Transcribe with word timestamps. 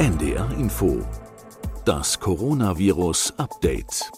NDR 0.00 0.50
Info. 0.52 1.02
Das 1.84 2.18
Coronavirus 2.18 3.34
Update. 3.36 4.10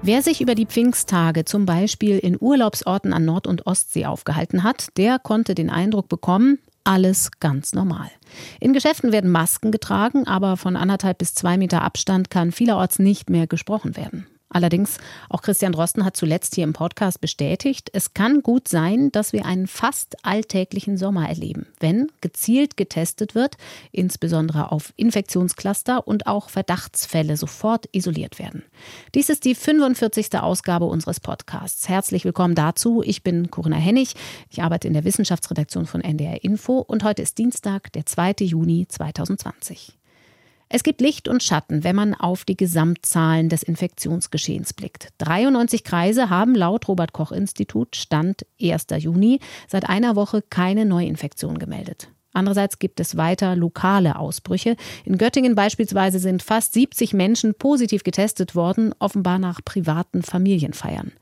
Wer 0.00 0.22
sich 0.22 0.40
über 0.40 0.54
die 0.54 0.64
Pfingsttage 0.64 1.44
zum 1.44 1.66
Beispiel 1.66 2.18
in 2.18 2.38
Urlaubsorten 2.40 3.12
an 3.12 3.26
Nord- 3.26 3.46
und 3.46 3.66
Ostsee 3.66 4.06
aufgehalten 4.06 4.62
hat, 4.62 4.96
der 4.96 5.18
konnte 5.18 5.54
den 5.54 5.68
Eindruck 5.68 6.08
bekommen, 6.08 6.58
alles 6.84 7.32
ganz 7.38 7.74
normal. 7.74 8.10
In 8.60 8.72
Geschäften 8.72 9.12
werden 9.12 9.30
Masken 9.30 9.70
getragen, 9.70 10.26
aber 10.26 10.56
von 10.56 10.76
anderthalb 10.76 11.18
bis 11.18 11.34
zwei 11.34 11.58
Meter 11.58 11.82
Abstand 11.82 12.30
kann 12.30 12.50
vielerorts 12.50 12.98
nicht 12.98 13.28
mehr 13.28 13.46
gesprochen 13.46 13.94
werden. 13.94 14.26
Allerdings, 14.50 14.98
auch 15.28 15.42
Christian 15.42 15.72
Drosten 15.72 16.04
hat 16.04 16.16
zuletzt 16.16 16.54
hier 16.54 16.64
im 16.64 16.74
Podcast 16.74 17.20
bestätigt, 17.20 17.90
es 17.92 18.14
kann 18.14 18.40
gut 18.40 18.68
sein, 18.68 19.10
dass 19.10 19.32
wir 19.32 19.46
einen 19.46 19.66
fast 19.66 20.24
alltäglichen 20.24 20.96
Sommer 20.96 21.28
erleben, 21.28 21.66
wenn 21.80 22.12
gezielt 22.20 22.76
getestet 22.76 23.34
wird, 23.34 23.56
insbesondere 23.90 24.70
auf 24.70 24.92
Infektionscluster 24.96 26.06
und 26.06 26.28
auch 26.28 26.50
Verdachtsfälle 26.50 27.36
sofort 27.36 27.88
isoliert 27.92 28.38
werden. 28.38 28.62
Dies 29.14 29.28
ist 29.28 29.44
die 29.44 29.56
45. 29.56 30.38
Ausgabe 30.38 30.84
unseres 30.84 31.18
Podcasts. 31.18 31.88
Herzlich 31.88 32.24
willkommen 32.24 32.54
dazu. 32.54 33.02
Ich 33.04 33.24
bin 33.24 33.50
Corinna 33.50 33.76
Hennig. 33.76 34.14
Ich 34.50 34.62
arbeite 34.62 34.86
in 34.86 34.94
der 34.94 35.04
Wissenschaftsredaktion 35.04 35.86
von 35.86 36.00
NDR 36.00 36.44
Info 36.44 36.78
und 36.78 37.02
heute 37.02 37.22
ist 37.22 37.38
Dienstag, 37.38 37.92
der 37.92 38.06
2. 38.06 38.34
Juni 38.40 38.86
2020. 38.88 39.98
Es 40.76 40.82
gibt 40.82 41.00
Licht 41.00 41.28
und 41.28 41.40
Schatten, 41.40 41.84
wenn 41.84 41.94
man 41.94 42.14
auf 42.14 42.44
die 42.44 42.56
Gesamtzahlen 42.56 43.48
des 43.48 43.62
Infektionsgeschehens 43.62 44.72
blickt. 44.72 45.10
93 45.18 45.84
Kreise 45.84 46.30
haben 46.30 46.56
laut 46.56 46.88
Robert 46.88 47.12
Koch 47.12 47.30
Institut 47.30 47.94
Stand 47.94 48.44
1. 48.60 48.86
Juni 48.98 49.38
seit 49.68 49.88
einer 49.88 50.16
Woche 50.16 50.42
keine 50.42 50.84
Neuinfektion 50.84 51.60
gemeldet. 51.60 52.08
Andererseits 52.32 52.80
gibt 52.80 52.98
es 52.98 53.16
weiter 53.16 53.54
lokale 53.54 54.18
Ausbrüche. 54.18 54.74
In 55.04 55.16
Göttingen 55.16 55.54
beispielsweise 55.54 56.18
sind 56.18 56.42
fast 56.42 56.72
70 56.72 57.12
Menschen 57.12 57.54
positiv 57.54 58.02
getestet 58.02 58.56
worden, 58.56 58.92
offenbar 58.98 59.38
nach 59.38 59.60
privaten 59.64 60.24
Familienfeiern. 60.24 61.12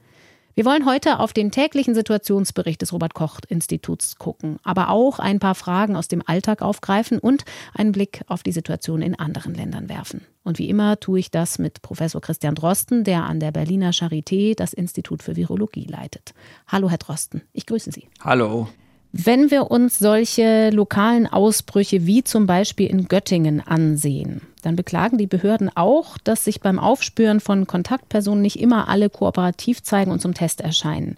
Wir 0.54 0.66
wollen 0.66 0.84
heute 0.84 1.18
auf 1.18 1.32
den 1.32 1.50
täglichen 1.50 1.94
Situationsbericht 1.94 2.82
des 2.82 2.92
Robert 2.92 3.14
Koch 3.14 3.40
Instituts 3.48 4.16
gucken, 4.16 4.58
aber 4.62 4.90
auch 4.90 5.18
ein 5.18 5.38
paar 5.38 5.54
Fragen 5.54 5.96
aus 5.96 6.08
dem 6.08 6.22
Alltag 6.26 6.60
aufgreifen 6.60 7.18
und 7.18 7.46
einen 7.72 7.92
Blick 7.92 8.20
auf 8.26 8.42
die 8.42 8.52
Situation 8.52 9.00
in 9.00 9.18
anderen 9.18 9.54
Ländern 9.54 9.88
werfen. 9.88 10.26
Und 10.44 10.58
wie 10.58 10.68
immer 10.68 11.00
tue 11.00 11.20
ich 11.20 11.30
das 11.30 11.58
mit 11.58 11.80
Professor 11.80 12.20
Christian 12.20 12.54
Drosten, 12.54 13.02
der 13.02 13.24
an 13.24 13.40
der 13.40 13.50
Berliner 13.50 13.92
Charité 13.92 14.54
das 14.54 14.74
Institut 14.74 15.22
für 15.22 15.36
Virologie 15.36 15.86
leitet. 15.86 16.34
Hallo, 16.68 16.90
Herr 16.90 16.98
Drosten, 16.98 17.40
ich 17.54 17.64
grüße 17.64 17.90
Sie. 17.90 18.08
Hallo. 18.20 18.68
Wenn 19.10 19.50
wir 19.50 19.70
uns 19.70 19.98
solche 19.98 20.68
lokalen 20.68 21.26
Ausbrüche 21.26 22.04
wie 22.04 22.24
zum 22.24 22.46
Beispiel 22.46 22.88
in 22.88 23.08
Göttingen 23.08 23.60
ansehen, 23.60 24.42
dann 24.62 24.76
beklagen 24.76 25.18
die 25.18 25.26
Behörden 25.26 25.70
auch, 25.74 26.16
dass 26.18 26.44
sich 26.44 26.60
beim 26.60 26.78
Aufspüren 26.78 27.40
von 27.40 27.66
Kontaktpersonen 27.66 28.42
nicht 28.42 28.58
immer 28.58 28.88
alle 28.88 29.10
kooperativ 29.10 29.82
zeigen 29.82 30.10
und 30.10 30.20
zum 30.20 30.34
Test 30.34 30.60
erscheinen. 30.60 31.16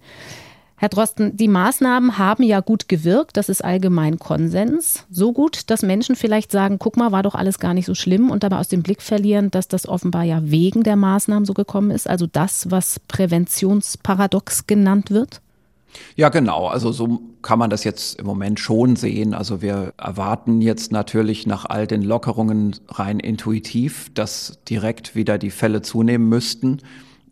Herr 0.77 0.89
Drosten, 0.89 1.37
die 1.37 1.49
Maßnahmen 1.49 2.19
haben 2.19 2.43
ja 2.43 2.61
gut 2.61 2.89
gewirkt, 2.89 3.37
das 3.37 3.49
ist 3.49 3.65
allgemein 3.65 4.19
Konsens. 4.19 5.07
So 5.09 5.33
gut, 5.33 5.71
dass 5.71 5.83
Menschen 5.83 6.17
vielleicht 6.17 6.51
sagen, 6.51 6.79
guck 6.79 6.97
mal, 6.97 7.13
war 7.13 7.23
doch 7.23 7.37
alles 7.37 7.59
gar 7.59 7.75
nicht 7.75 7.87
so 7.87 7.95
schlimm 7.95 8.31
und 8.31 8.43
dabei 8.43 8.59
aus 8.59 8.69
dem 8.69 8.83
Blick 8.83 9.01
verlieren, 9.01 9.51
dass 9.51 9.69
das 9.69 9.89
offenbar 9.89 10.25
ja 10.25 10.41
wegen 10.43 10.83
der 10.83 10.97
Maßnahmen 10.97 11.45
so 11.45 11.55
gekommen 11.55 11.91
ist, 11.91 12.09
also 12.09 12.27
das, 12.27 12.71
was 12.71 12.99
Präventionsparadox 13.01 14.67
genannt 14.67 15.11
wird? 15.11 15.41
Ja, 16.17 16.29
genau. 16.29 16.67
Also 16.67 16.93
so 16.93 17.21
kann 17.43 17.59
man 17.59 17.71
das 17.71 17.85
jetzt 17.85 18.19
im 18.19 18.27
Moment 18.27 18.61
schon 18.61 18.97
sehen. 18.97 19.35
Also 19.35 19.63
wir 19.63 19.93
erwarten 19.97 20.61
jetzt 20.61 20.93
natürlich 20.93 21.47
nach 21.47 21.65
all 21.65 21.87
den 21.87 22.03
Lockerungen 22.03 22.77
rein 22.89 23.21
intuitiv, 23.21 24.13
dass 24.15 24.59
direkt 24.69 25.15
wieder 25.15 25.39
die 25.39 25.51
Fälle 25.51 25.83
zunehmen 25.83 26.29
müssten. 26.29 26.81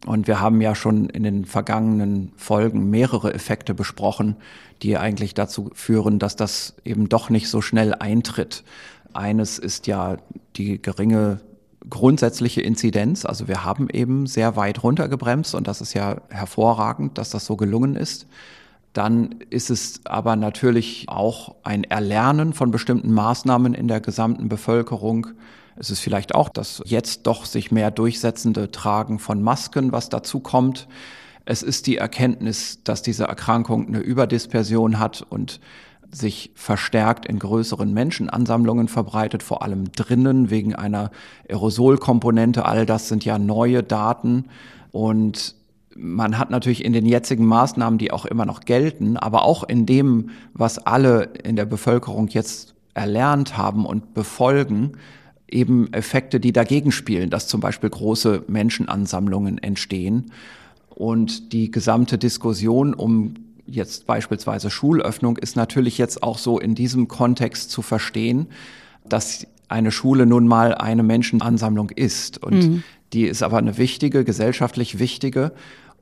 Und 0.07 0.27
wir 0.27 0.41
haben 0.41 0.61
ja 0.61 0.75
schon 0.75 1.09
in 1.09 1.23
den 1.23 1.45
vergangenen 1.45 2.33
Folgen 2.37 2.91
mehrere 2.91 3.33
Effekte 3.35 3.73
besprochen, 3.73 4.37
die 4.83 4.97
eigentlich 4.99 5.35
dazu 5.35 5.71
führen, 5.75 6.19
dass 6.19 6.35
das 6.35 6.75
eben 6.85 7.09
doch 7.09 7.31
nicht 7.31 7.49
so 7.49 7.61
schnell 7.61 7.95
eintritt. 7.95 8.65
Eines 9.13 9.59
ist 9.59 9.87
ja 9.87 10.17
die 10.57 10.83
geringe 10.83 11.41
grundsätzliche 11.89 12.61
Inzidenz. 12.61 13.25
Also 13.25 13.49
wir 13.49 13.65
haben 13.65 13.89
eben 13.91 14.27
sehr 14.27 14.57
weit 14.57 14.83
runtergebremst 14.83 15.55
und 15.55 15.67
das 15.67 15.81
ist 15.81 15.95
ja 15.95 16.17
hervorragend, 16.29 17.19
dass 17.19 17.31
das 17.31 17.47
so 17.47 17.57
gelungen 17.57 17.97
ist. 17.97 18.27
Dann 18.93 19.37
ist 19.49 19.71
es 19.71 20.01
aber 20.05 20.37
natürlich 20.37 21.07
auch 21.09 21.55
ein 21.63 21.85
Erlernen 21.85 22.53
von 22.53 22.71
bestimmten 22.71 23.13
Maßnahmen 23.13 23.75
in 23.75 23.89
der 23.89 24.01
gesamten 24.01 24.49
Bevölkerung. 24.49 25.29
Es 25.77 25.91
ist 25.91 26.01
vielleicht 26.01 26.35
auch 26.35 26.51
das 26.51 26.83
jetzt 26.85 27.27
doch 27.27 27.47
sich 27.47 27.73
mehr 27.73 27.91
durchsetzende 27.91 28.71
Tragen 28.71 29.19
von 29.19 29.43
Masken, 29.43 29.93
was 29.93 30.11
dazu 30.11 30.41
kommt. 30.41 30.89
Es 31.47 31.63
ist 31.63 31.87
die 31.87 31.97
Erkenntnis, 31.97 32.81
dass 32.85 33.03
diese 33.03 33.25
Erkrankung 33.25 33.89
eine 33.89 34.01
Überdispersion 34.01 34.99
hat 34.99 35.25
und 35.29 35.61
sich 36.15 36.53
verstärkt 36.55 37.27
in 37.27 37.39
größeren 37.39 37.93
Menschenansammlungen 37.93 38.89
verbreitet, 38.89 39.43
vor 39.43 39.63
allem 39.63 39.91
drinnen 39.93 40.51
wegen 40.51 40.75
einer 40.75 41.11
Aerosolkomponente. 41.49 42.65
All 42.67 42.87
das 42.87 43.09
sind 43.09 43.25
ja 43.25 43.39
neue 43.39 43.83
Daten 43.83 44.45
und 44.91 45.55
man 45.95 46.39
hat 46.39 46.51
natürlich 46.51 46.85
in 46.85 46.93
den 46.93 47.07
jetzigen 47.07 47.45
Maßnahmen, 47.45 47.99
die 47.99 48.13
auch 48.13 48.25
immer 48.25 48.47
noch 48.47 48.61
gelten, 48.61 49.17
aber 49.17 49.45
auch 49.45 49.65
in 49.65 49.87
dem, 49.87 50.31
was 50.55 50.79
alle 50.79 51.25
in 51.45 51.57
der 51.57 51.67
Bevölkerung 51.67 52.29
jetzt 52.29 52.75
erlernt 52.95 53.57
haben 53.57 53.85
und 53.85 54.15
befolgen, 54.15 54.93
eben 55.49 55.93
Effekte, 55.93 56.41
die 56.41 56.53
dagegen 56.53 56.93
spielen, 56.93 57.31
dass 57.31 57.47
zum 57.47 57.61
Beispiel 57.61 57.91
große 57.91 58.45
Menschenansammlungen 58.49 59.59
entstehen. 59.59 60.33
Und 60.89 61.53
die 61.53 61.71
gesamte 61.71 62.19
Diskussion 62.19 62.95
um 62.95 63.35
jetzt 63.67 64.07
beispielsweise 64.07 64.71
Schulöffnung 64.71 65.37
ist 65.37 65.57
natürlich 65.57 65.99
jetzt 65.99 66.23
auch 66.23 66.39
so 66.39 66.59
in 66.59 66.75
diesem 66.75 67.09
Kontext 67.09 67.71
zu 67.71 67.83
verstehen, 67.83 68.49
dass 69.09 69.47
eine 69.69 69.91
Schule 69.91 70.27
nun 70.27 70.47
mal 70.47 70.75
eine 70.75 71.03
Menschenansammlung 71.03 71.91
ist. 71.91 72.43
Und 72.43 72.55
mhm. 72.55 72.83
die 73.13 73.25
ist 73.25 73.43
aber 73.43 73.59
eine 73.59 73.79
wichtige, 73.79 74.25
gesellschaftlich 74.25 74.99
wichtige. 74.99 75.53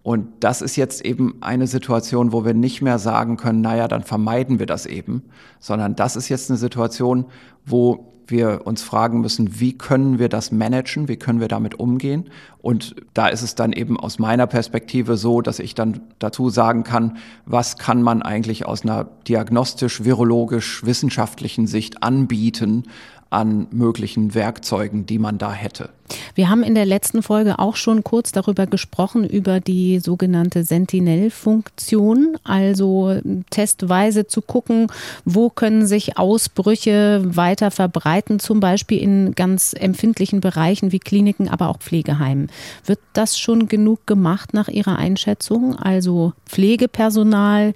Und 0.02 0.28
das 0.40 0.62
ist 0.62 0.76
jetzt 0.76 1.04
eben 1.04 1.36
eine 1.40 1.66
Situation, 1.66 2.32
wo 2.32 2.44
wir 2.44 2.54
nicht 2.54 2.82
mehr 2.82 2.98
sagen 2.98 3.36
können, 3.36 3.60
naja, 3.60 3.86
dann 3.86 4.02
vermeiden 4.02 4.58
wir 4.58 4.66
das 4.66 4.86
eben, 4.86 5.22
sondern 5.58 5.94
das 5.94 6.16
ist 6.16 6.28
jetzt 6.30 6.50
eine 6.50 6.58
Situation, 6.58 7.26
wo 7.66 8.09
wir 8.30 8.66
uns 8.66 8.82
fragen 8.82 9.20
müssen, 9.20 9.60
wie 9.60 9.76
können 9.76 10.18
wir 10.18 10.28
das 10.28 10.52
managen, 10.52 11.08
wie 11.08 11.16
können 11.16 11.40
wir 11.40 11.48
damit 11.48 11.78
umgehen. 11.78 12.30
Und 12.62 12.94
da 13.14 13.28
ist 13.28 13.42
es 13.42 13.54
dann 13.54 13.72
eben 13.72 13.98
aus 13.98 14.18
meiner 14.18 14.46
Perspektive 14.46 15.16
so, 15.16 15.40
dass 15.40 15.58
ich 15.58 15.74
dann 15.74 16.00
dazu 16.18 16.50
sagen 16.50 16.84
kann, 16.84 17.16
was 17.46 17.78
kann 17.78 18.02
man 18.02 18.22
eigentlich 18.22 18.66
aus 18.66 18.82
einer 18.82 19.08
diagnostisch, 19.26 20.04
virologisch, 20.04 20.84
wissenschaftlichen 20.84 21.66
Sicht 21.66 22.02
anbieten 22.02 22.84
an 23.30 23.68
möglichen 23.70 24.34
Werkzeugen, 24.34 25.06
die 25.06 25.18
man 25.18 25.38
da 25.38 25.52
hätte. 25.52 25.90
Wir 26.34 26.48
haben 26.48 26.64
in 26.64 26.74
der 26.74 26.84
letzten 26.84 27.22
Folge 27.22 27.60
auch 27.60 27.76
schon 27.76 28.02
kurz 28.02 28.32
darüber 28.32 28.66
gesprochen, 28.66 29.24
über 29.24 29.60
die 29.60 30.00
sogenannte 30.00 30.64
Sentinel-Funktion, 30.64 32.36
also 32.42 33.20
testweise 33.50 34.26
zu 34.26 34.42
gucken, 34.42 34.88
wo 35.24 35.48
können 35.48 35.86
sich 35.86 36.18
Ausbrüche 36.18 37.22
weiter 37.24 37.70
verbreiten, 37.70 38.40
zum 38.40 38.58
Beispiel 38.58 38.98
in 38.98 39.36
ganz 39.36 39.74
empfindlichen 39.78 40.40
Bereichen 40.40 40.90
wie 40.90 40.98
Kliniken, 40.98 41.48
aber 41.48 41.68
auch 41.68 41.78
Pflegeheimen. 41.78 42.50
Wird 42.84 42.98
das 43.12 43.38
schon 43.38 43.68
genug 43.68 44.06
gemacht 44.08 44.52
nach 44.52 44.68
Ihrer 44.68 44.96
Einschätzung? 44.96 45.76
Also 45.76 46.32
Pflegepersonal 46.46 47.74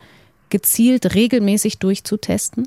gezielt 0.51 1.15
regelmäßig 1.15 1.79
durchzutesten? 1.79 2.67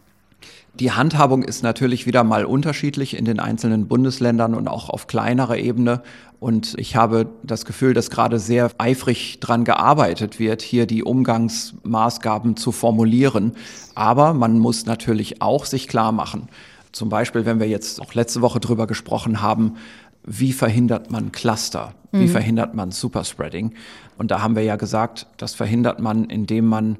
Die 0.79 0.91
Handhabung 0.91 1.41
ist 1.41 1.63
natürlich 1.63 2.05
wieder 2.05 2.23
mal 2.23 2.45
unterschiedlich 2.45 3.17
in 3.17 3.25
den 3.25 3.39
einzelnen 3.39 3.87
Bundesländern 3.87 4.53
und 4.53 4.67
auch 4.67 4.89
auf 4.89 5.07
kleinerer 5.07 5.57
Ebene. 5.57 6.03
Und 6.39 6.75
ich 6.77 6.95
habe 6.95 7.27
das 7.41 7.65
Gefühl, 7.65 7.95
dass 7.95 8.11
gerade 8.11 8.37
sehr 8.37 8.69
eifrig 8.77 9.39
dran 9.39 9.63
gearbeitet 9.63 10.37
wird, 10.37 10.61
hier 10.61 10.85
die 10.85 11.03
Umgangsmaßgaben 11.03 12.57
zu 12.57 12.71
formulieren. 12.71 13.53
Aber 13.95 14.35
man 14.35 14.59
muss 14.59 14.85
natürlich 14.85 15.41
auch 15.41 15.65
sich 15.65 15.87
klar 15.87 16.11
machen, 16.11 16.47
zum 16.91 17.09
Beispiel, 17.09 17.45
wenn 17.45 17.59
wir 17.59 17.67
jetzt 17.67 18.01
auch 18.01 18.13
letzte 18.13 18.41
Woche 18.41 18.59
drüber 18.59 18.87
gesprochen 18.87 19.41
haben, 19.41 19.75
wie 20.23 20.51
verhindert 20.51 21.11
man 21.11 21.31
Cluster? 21.31 21.93
Wie 22.11 22.25
mhm. 22.25 22.29
verhindert 22.29 22.73
man 22.73 22.91
Superspreading? 22.91 23.73
Und 24.17 24.31
da 24.31 24.41
haben 24.41 24.55
wir 24.55 24.63
ja 24.63 24.75
gesagt, 24.75 25.27
das 25.37 25.53
verhindert 25.53 25.99
man, 25.99 26.25
indem 26.25 26.65
man, 26.65 26.97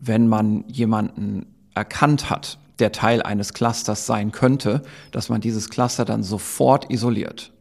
wenn 0.00 0.28
man 0.28 0.64
jemanden 0.68 1.46
erkannt 1.74 2.30
hat, 2.30 2.58
der 2.82 2.92
Teil 2.92 3.22
eines 3.22 3.54
Clusters 3.54 4.06
sein 4.06 4.32
könnte, 4.32 4.82
dass 5.12 5.28
man 5.28 5.40
dieses 5.40 5.70
Cluster 5.70 6.04
dann 6.04 6.24
sofort 6.24 6.90
isoliert. 6.90 7.52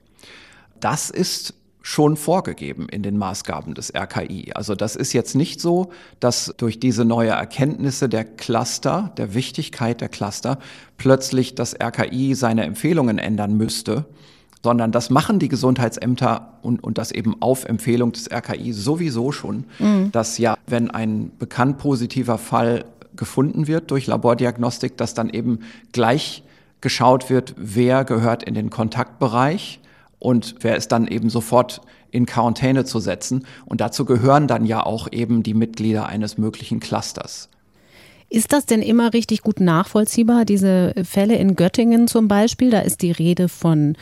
Das 0.79 1.12
ist 1.12 1.53
schon 1.83 2.18
vorgegeben 2.18 2.88
in 2.89 3.03
den 3.03 3.18
Maßgaben 3.18 3.75
des 3.75 3.94
RKI. 3.94 4.53
Also 4.53 4.73
das 4.73 4.95
ist 4.95 5.13
jetzt 5.13 5.35
nicht 5.35 5.62
so, 5.62 5.91
dass 6.19 6.53
durch 6.57 6.79
diese 6.79 7.06
neue 7.06 7.29
Erkenntnisse 7.29 8.09
der 8.09 8.23
Cluster, 8.23 9.12
der 9.18 9.35
Wichtigkeit 9.35 10.01
der 10.01 10.09
Cluster, 10.09 10.57
plötzlich 10.97 11.53
das 11.53 11.75
RKI 11.79 12.33
seine 12.33 12.65
Empfehlungen 12.65 13.19
ändern 13.19 13.57
müsste, 13.57 14.06
sondern 14.63 14.91
das 14.91 15.09
machen 15.09 15.39
die 15.39 15.50
Gesundheitsämter 15.50 16.53
und, 16.62 16.83
und 16.83 16.97
das 16.97 17.12
eben 17.12 17.41
auf 17.41 17.65
Empfehlung 17.65 18.12
des 18.12 18.31
RKI 18.31 18.74
sowieso 18.74 19.31
schon, 19.31 19.65
mhm. 19.79 20.12
dass 20.12 20.38
ja, 20.38 20.57
wenn 20.67 20.89
ein 20.91 21.31
bekannt 21.38 21.77
positiver 21.77 22.38
Fall 22.38 22.85
gefunden 23.15 23.67
wird 23.67 23.91
durch 23.91 24.07
Labordiagnostik, 24.07 24.97
dass 24.97 25.13
dann 25.13 25.29
eben 25.29 25.59
gleich 25.91 26.43
geschaut 26.81 27.29
wird, 27.29 27.53
wer 27.57 28.03
gehört 28.05 28.43
in 28.43 28.53
den 28.53 28.69
Kontaktbereich 28.69 29.79
und 30.19 30.55
wer 30.59 30.75
ist 30.75 30.91
dann 30.91 31.07
eben 31.07 31.29
sofort 31.29 31.81
in 32.11 32.25
Quarantäne 32.25 32.85
zu 32.85 32.99
setzen. 32.99 33.45
Und 33.65 33.81
dazu 33.81 34.05
gehören 34.05 34.47
dann 34.47 34.65
ja 34.65 34.85
auch 34.85 35.07
eben 35.11 35.43
die 35.43 35.53
Mitglieder 35.53 36.07
eines 36.07 36.37
möglichen 36.37 36.79
Clusters. 36.79 37.49
Ist 38.29 38.53
das 38.53 38.65
denn 38.65 38.81
immer 38.81 39.13
richtig 39.13 39.41
gut 39.41 39.59
nachvollziehbar, 39.59 40.45
diese 40.45 40.93
Fälle 41.03 41.35
in 41.35 41.55
Göttingen 41.55 42.07
zum 42.07 42.29
Beispiel? 42.29 42.69
Da 42.69 42.79
ist 42.79 43.01
die 43.01 43.11
Rede 43.11 43.49
von 43.49 43.97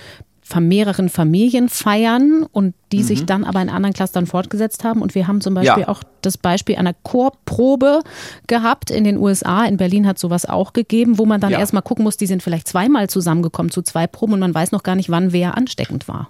mehreren 0.60 1.10
Familienfeiern 1.10 2.44
und 2.51 2.74
die 2.92 3.00
mhm. 3.00 3.04
sich 3.04 3.25
dann 3.25 3.44
aber 3.44 3.62
in 3.62 3.69
anderen 3.69 3.94
Clustern 3.94 4.25
fortgesetzt 4.25 4.84
haben. 4.84 5.01
Und 5.01 5.16
wir 5.16 5.28
haben 5.28 5.42
zum 5.42 5.54
Beispiel 5.54 5.84
ja. 5.84 5.88
auch 5.88 6.04
das 6.22 6.38
Beispiel 6.38 6.75
einer 6.75 6.94
Chorprobe 6.94 8.01
gehabt 8.48 8.90
in 8.90 9.04
den 9.04 9.18
USA. 9.18 9.66
In 9.66 9.78
Berlin 9.78 10.07
hat 10.07 10.18
sowas 10.18 10.46
auch 10.46 10.74
gegeben, 10.74 11.18
wo 11.18 11.25
man 11.25 11.40
dann 11.40 11.51
ja. 11.51 11.60
erstmal 11.60 11.84
gucken 11.84 12.04
muss, 12.04 12.18
die 12.18 12.28
sind 12.28 12.42
vielleicht 12.42 12.68
zweimal 12.68 13.10
zusammengekommen 13.10 13.72
zu 13.72 13.81
zwei 13.81 14.07
Proben 14.07 14.34
und 14.34 14.40
man 14.40 14.54
weiß 14.54 14.72
noch 14.72 14.84
gar 14.84 14.96
nicht, 14.96 15.10
wann 15.10 15.31
wer 15.31 15.56
ansteckend 15.56 16.07
war. 16.07 16.30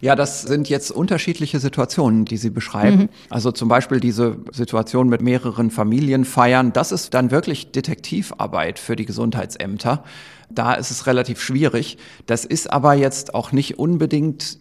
Ja, 0.00 0.16
das 0.16 0.42
sind 0.42 0.68
jetzt 0.70 0.90
unterschiedliche 0.90 1.60
Situationen, 1.60 2.24
die 2.24 2.38
Sie 2.38 2.48
beschreiben. 2.48 2.96
Mhm. 2.96 3.08
Also 3.28 3.52
zum 3.52 3.68
Beispiel 3.68 4.00
diese 4.00 4.38
Situation 4.50 5.08
mit 5.08 5.20
mehreren 5.20 5.70
Familienfeiern, 5.70 6.72
das 6.72 6.90
ist 6.90 7.12
dann 7.12 7.30
wirklich 7.30 7.72
Detektivarbeit 7.72 8.78
für 8.78 8.96
die 8.96 9.04
Gesundheitsämter. 9.04 10.02
Da 10.48 10.72
ist 10.72 10.90
es 10.90 11.06
relativ 11.06 11.40
schwierig. 11.40 11.98
Das 12.26 12.46
ist 12.46 12.72
aber 12.72 12.94
jetzt 12.94 13.34
auch 13.34 13.52
nicht 13.52 13.78
unbedingt 13.78 14.58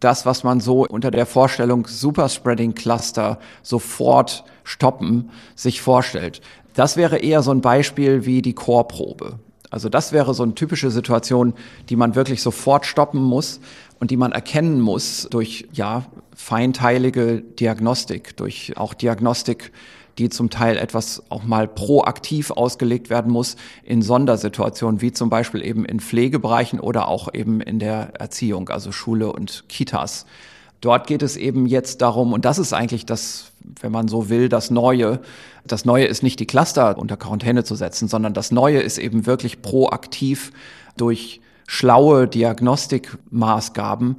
das, 0.00 0.26
was 0.26 0.42
man 0.42 0.60
so 0.60 0.86
unter 0.86 1.10
der 1.10 1.26
Vorstellung 1.26 1.86
Superspreading 1.86 2.74
Cluster 2.74 3.38
sofort 3.62 4.44
stoppen 4.64 5.30
sich 5.54 5.80
vorstellt. 5.80 6.40
Das 6.74 6.96
wäre 6.96 7.18
eher 7.18 7.42
so 7.42 7.50
ein 7.50 7.60
Beispiel 7.60 8.24
wie 8.24 8.42
die 8.42 8.54
Chorprobe. 8.54 9.38
Also 9.70 9.88
das 9.88 10.12
wäre 10.12 10.34
so 10.34 10.42
eine 10.42 10.54
typische 10.54 10.90
Situation, 10.90 11.54
die 11.88 11.96
man 11.96 12.14
wirklich 12.14 12.42
sofort 12.42 12.84
stoppen 12.84 13.22
muss 13.22 13.60
und 14.02 14.10
die 14.10 14.16
man 14.16 14.32
erkennen 14.32 14.80
muss 14.80 15.28
durch, 15.30 15.68
ja, 15.72 16.04
feinteilige 16.34 17.40
Diagnostik, 17.40 18.36
durch 18.36 18.76
auch 18.76 18.94
Diagnostik, 18.94 19.70
die 20.18 20.28
zum 20.28 20.50
Teil 20.50 20.76
etwas 20.76 21.22
auch 21.28 21.44
mal 21.44 21.68
proaktiv 21.68 22.50
ausgelegt 22.50 23.10
werden 23.10 23.30
muss 23.30 23.54
in 23.84 24.02
Sondersituationen, 24.02 25.00
wie 25.02 25.12
zum 25.12 25.30
Beispiel 25.30 25.64
eben 25.64 25.84
in 25.84 26.00
Pflegebereichen 26.00 26.80
oder 26.80 27.06
auch 27.06 27.32
eben 27.32 27.60
in 27.60 27.78
der 27.78 28.14
Erziehung, 28.20 28.70
also 28.70 28.90
Schule 28.90 29.32
und 29.32 29.68
Kitas. 29.68 30.26
Dort 30.80 31.06
geht 31.06 31.22
es 31.22 31.36
eben 31.36 31.66
jetzt 31.66 32.02
darum, 32.02 32.32
und 32.32 32.44
das 32.44 32.58
ist 32.58 32.72
eigentlich 32.72 33.06
das, 33.06 33.52
wenn 33.80 33.92
man 33.92 34.08
so 34.08 34.28
will, 34.28 34.48
das 34.48 34.72
Neue. 34.72 35.20
Das 35.64 35.84
Neue 35.84 36.06
ist 36.06 36.24
nicht 36.24 36.40
die 36.40 36.46
Cluster 36.46 36.98
unter 36.98 37.16
Quarantäne 37.16 37.62
zu 37.62 37.76
setzen, 37.76 38.08
sondern 38.08 38.34
das 38.34 38.50
Neue 38.50 38.80
ist 38.80 38.98
eben 38.98 39.26
wirklich 39.26 39.62
proaktiv 39.62 40.50
durch 40.96 41.40
schlaue 41.66 42.28
Diagnostikmaßgaben 42.28 44.16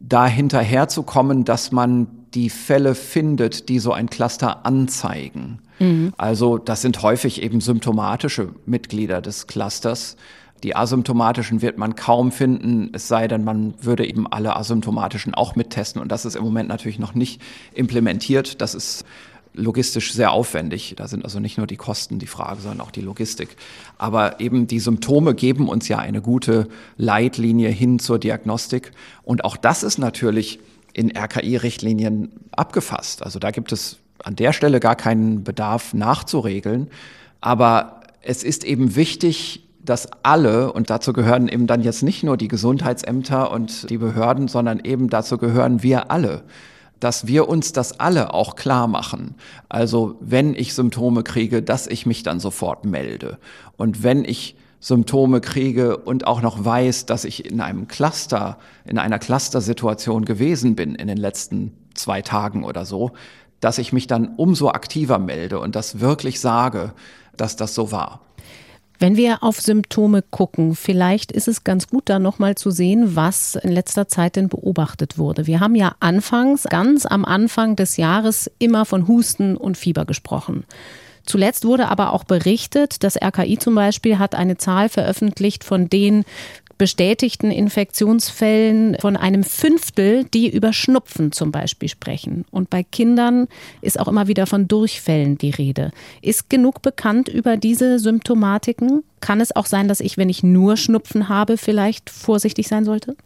da 0.00 0.26
hinterherzukommen, 0.26 1.44
dass 1.44 1.72
man 1.72 2.08
die 2.34 2.50
Fälle 2.50 2.94
findet, 2.94 3.68
die 3.68 3.78
so 3.78 3.92
ein 3.92 4.10
Cluster 4.10 4.66
anzeigen. 4.66 5.60
Mhm. 5.78 6.12
Also 6.16 6.58
das 6.58 6.82
sind 6.82 7.02
häufig 7.02 7.42
eben 7.42 7.60
symptomatische 7.60 8.50
Mitglieder 8.66 9.22
des 9.22 9.46
Clusters, 9.46 10.16
die 10.64 10.74
asymptomatischen 10.74 11.60
wird 11.60 11.76
man 11.76 11.94
kaum 11.94 12.32
finden, 12.32 12.88
es 12.94 13.06
sei 13.06 13.28
denn, 13.28 13.44
man 13.44 13.74
würde 13.82 14.06
eben 14.08 14.26
alle 14.26 14.56
asymptomatischen 14.56 15.34
auch 15.34 15.56
mittesten. 15.56 16.00
Und 16.00 16.10
das 16.10 16.24
ist 16.24 16.36
im 16.36 16.42
Moment 16.42 16.70
natürlich 16.70 16.98
noch 16.98 17.14
nicht 17.14 17.42
implementiert. 17.74 18.62
Das 18.62 18.74
ist 18.74 19.04
logistisch 19.54 20.12
sehr 20.12 20.32
aufwendig. 20.32 20.94
Da 20.96 21.08
sind 21.08 21.24
also 21.24 21.40
nicht 21.40 21.56
nur 21.56 21.66
die 21.66 21.76
Kosten 21.76 22.18
die 22.18 22.26
Frage, 22.26 22.60
sondern 22.60 22.80
auch 22.80 22.90
die 22.90 23.00
Logistik. 23.00 23.56
Aber 23.96 24.40
eben 24.40 24.66
die 24.66 24.80
Symptome 24.80 25.34
geben 25.34 25.68
uns 25.68 25.88
ja 25.88 25.98
eine 25.98 26.20
gute 26.20 26.68
Leitlinie 26.96 27.70
hin 27.70 27.98
zur 27.98 28.18
Diagnostik. 28.18 28.92
Und 29.22 29.44
auch 29.44 29.56
das 29.56 29.82
ist 29.82 29.98
natürlich 29.98 30.58
in 30.92 31.16
RKI-Richtlinien 31.16 32.30
abgefasst. 32.52 33.22
Also 33.22 33.38
da 33.38 33.50
gibt 33.50 33.72
es 33.72 33.98
an 34.22 34.36
der 34.36 34.52
Stelle 34.52 34.80
gar 34.80 34.96
keinen 34.96 35.44
Bedarf 35.44 35.94
nachzuregeln. 35.94 36.88
Aber 37.40 38.00
es 38.22 38.42
ist 38.42 38.64
eben 38.64 38.96
wichtig, 38.96 39.60
dass 39.84 40.08
alle, 40.22 40.72
und 40.72 40.88
dazu 40.88 41.12
gehören 41.12 41.48
eben 41.48 41.66
dann 41.66 41.82
jetzt 41.82 42.02
nicht 42.02 42.22
nur 42.22 42.36
die 42.36 42.48
Gesundheitsämter 42.48 43.50
und 43.50 43.90
die 43.90 43.98
Behörden, 43.98 44.48
sondern 44.48 44.80
eben 44.82 45.10
dazu 45.10 45.36
gehören 45.36 45.82
wir 45.82 46.10
alle, 46.10 46.42
dass 47.04 47.26
wir 47.26 47.50
uns 47.50 47.72
das 47.72 48.00
alle 48.00 48.32
auch 48.32 48.56
klar 48.56 48.88
machen. 48.88 49.34
Also 49.68 50.16
wenn 50.20 50.54
ich 50.54 50.72
Symptome 50.72 51.22
kriege, 51.22 51.62
dass 51.62 51.86
ich 51.86 52.06
mich 52.06 52.22
dann 52.22 52.40
sofort 52.40 52.86
melde. 52.86 53.36
Und 53.76 54.02
wenn 54.02 54.24
ich 54.24 54.56
Symptome 54.80 55.42
kriege 55.42 55.98
und 55.98 56.26
auch 56.26 56.40
noch 56.40 56.64
weiß, 56.64 57.04
dass 57.04 57.26
ich 57.26 57.44
in 57.44 57.60
einem 57.60 57.88
Cluster, 57.88 58.56
in 58.86 58.96
einer 58.96 59.18
Clustersituation 59.18 60.24
gewesen 60.24 60.76
bin 60.76 60.94
in 60.94 61.06
den 61.08 61.18
letzten 61.18 61.72
zwei 61.92 62.22
Tagen 62.22 62.64
oder 62.64 62.86
so, 62.86 63.12
dass 63.60 63.76
ich 63.76 63.92
mich 63.92 64.06
dann 64.06 64.34
umso 64.36 64.70
aktiver 64.70 65.18
melde 65.18 65.60
und 65.60 65.76
das 65.76 66.00
wirklich 66.00 66.40
sage, 66.40 66.94
dass 67.36 67.54
das 67.54 67.74
so 67.74 67.92
war. 67.92 68.22
Wenn 68.98 69.16
wir 69.16 69.42
auf 69.42 69.60
Symptome 69.60 70.22
gucken, 70.22 70.76
vielleicht 70.76 71.32
ist 71.32 71.48
es 71.48 71.64
ganz 71.64 71.88
gut, 71.88 72.04
da 72.06 72.18
nochmal 72.18 72.54
zu 72.54 72.70
sehen, 72.70 73.16
was 73.16 73.56
in 73.56 73.72
letzter 73.72 74.08
Zeit 74.08 74.36
denn 74.36 74.48
beobachtet 74.48 75.18
wurde. 75.18 75.46
Wir 75.46 75.60
haben 75.60 75.74
ja 75.74 75.96
anfangs, 76.00 76.64
ganz 76.64 77.04
am 77.04 77.24
Anfang 77.24 77.76
des 77.76 77.96
Jahres, 77.96 78.50
immer 78.58 78.84
von 78.84 79.08
Husten 79.08 79.56
und 79.56 79.76
Fieber 79.76 80.04
gesprochen. 80.04 80.64
Zuletzt 81.26 81.64
wurde 81.64 81.88
aber 81.88 82.12
auch 82.12 82.24
berichtet, 82.24 83.02
das 83.02 83.16
RKI 83.16 83.58
zum 83.58 83.74
Beispiel 83.74 84.18
hat 84.18 84.34
eine 84.34 84.58
Zahl 84.58 84.90
veröffentlicht 84.90 85.64
von 85.64 85.88
den 85.88 86.24
bestätigten 86.78 87.50
Infektionsfällen 87.50 88.96
von 89.00 89.16
einem 89.16 89.44
Fünftel, 89.44 90.24
die 90.24 90.48
über 90.48 90.72
Schnupfen 90.72 91.32
zum 91.32 91.52
Beispiel 91.52 91.88
sprechen. 91.88 92.44
Und 92.50 92.70
bei 92.70 92.82
Kindern 92.82 93.48
ist 93.80 93.98
auch 93.98 94.08
immer 94.08 94.28
wieder 94.28 94.46
von 94.46 94.68
Durchfällen 94.68 95.38
die 95.38 95.50
Rede. 95.50 95.90
Ist 96.22 96.50
genug 96.50 96.82
bekannt 96.82 97.28
über 97.28 97.56
diese 97.56 97.98
Symptomatiken? 97.98 99.04
Kann 99.20 99.40
es 99.40 99.54
auch 99.54 99.66
sein, 99.66 99.88
dass 99.88 100.00
ich, 100.00 100.16
wenn 100.16 100.28
ich 100.28 100.42
nur 100.42 100.76
Schnupfen 100.76 101.28
habe, 101.28 101.56
vielleicht 101.56 102.10
vorsichtig 102.10 102.68
sein 102.68 102.84
sollte? 102.84 103.16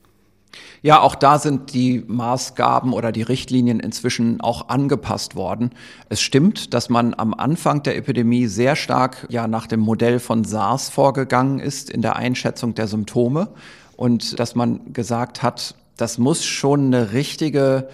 Ja, 0.83 1.01
auch 1.01 1.15
da 1.15 1.39
sind 1.39 1.75
die 1.75 2.05
Maßgaben 2.07 2.93
oder 2.93 3.11
die 3.11 3.23
Richtlinien 3.23 3.81
inzwischen 3.81 4.41
auch 4.41 4.69
angepasst 4.69 5.35
worden. 5.35 5.71
Es 6.09 6.21
stimmt, 6.21 6.73
dass 6.73 6.89
man 6.89 7.15
am 7.15 7.35
Anfang 7.35 7.83
der 7.83 7.97
Epidemie 7.97 8.47
sehr 8.47 8.77
stark 8.77 9.27
ja 9.29 9.49
nach 9.49 9.67
dem 9.67 9.81
Modell 9.81 10.21
von 10.21 10.45
SARS 10.45 10.89
vorgegangen 10.89 11.59
ist 11.59 11.91
in 11.91 12.03
der 12.03 12.17
Einschätzung 12.17 12.75
der 12.75 12.87
Symptome 12.87 13.49
und 13.97 14.39
dass 14.39 14.55
man 14.55 14.93
gesagt 14.93 15.43
hat, 15.43 15.75
das 15.97 16.19
muss 16.19 16.45
schon 16.45 16.87
eine 16.87 17.13
richtige 17.13 17.89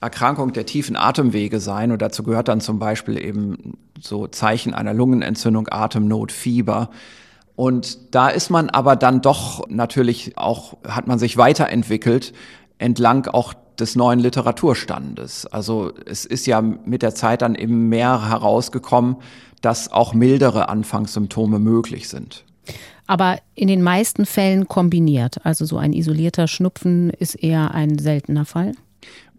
Erkrankung 0.00 0.52
der 0.52 0.66
tiefen 0.66 0.94
Atemwege 0.94 1.58
sein 1.58 1.90
und 1.90 2.02
dazu 2.02 2.22
gehört 2.22 2.48
dann 2.48 2.60
zum 2.60 2.78
Beispiel 2.78 3.18
eben 3.18 3.78
so 4.00 4.26
Zeichen 4.26 4.74
einer 4.74 4.92
Lungenentzündung, 4.92 5.68
Atemnot, 5.70 6.32
Fieber. 6.32 6.90
Und 7.56 8.14
da 8.14 8.28
ist 8.28 8.50
man 8.50 8.68
aber 8.70 8.96
dann 8.96 9.22
doch 9.22 9.66
natürlich 9.68 10.36
auch, 10.36 10.76
hat 10.86 11.06
man 11.06 11.18
sich 11.18 11.36
weiterentwickelt 11.36 12.32
entlang 12.78 13.26
auch 13.26 13.54
des 13.78 13.96
neuen 13.96 14.20
Literaturstandes. 14.20 15.46
Also 15.46 15.92
es 16.04 16.24
ist 16.26 16.46
ja 16.46 16.60
mit 16.60 17.02
der 17.02 17.14
Zeit 17.14 17.42
dann 17.42 17.54
eben 17.54 17.88
mehr 17.88 18.28
herausgekommen, 18.28 19.16
dass 19.62 19.90
auch 19.90 20.14
mildere 20.14 20.68
Anfangssymptome 20.68 21.58
möglich 21.58 22.08
sind. 22.08 22.44
Aber 23.06 23.38
in 23.54 23.68
den 23.68 23.82
meisten 23.82 24.26
Fällen 24.26 24.68
kombiniert. 24.68 25.44
Also 25.44 25.64
so 25.64 25.78
ein 25.78 25.92
isolierter 25.92 26.48
Schnupfen 26.48 27.10
ist 27.10 27.36
eher 27.36 27.72
ein 27.72 27.98
seltener 27.98 28.44
Fall. 28.44 28.72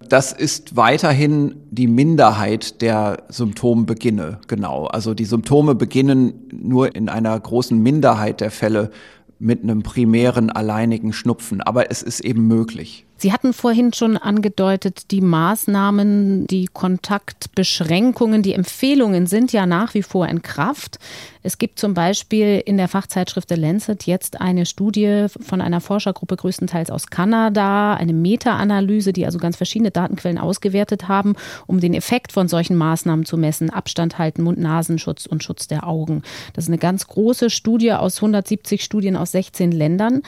Das 0.08 0.32
ist 0.32 0.76
weiterhin 0.76 1.56
die 1.72 1.88
Minderheit 1.88 2.82
der 2.82 3.24
Symptombeginne, 3.30 4.40
genau. 4.48 4.86
Also 4.86 5.14
die 5.14 5.26
Symptome 5.26 5.76
beginnen 5.76 6.50
nur 6.52 6.96
in 6.96 7.10
einer 7.10 7.38
großen 7.40 7.78
Minderheit 7.78 8.40
der 8.40 8.52
Fälle 8.52 8.92
mit 9.40 9.64
einem 9.64 9.84
primären 9.84 10.50
alleinigen 10.50 11.14
Schnupfen, 11.14 11.62
aber 11.62 11.92
es 11.92 12.04
ist 12.04 12.20
eben 12.22 12.48
möglich. 12.48 13.07
Sie 13.18 13.34
hatten 13.34 13.54
vorhin 13.54 13.94
schon 13.94 14.16
angedeutet, 14.16 15.10
die 15.12 15.22
Maßnahmen, 15.22 16.46
die 16.46 16.68
Kontaktbeschränkungen, 16.68 18.44
die 18.44 18.54
Empfehlungen 18.54 19.26
sind 19.26 19.52
ja 19.52 19.66
nach 19.66 19.96
wie 19.96 20.04
vor 20.04 20.28
in 20.28 20.44
Kraft. 20.44 21.00
Es 21.42 21.58
gibt 21.58 21.80
zum 21.80 21.94
Beispiel 21.94 22.62
in 22.66 22.78
der 22.78 22.88
Fachzeitschrift 22.88 23.50
The 23.50 23.56
Lancet 23.56 24.06
jetzt 24.06 24.40
eine 24.40 24.66
Studie 24.66 25.28
von 25.30 25.62
einer 25.62 25.82
Forschergruppe 25.82 26.36
größtenteils 26.36 26.92
aus 26.92 27.08
Kanada, 27.08 27.94
eine 27.96 28.14
Meta-Analyse, 28.14 29.14
die 29.14 29.26
also 29.26 29.40
ganz 29.40 29.56
verschiedene 29.56 29.90
Datenquellen 29.90 30.38
ausgewertet 30.38 31.08
haben, 31.08 31.36
um 31.66 31.80
den 31.80 31.94
Effekt 31.94 32.32
von 32.32 32.48
solchen 32.48 32.76
Maßnahmen 32.76 33.26
zu 33.26 33.38
messen. 33.38 33.70
Abstand 33.70 34.20
halten, 34.20 34.44
Mund-Nasenschutz 34.44 35.26
und 35.26 35.44
Schutz 35.44 35.68
der 35.68 35.88
Augen. 35.88 36.22
Das 36.54 36.66
ist 36.66 36.70
eine 36.70 36.78
ganz 36.78 37.08
große 37.08 37.50
Studie 37.50 37.94
aus 37.94 38.18
170 38.18 38.84
Studien 38.84 39.16
aus 39.16 39.32
16 39.32 39.72
Ländern. 39.72 40.22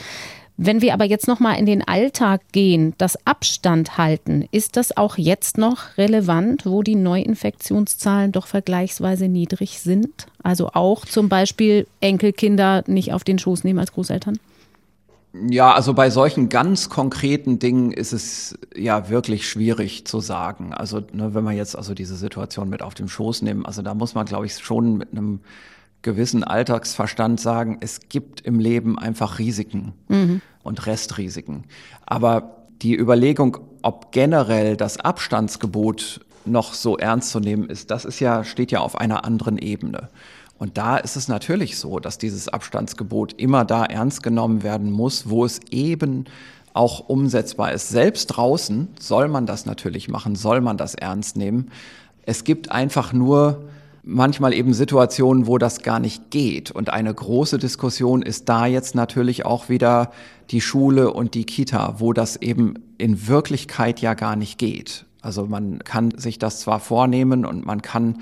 Wenn 0.62 0.82
wir 0.82 0.94
aber 0.94 1.06
jetzt 1.06 1.30
noch 1.30 1.40
mal 1.40 1.54
in 1.54 1.66
den 1.66 1.88
Alltag 1.88 2.42
gehen, 2.52 2.94
das 2.98 3.26
Abstand 3.26 3.98
halten, 3.98 4.46
ist 4.52 4.76
das 4.76 4.98
auch 4.98 5.18
jetzt 5.18 5.58
noch 5.58 5.98
relevant, 5.98 6.66
wo 6.66 6.84
die 6.84 6.96
Neuinfektionszahlen 6.96 8.34
doch 8.34 8.46
vergleichsweise 8.46 9.30
niedrig 9.30 9.80
sind? 9.80 10.28
Also 10.44 10.72
auch 10.74 11.06
zum 11.06 11.30
Beispiel 11.30 11.88
Enkelkinder 12.02 12.84
nicht 12.88 13.14
auf 13.14 13.24
den 13.24 13.40
Schoß 13.40 13.64
nehmen 13.64 13.80
als 13.80 13.94
Großeltern? 13.94 14.38
Ja, 15.50 15.72
also 15.72 15.94
bei 15.94 16.10
solchen 16.10 16.50
ganz 16.50 16.90
konkreten 16.90 17.60
Dingen 17.60 17.94
ist 17.94 18.12
es 18.12 18.60
ja 18.76 19.08
wirklich 19.08 19.48
schwierig 19.48 20.06
zu 20.08 20.20
sagen. 20.20 20.74
Also 20.74 21.02
ne, 21.14 21.34
wenn 21.34 21.46
man 21.46 21.56
jetzt 21.56 21.78
also 21.78 21.94
diese 21.94 22.18
Situation 22.18 22.68
mit 22.68 22.82
auf 22.82 22.96
dem 22.96 23.08
Schoß 23.08 23.44
nehmen, 23.44 23.66
also 23.66 23.82
da 23.82 23.94
muss 23.94 24.14
man, 24.14 24.26
glaube 24.26 24.46
ich, 24.46 24.58
schon 24.58 24.98
mit 24.98 25.14
einem 25.14 25.40
gewissen 26.02 26.44
Alltagsverstand 26.44 27.40
sagen, 27.40 27.78
es 27.82 28.10
gibt 28.10 28.42
im 28.42 28.60
Leben 28.60 28.98
einfach 28.98 29.40
Risiken 29.40 29.94
mhm. 30.08 30.42
und 30.64 30.86
Restrisiken. 30.86 31.66
Aber 32.06 32.58
die 32.82 32.96
Überlegung, 32.98 33.58
ob 33.82 34.12
generell 34.12 34.78
das 34.78 35.00
Abstandsgebot 35.00 36.22
noch 36.46 36.74
so 36.74 36.98
ernst 36.98 37.32
zu 37.32 37.40
nehmen 37.40 37.70
ist, 37.70 37.92
das 37.92 38.06
ist 38.06 38.20
ja, 38.20 38.44
steht 38.44 38.72
ja 38.72 38.80
auf 38.80 38.98
einer 38.98 39.26
anderen 39.26 39.58
Ebene. 39.58 40.10
Und 40.58 40.78
da 40.78 40.98
ist 40.98 41.16
es 41.16 41.28
natürlich 41.28 41.78
so, 41.78 42.00
dass 42.00 42.18
dieses 42.18 42.50
Abstandsgebot 42.50 43.34
immer 43.34 43.64
da 43.66 43.86
ernst 43.86 44.24
genommen 44.24 44.64
werden 44.64 44.92
muss, 44.92 45.30
wo 45.30 45.46
es 45.46 45.62
eben 45.72 46.26
auch 46.74 47.08
umsetzbar 47.08 47.72
ist. 47.72 47.90
Selbst 47.90 48.28
draußen 48.28 48.90
soll 49.00 49.28
man 49.28 49.46
das 49.46 49.66
natürlich 49.66 50.10
machen, 50.10 50.36
soll 50.36 50.62
man 50.62 50.78
das 50.78 50.96
ernst 50.96 51.38
nehmen. 51.38 51.72
Es 52.26 52.44
gibt 52.44 52.72
einfach 52.72 53.14
nur 53.14 53.69
manchmal 54.10 54.54
eben 54.54 54.74
Situationen, 54.74 55.48
wo 55.48 55.58
das 55.58 55.82
gar 55.82 56.00
nicht 56.00 56.32
geht. 56.32 56.72
Und 56.72 56.90
eine 56.90 57.14
große 57.14 57.58
Diskussion 57.58 58.22
ist 58.22 58.50
da 58.50 58.66
jetzt 58.66 58.96
natürlich 58.96 59.46
auch 59.46 59.70
wieder 59.70 60.12
die 60.50 60.62
Schule 60.62 61.14
und 61.14 61.36
die 61.36 61.46
Kita, 61.46 61.96
wo 62.00 62.12
das 62.12 62.36
eben 62.38 62.74
in 62.98 63.28
Wirklichkeit 63.28 64.02
ja 64.02 64.16
gar 64.16 64.36
nicht 64.36 64.58
geht. 64.58 65.06
Also 65.22 65.46
man 65.46 65.80
kann 65.80 66.12
sich 66.18 66.40
das 66.40 66.60
zwar 66.60 66.80
vornehmen 66.80 67.46
und 67.46 67.66
man 67.66 67.82
kann 67.82 68.20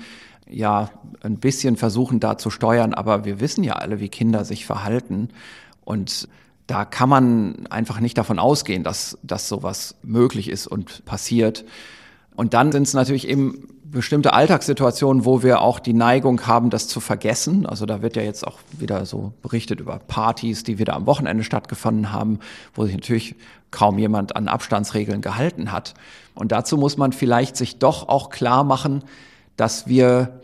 ja 0.48 0.90
ein 1.22 1.38
bisschen 1.38 1.76
versuchen, 1.76 2.20
da 2.20 2.38
zu 2.38 2.50
steuern, 2.50 2.94
aber 2.94 3.24
wir 3.24 3.40
wissen 3.40 3.64
ja 3.64 3.74
alle, 3.74 4.00
wie 4.00 4.08
Kinder 4.08 4.44
sich 4.44 4.66
verhalten. 4.66 5.30
Und 5.84 6.28
da 6.66 6.84
kann 6.84 7.08
man 7.08 7.66
einfach 7.68 8.00
nicht 8.00 8.18
davon 8.18 8.38
ausgehen, 8.38 8.84
dass, 8.84 9.18
dass 9.22 9.48
sowas 9.48 9.96
möglich 10.02 10.50
ist 10.50 10.66
und 10.66 11.04
passiert. 11.06 11.64
Und 12.36 12.52
dann 12.54 12.72
sind 12.72 12.82
es 12.82 12.94
natürlich 12.94 13.26
eben 13.26 13.68
bestimmte 13.90 14.32
Alltagssituationen, 14.32 15.24
wo 15.24 15.42
wir 15.42 15.60
auch 15.60 15.78
die 15.78 15.92
Neigung 15.92 16.46
haben, 16.46 16.70
das 16.70 16.88
zu 16.88 17.00
vergessen. 17.00 17.66
Also 17.66 17.86
da 17.86 18.02
wird 18.02 18.16
ja 18.16 18.22
jetzt 18.22 18.46
auch 18.46 18.58
wieder 18.72 19.06
so 19.06 19.32
berichtet 19.42 19.80
über 19.80 19.98
Partys, 19.98 20.62
die 20.62 20.78
wieder 20.78 20.94
am 20.94 21.06
Wochenende 21.06 21.44
stattgefunden 21.44 22.12
haben, 22.12 22.38
wo 22.74 22.84
sich 22.84 22.94
natürlich 22.94 23.34
kaum 23.70 23.98
jemand 23.98 24.36
an 24.36 24.48
Abstandsregeln 24.48 25.20
gehalten 25.20 25.72
hat. 25.72 25.94
Und 26.34 26.52
dazu 26.52 26.76
muss 26.76 26.96
man 26.96 27.12
vielleicht 27.12 27.56
sich 27.56 27.78
doch 27.78 28.08
auch 28.08 28.30
klar 28.30 28.64
machen, 28.64 29.04
dass 29.56 29.86
wir 29.86 30.40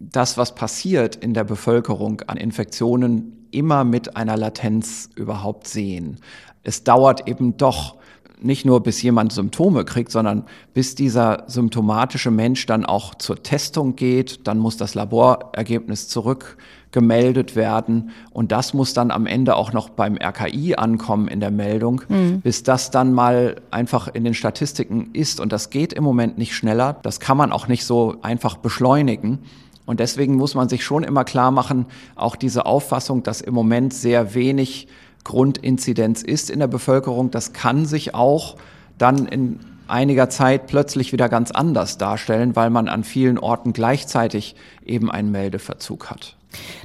das, 0.00 0.36
was 0.36 0.54
passiert 0.54 1.16
in 1.16 1.34
der 1.34 1.44
Bevölkerung 1.44 2.22
an 2.22 2.36
Infektionen, 2.36 3.46
immer 3.50 3.84
mit 3.84 4.16
einer 4.16 4.36
Latenz 4.36 5.08
überhaupt 5.14 5.68
sehen. 5.68 6.18
Es 6.62 6.84
dauert 6.84 7.28
eben 7.28 7.56
doch 7.56 7.97
nicht 8.40 8.64
nur 8.64 8.82
bis 8.82 9.02
jemand 9.02 9.32
Symptome 9.32 9.84
kriegt, 9.84 10.10
sondern 10.12 10.44
bis 10.74 10.94
dieser 10.94 11.44
symptomatische 11.46 12.30
Mensch 12.30 12.66
dann 12.66 12.84
auch 12.84 13.14
zur 13.14 13.42
Testung 13.42 13.96
geht, 13.96 14.46
dann 14.46 14.58
muss 14.58 14.76
das 14.76 14.94
Laborergebnis 14.94 16.08
zurückgemeldet 16.08 17.56
werden 17.56 18.10
und 18.30 18.52
das 18.52 18.74
muss 18.74 18.94
dann 18.94 19.10
am 19.10 19.26
Ende 19.26 19.56
auch 19.56 19.72
noch 19.72 19.88
beim 19.88 20.16
RKI 20.16 20.76
ankommen 20.76 21.28
in 21.28 21.40
der 21.40 21.50
Meldung, 21.50 22.02
mhm. 22.08 22.40
bis 22.40 22.62
das 22.62 22.90
dann 22.90 23.12
mal 23.12 23.56
einfach 23.70 24.08
in 24.08 24.24
den 24.24 24.34
Statistiken 24.34 25.10
ist 25.12 25.40
und 25.40 25.52
das 25.52 25.70
geht 25.70 25.92
im 25.92 26.04
Moment 26.04 26.38
nicht 26.38 26.54
schneller, 26.54 26.96
das 27.02 27.20
kann 27.20 27.36
man 27.36 27.52
auch 27.52 27.68
nicht 27.68 27.84
so 27.84 28.16
einfach 28.22 28.56
beschleunigen. 28.56 29.40
Und 29.86 30.00
deswegen 30.00 30.34
muss 30.34 30.54
man 30.54 30.68
sich 30.68 30.84
schon 30.84 31.02
immer 31.02 31.24
klar 31.24 31.50
machen, 31.50 31.86
auch 32.14 32.36
diese 32.36 32.66
Auffassung, 32.66 33.22
dass 33.22 33.40
im 33.40 33.54
Moment 33.54 33.94
sehr 33.94 34.34
wenig 34.34 34.86
Grundinzidenz 35.24 36.22
ist 36.22 36.50
in 36.50 36.60
der 36.60 36.68
Bevölkerung. 36.68 37.30
Das 37.30 37.52
kann 37.52 37.84
sich 37.86 38.14
auch 38.14 38.56
dann 38.96 39.26
in 39.26 39.60
einiger 39.86 40.30
Zeit 40.30 40.66
plötzlich 40.66 41.12
wieder 41.12 41.28
ganz 41.28 41.50
anders 41.50 41.98
darstellen, 41.98 42.56
weil 42.56 42.70
man 42.70 42.88
an 42.88 43.04
vielen 43.04 43.38
Orten 43.38 43.72
gleichzeitig 43.72 44.54
eben 44.84 45.10
einen 45.10 45.30
Meldeverzug 45.30 46.10
hat. 46.10 46.37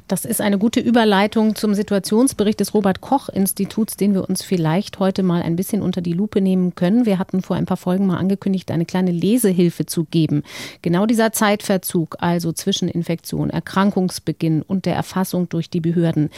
Das 0.07 0.25
ist 0.25 0.41
eine 0.41 0.57
gute 0.57 0.79
Überleitung 0.79 1.55
zum 1.55 1.73
Situationsbericht 1.73 2.59
des 2.59 2.73
Robert 2.73 3.01
Koch 3.01 3.29
Instituts, 3.29 3.95
den 3.95 4.13
wir 4.13 4.27
uns 4.29 4.43
vielleicht 4.43 4.99
heute 4.99 5.23
mal 5.23 5.41
ein 5.41 5.55
bisschen 5.55 5.81
unter 5.81 6.01
die 6.01 6.13
Lupe 6.13 6.41
nehmen 6.41 6.75
können. 6.75 7.05
Wir 7.05 7.19
hatten 7.19 7.41
vor 7.41 7.55
ein 7.55 7.65
paar 7.65 7.77
Folgen 7.77 8.05
mal 8.05 8.17
angekündigt, 8.17 8.71
eine 8.71 8.85
kleine 8.85 9.11
Lesehilfe 9.11 9.85
zu 9.85 10.03
geben. 10.05 10.43
Genau 10.81 11.05
dieser 11.05 11.31
Zeitverzug, 11.31 12.17
also 12.19 12.51
zwischen 12.51 12.89
Infektion, 12.89 13.49
Erkrankungsbeginn 13.49 14.61
und 14.61 14.85
der 14.85 14.95
Erfassung 14.95 15.49
durch 15.49 15.69
die 15.69 15.81
Behörden, 15.81 16.29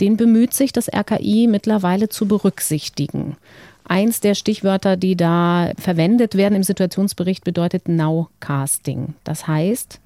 den 0.00 0.16
bemüht 0.16 0.54
sich 0.54 0.72
das 0.72 0.88
RKI 0.92 1.46
mittlerweile 1.48 2.08
zu 2.08 2.26
berücksichtigen. 2.26 3.36
Eins 3.86 4.20
der 4.20 4.34
Stichwörter, 4.34 4.96
die 4.96 5.14
da 5.14 5.72
verwendet 5.78 6.36
werden 6.36 6.54
im 6.54 6.62
Situationsbericht, 6.62 7.44
bedeutet 7.44 7.86
Nowcasting. 7.86 9.14
Das 9.24 9.46
heißt, 9.46 10.00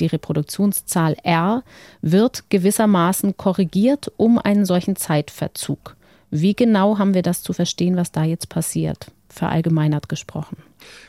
die 0.00 0.06
Reproduktionszahl 0.06 1.16
R 1.22 1.62
wird 2.02 2.50
gewissermaßen 2.50 3.36
korrigiert 3.36 4.12
um 4.16 4.38
einen 4.38 4.64
solchen 4.64 4.96
Zeitverzug. 4.96 5.96
Wie 6.30 6.54
genau 6.54 6.98
haben 6.98 7.14
wir 7.14 7.22
das 7.22 7.42
zu 7.42 7.52
verstehen, 7.52 7.96
was 7.96 8.10
da 8.10 8.24
jetzt 8.24 8.48
passiert? 8.48 9.06
Verallgemeinert 9.28 10.08
gesprochen. 10.08 10.56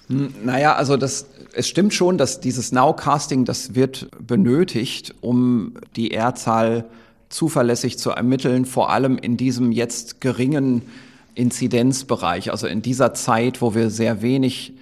Hm, 0.08 0.34
naja, 0.44 0.76
also 0.76 0.98
das, 0.98 1.28
es 1.54 1.68
stimmt 1.68 1.94
schon, 1.94 2.18
dass 2.18 2.40
dieses 2.40 2.72
Nowcasting, 2.72 3.46
das 3.46 3.76
wird 3.76 4.08
benötigt, 4.20 5.16
um 5.22 5.74
die 5.96 6.12
R-Zahl 6.12 6.86
zuverlässig 7.30 7.98
zu 7.98 8.12
ermitteln, 8.12 8.66
vor 8.66 8.92
allem 8.92 9.18
in 9.18 9.38
diesem 9.38 9.72
jetzt 9.72 10.22
geringen 10.22 10.84
Inzidenzbereich, 11.34 12.52
also 12.52 12.68
in 12.68 12.82
dieser 12.82 13.14
Zeit, 13.14 13.62
wo 13.62 13.76
wir 13.76 13.90
sehr 13.90 14.22
wenig 14.22 14.74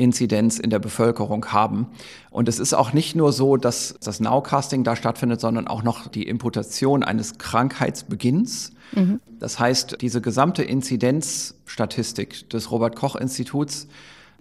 Inzidenz 0.00 0.58
in 0.58 0.70
der 0.70 0.78
Bevölkerung 0.78 1.46
haben. 1.52 1.86
Und 2.30 2.48
es 2.48 2.58
ist 2.58 2.72
auch 2.72 2.92
nicht 2.92 3.14
nur 3.14 3.32
so, 3.32 3.56
dass 3.56 3.94
das 4.02 4.18
Nowcasting 4.18 4.82
da 4.82 4.96
stattfindet, 4.96 5.40
sondern 5.40 5.68
auch 5.68 5.82
noch 5.82 6.08
die 6.08 6.26
Imputation 6.26 7.04
eines 7.04 7.38
Krankheitsbeginns. 7.38 8.72
Mhm. 8.92 9.20
Das 9.38 9.58
heißt, 9.58 9.98
diese 10.00 10.20
gesamte 10.20 10.62
Inzidenzstatistik 10.62 12.48
des 12.48 12.70
Robert 12.70 12.96
Koch 12.96 13.14
Instituts, 13.14 13.88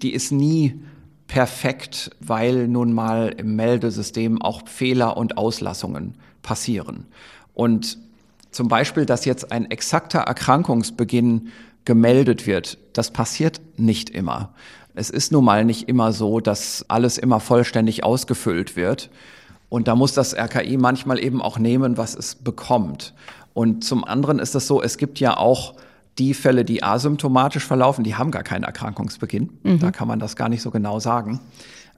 die 0.01 0.13
ist 0.13 0.31
nie 0.31 0.79
perfekt, 1.27 2.11
weil 2.19 2.67
nun 2.67 2.93
mal 2.93 3.35
im 3.37 3.55
Meldesystem 3.55 4.41
auch 4.41 4.67
Fehler 4.67 5.17
und 5.17 5.37
Auslassungen 5.37 6.15
passieren. 6.41 7.05
Und 7.53 7.99
zum 8.51 8.67
Beispiel, 8.69 9.05
dass 9.05 9.25
jetzt 9.25 9.51
ein 9.51 9.69
exakter 9.69 10.19
Erkrankungsbeginn 10.19 11.49
gemeldet 11.85 12.47
wird, 12.47 12.77
das 12.93 13.11
passiert 13.11 13.61
nicht 13.77 14.09
immer. 14.09 14.53
Es 14.99 15.09
ist 15.09 15.31
nun 15.31 15.45
mal 15.45 15.63
nicht 15.63 15.87
immer 15.87 16.11
so, 16.11 16.41
dass 16.41 16.83
alles 16.89 17.17
immer 17.17 17.39
vollständig 17.39 18.03
ausgefüllt 18.03 18.75
wird. 18.75 19.09
Und 19.69 19.87
da 19.87 19.95
muss 19.95 20.11
das 20.13 20.35
RKI 20.35 20.75
manchmal 20.75 21.23
eben 21.23 21.41
auch 21.41 21.57
nehmen, 21.57 21.95
was 21.95 22.17
es 22.17 22.35
bekommt. 22.35 23.13
Und 23.53 23.85
zum 23.85 24.03
anderen 24.03 24.39
ist 24.39 24.55
es 24.55 24.67
so, 24.67 24.81
es 24.81 24.97
gibt 24.97 25.21
ja 25.21 25.37
auch 25.37 25.75
die 26.17 26.33
Fälle, 26.33 26.65
die 26.65 26.83
asymptomatisch 26.83 27.65
verlaufen, 27.65 28.03
die 28.03 28.15
haben 28.15 28.29
gar 28.29 28.43
keinen 28.43 28.65
Erkrankungsbeginn. 28.65 29.49
Mhm. 29.63 29.79
Da 29.79 29.91
kann 29.91 30.09
man 30.09 30.19
das 30.19 30.35
gar 30.35 30.49
nicht 30.49 30.61
so 30.61 30.69
genau 30.69 30.99
sagen. 30.99 31.39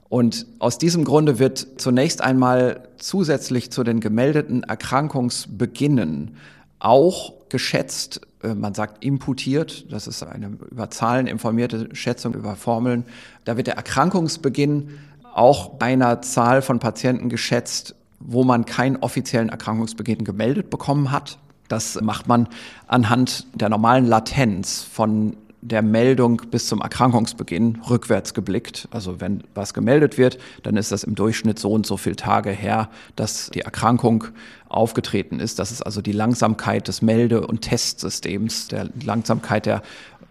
Und 0.08 0.46
aus 0.60 0.78
diesem 0.78 1.02
Grunde 1.02 1.40
wird 1.40 1.66
zunächst 1.78 2.20
einmal 2.20 2.86
zusätzlich 2.98 3.72
zu 3.72 3.82
den 3.82 3.98
gemeldeten 3.98 4.62
Erkrankungsbeginnen 4.62 6.36
auch 6.82 7.32
geschätzt, 7.48 8.20
äh, 8.42 8.54
man 8.54 8.74
sagt 8.74 9.04
imputiert, 9.04 9.90
das 9.92 10.06
ist 10.06 10.22
eine 10.22 10.58
über 10.70 10.90
Zahlen 10.90 11.26
informierte 11.26 11.94
Schätzung 11.94 12.34
über 12.34 12.56
Formeln. 12.56 13.04
Da 13.44 13.56
wird 13.56 13.68
der 13.68 13.76
Erkrankungsbeginn 13.76 14.98
auch 15.34 15.70
bei 15.70 15.92
einer 15.92 16.22
Zahl 16.22 16.60
von 16.60 16.78
Patienten 16.78 17.28
geschätzt, 17.28 17.94
wo 18.20 18.44
man 18.44 18.66
keinen 18.66 18.96
offiziellen 18.96 19.48
Erkrankungsbeginn 19.48 20.24
gemeldet 20.24 20.70
bekommen 20.70 21.10
hat. 21.10 21.38
Das 21.68 22.00
macht 22.00 22.28
man 22.28 22.48
anhand 22.86 23.46
der 23.54 23.68
normalen 23.68 24.06
Latenz 24.06 24.82
von 24.82 25.36
der 25.62 25.80
Meldung 25.80 26.42
bis 26.50 26.66
zum 26.66 26.80
Erkrankungsbeginn 26.80 27.78
rückwärts 27.88 28.34
geblickt. 28.34 28.88
Also 28.90 29.20
wenn 29.20 29.44
was 29.54 29.72
gemeldet 29.72 30.18
wird, 30.18 30.38
dann 30.64 30.76
ist 30.76 30.90
das 30.90 31.04
im 31.04 31.14
Durchschnitt 31.14 31.58
so 31.58 31.70
und 31.70 31.86
so 31.86 31.96
viele 31.96 32.16
Tage 32.16 32.50
her, 32.50 32.88
dass 33.14 33.48
die 33.50 33.60
Erkrankung 33.60 34.24
aufgetreten 34.68 35.38
ist. 35.38 35.60
Das 35.60 35.70
ist 35.70 35.80
also 35.82 36.02
die 36.02 36.12
Langsamkeit 36.12 36.88
des 36.88 37.00
Melde- 37.00 37.46
und 37.46 37.62
Testsystems, 37.62 38.68
der 38.68 38.88
Langsamkeit 39.04 39.66
der 39.66 39.82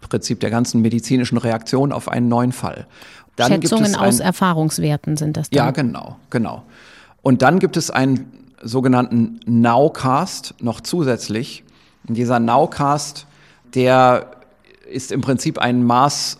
Prinzip 0.01 0.41
der 0.41 0.49
ganzen 0.49 0.81
medizinischen 0.81 1.37
Reaktion 1.37 1.93
auf 1.93 2.09
einen 2.09 2.27
neuen 2.27 2.51
Fall. 2.51 2.87
Dann 3.37 3.53
Schätzungen 3.53 3.95
ein, 3.95 4.01
aus 4.01 4.19
Erfahrungswerten 4.19 5.15
sind 5.15 5.37
das 5.37 5.49
dann? 5.49 5.57
Ja, 5.65 5.71
genau, 5.71 6.17
genau. 6.29 6.63
Und 7.21 7.41
dann 7.41 7.59
gibt 7.59 7.77
es 7.77 7.89
einen 7.89 8.31
sogenannten 8.61 9.39
Nowcast 9.45 10.55
noch 10.59 10.81
zusätzlich. 10.81 11.63
Und 12.05 12.17
dieser 12.17 12.39
Nowcast, 12.39 13.27
der 13.75 14.40
ist 14.91 15.11
im 15.11 15.21
Prinzip 15.21 15.57
ein 15.57 15.83
Maß 15.83 16.39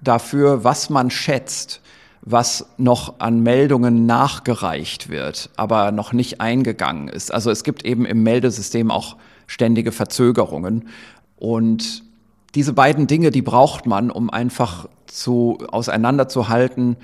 dafür, 0.00 0.64
was 0.64 0.90
man 0.90 1.10
schätzt, 1.10 1.80
was 2.22 2.66
noch 2.76 3.20
an 3.20 3.42
Meldungen 3.42 4.06
nachgereicht 4.06 5.08
wird, 5.08 5.50
aber 5.56 5.92
noch 5.92 6.12
nicht 6.12 6.40
eingegangen 6.40 7.08
ist. 7.08 7.32
Also 7.32 7.50
es 7.50 7.64
gibt 7.64 7.84
eben 7.84 8.04
im 8.04 8.22
Meldesystem 8.22 8.90
auch 8.90 9.16
ständige 9.46 9.92
Verzögerungen. 9.92 10.88
Und 11.36 12.02
diese 12.54 12.72
beiden 12.72 13.06
Dinge, 13.06 13.30
die 13.30 13.42
braucht 13.42 13.86
man, 13.86 14.10
um 14.10 14.30
einfach 14.30 14.88
zu, 15.06 15.58
auseinanderzuhalten, 15.70 16.96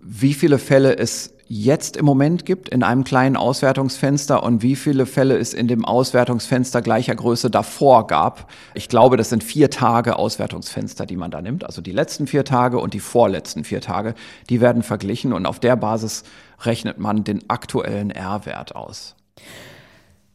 wie 0.00 0.34
viele 0.34 0.58
Fälle 0.58 0.96
es 0.96 1.34
jetzt 1.48 1.96
im 1.96 2.04
Moment 2.04 2.44
gibt 2.44 2.68
in 2.68 2.82
einem 2.82 3.04
kleinen 3.04 3.36
Auswertungsfenster 3.36 4.42
und 4.42 4.62
wie 4.62 4.76
viele 4.76 5.06
Fälle 5.06 5.38
es 5.38 5.54
in 5.54 5.66
dem 5.66 5.84
Auswertungsfenster 5.84 6.82
gleicher 6.82 7.14
Größe 7.14 7.50
davor 7.50 8.06
gab. 8.06 8.50
Ich 8.74 8.88
glaube, 8.88 9.16
das 9.16 9.30
sind 9.30 9.42
vier 9.42 9.70
Tage 9.70 10.18
Auswertungsfenster, 10.18 11.06
die 11.06 11.16
man 11.16 11.30
da 11.30 11.40
nimmt. 11.40 11.64
Also 11.64 11.80
die 11.80 11.92
letzten 11.92 12.26
vier 12.26 12.44
Tage 12.44 12.78
und 12.78 12.92
die 12.92 13.00
vorletzten 13.00 13.64
vier 13.64 13.80
Tage, 13.80 14.14
die 14.50 14.60
werden 14.60 14.82
verglichen 14.82 15.32
und 15.32 15.46
auf 15.46 15.58
der 15.58 15.76
Basis 15.76 16.24
rechnet 16.60 16.98
man 16.98 17.24
den 17.24 17.48
aktuellen 17.48 18.10
R-Wert 18.10 18.76
aus. 18.76 19.16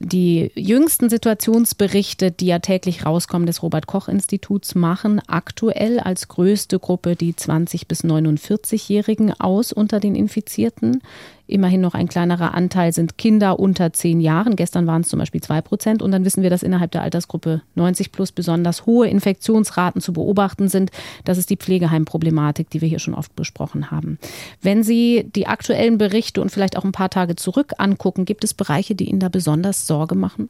Die 0.06 0.52
jüngsten 0.56 1.10
Situationsberichte, 1.10 2.30
die 2.30 2.48
ja 2.48 2.60
täglich 2.60 3.06
rauskommen, 3.06 3.46
des 3.46 3.64
Robert 3.64 3.88
Koch 3.88 4.10
Instituts, 4.10 4.76
machen 4.76 5.22
aktuell 5.28 5.98
als 5.98 6.28
größte 6.28 6.78
Gruppe 6.78 7.16
die 7.16 7.34
20 7.34 7.88
bis 7.88 8.04
49-Jährigen 8.04 9.32
aus 9.40 9.72
unter 9.72 10.02
den 10.02 10.16
Infizierten. 10.16 11.02
Immerhin 11.46 11.82
noch 11.82 11.94
ein 11.94 12.08
kleinerer 12.08 12.54
Anteil 12.54 12.94
sind 12.94 13.18
Kinder 13.18 13.60
unter 13.60 13.92
zehn 13.92 14.22
Jahren. 14.22 14.56
Gestern 14.56 14.88
waren 14.88 15.02
es 15.02 15.10
zum 15.10 15.20
Beispiel 15.20 15.42
zwei 15.42 15.62
Prozent. 15.62 16.02
Und 16.02 16.12
dann 16.12 16.24
wissen 16.24 16.42
wir, 16.42 16.50
dass 16.50 16.64
innerhalb 16.64 16.92
der 16.92 17.02
Altersgruppe 17.02 17.62
90 17.76 18.14
plus 18.14 18.32
besonders 18.32 18.86
hohe 18.86 19.08
Infektionsraten 19.08 20.00
zu 20.00 20.14
beobachten 20.14 20.70
sind. 20.70 20.92
Das 21.26 21.38
ist 21.38 21.50
die 21.50 21.58
Pflegeheimproblematik, 21.58 22.70
die 22.70 22.80
wir 22.80 22.88
hier 22.88 23.00
schon 23.00 23.14
oft 23.14 23.36
besprochen 23.36 23.92
haben. 23.92 24.20
Wenn 24.62 24.84
Sie 24.84 25.30
die 25.36 25.48
aktuellen 25.48 25.98
Berichte 25.98 26.42
und 26.42 26.50
vielleicht 26.50 26.78
auch 26.78 26.86
ein 26.86 26.94
paar 26.94 27.10
Tage 27.10 27.36
zurück 27.36 27.74
angucken, 27.78 28.24
gibt 28.24 28.46
es 28.46 28.54
Bereiche, 28.54 28.96
die 28.96 29.10
Ihnen 29.10 29.20
da 29.20 29.28
besonders 29.28 29.86
Sorge 29.86 30.16
machen? 30.16 30.50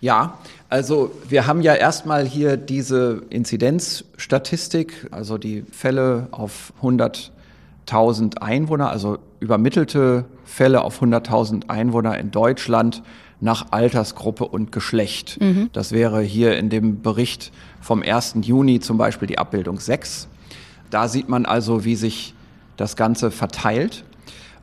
Ja, 0.00 0.38
also 0.68 1.12
wir 1.28 1.46
haben 1.46 1.62
ja 1.62 1.74
erstmal 1.74 2.26
hier 2.26 2.56
diese 2.56 3.22
Inzidenzstatistik, 3.30 5.06
also 5.12 5.38
die 5.38 5.62
Fälle 5.70 6.26
auf 6.32 6.72
100.000 7.86 8.38
Einwohner, 8.38 8.90
also 8.90 9.18
übermittelte 9.40 10.24
Fälle 10.44 10.82
auf 10.82 11.02
100.000 11.02 11.68
Einwohner 11.68 12.18
in 12.18 12.30
Deutschland 12.30 13.02
nach 13.40 13.66
Altersgruppe 13.72 14.46
und 14.46 14.72
Geschlecht. 14.72 15.40
Mhm. 15.40 15.68
Das 15.72 15.92
wäre 15.92 16.22
hier 16.22 16.56
in 16.56 16.70
dem 16.70 17.02
Bericht 17.02 17.52
vom 17.80 18.02
1. 18.02 18.36
Juni 18.42 18.80
zum 18.80 18.96
Beispiel 18.96 19.28
die 19.28 19.38
Abbildung 19.38 19.78
6. 19.78 20.28
Da 20.90 21.08
sieht 21.08 21.28
man 21.28 21.44
also, 21.44 21.84
wie 21.84 21.96
sich 21.96 22.34
das 22.76 22.96
Ganze 22.96 23.30
verteilt. 23.30 24.04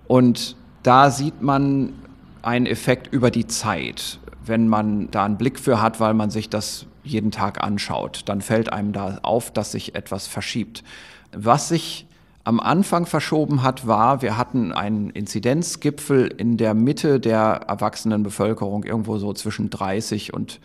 Und 0.08 0.56
da 0.84 1.12
sieht 1.12 1.42
man 1.42 1.94
einen 2.42 2.66
Effekt 2.66 3.14
über 3.14 3.30
die 3.30 3.48
Zeit. 3.48 4.20
Wenn 4.44 4.68
man 4.68 5.12
da 5.12 5.26
einen 5.26 5.38
Blick 5.38 5.60
für 5.60 5.82
hat, 5.82 6.00
weil 6.00 6.14
man 6.14 6.32
sich 6.32 6.50
das 6.50 6.88
jeden 7.04 7.32
Tag 7.32 7.64
anschaut, 7.64 8.24
dann 8.26 8.42
fällt 8.42 8.74
einem 8.74 8.94
da 8.94 9.20
auf, 9.22 9.52
dass 9.52 9.72
sich 9.72 9.96
etwas 9.96 10.28
verschiebt. 10.28 10.84
Was 11.32 11.70
sich 11.70 12.08
am 12.44 12.60
Anfang 12.60 13.06
verschoben 13.06 13.62
hat, 13.62 13.86
war, 13.86 14.22
wir 14.22 14.38
hatten 14.38 14.72
einen 14.72 15.10
Inzidenzgipfel 15.12 16.28
in 16.28 16.58
der 16.58 16.74
Mitte 16.74 17.20
der 17.20 17.66
erwachsenen 17.68 18.24
Bevölkerung, 18.24 18.84
irgendwo 18.84 19.18
so 19.18 19.34
zwischen 19.34 19.70
30 19.70 20.34
und 20.34 20.60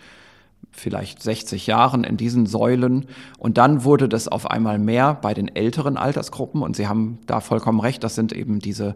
vielleicht 0.73 1.23
60 1.23 1.67
Jahren 1.67 2.05
in 2.05 2.17
diesen 2.17 2.47
Säulen. 2.47 3.07
Und 3.39 3.59
dann 3.59 3.85
wurde 3.85 4.09
das 4.09 4.29
auf 4.29 4.51
einmal 4.51 4.79
mehr 4.79 5.15
bei 5.15 5.35
den 5.35 5.55
älteren 5.55 5.97
Altersgruppen. 5.97 6.63
Und 6.63 6.77
Sie 6.77 6.89
haben 6.89 7.19
da 7.27 7.41
vollkommen 7.41 7.81
recht, 7.81 8.05
das 8.05 8.15
sind 8.15 8.33
eben 8.33 8.59
diese, 8.59 8.95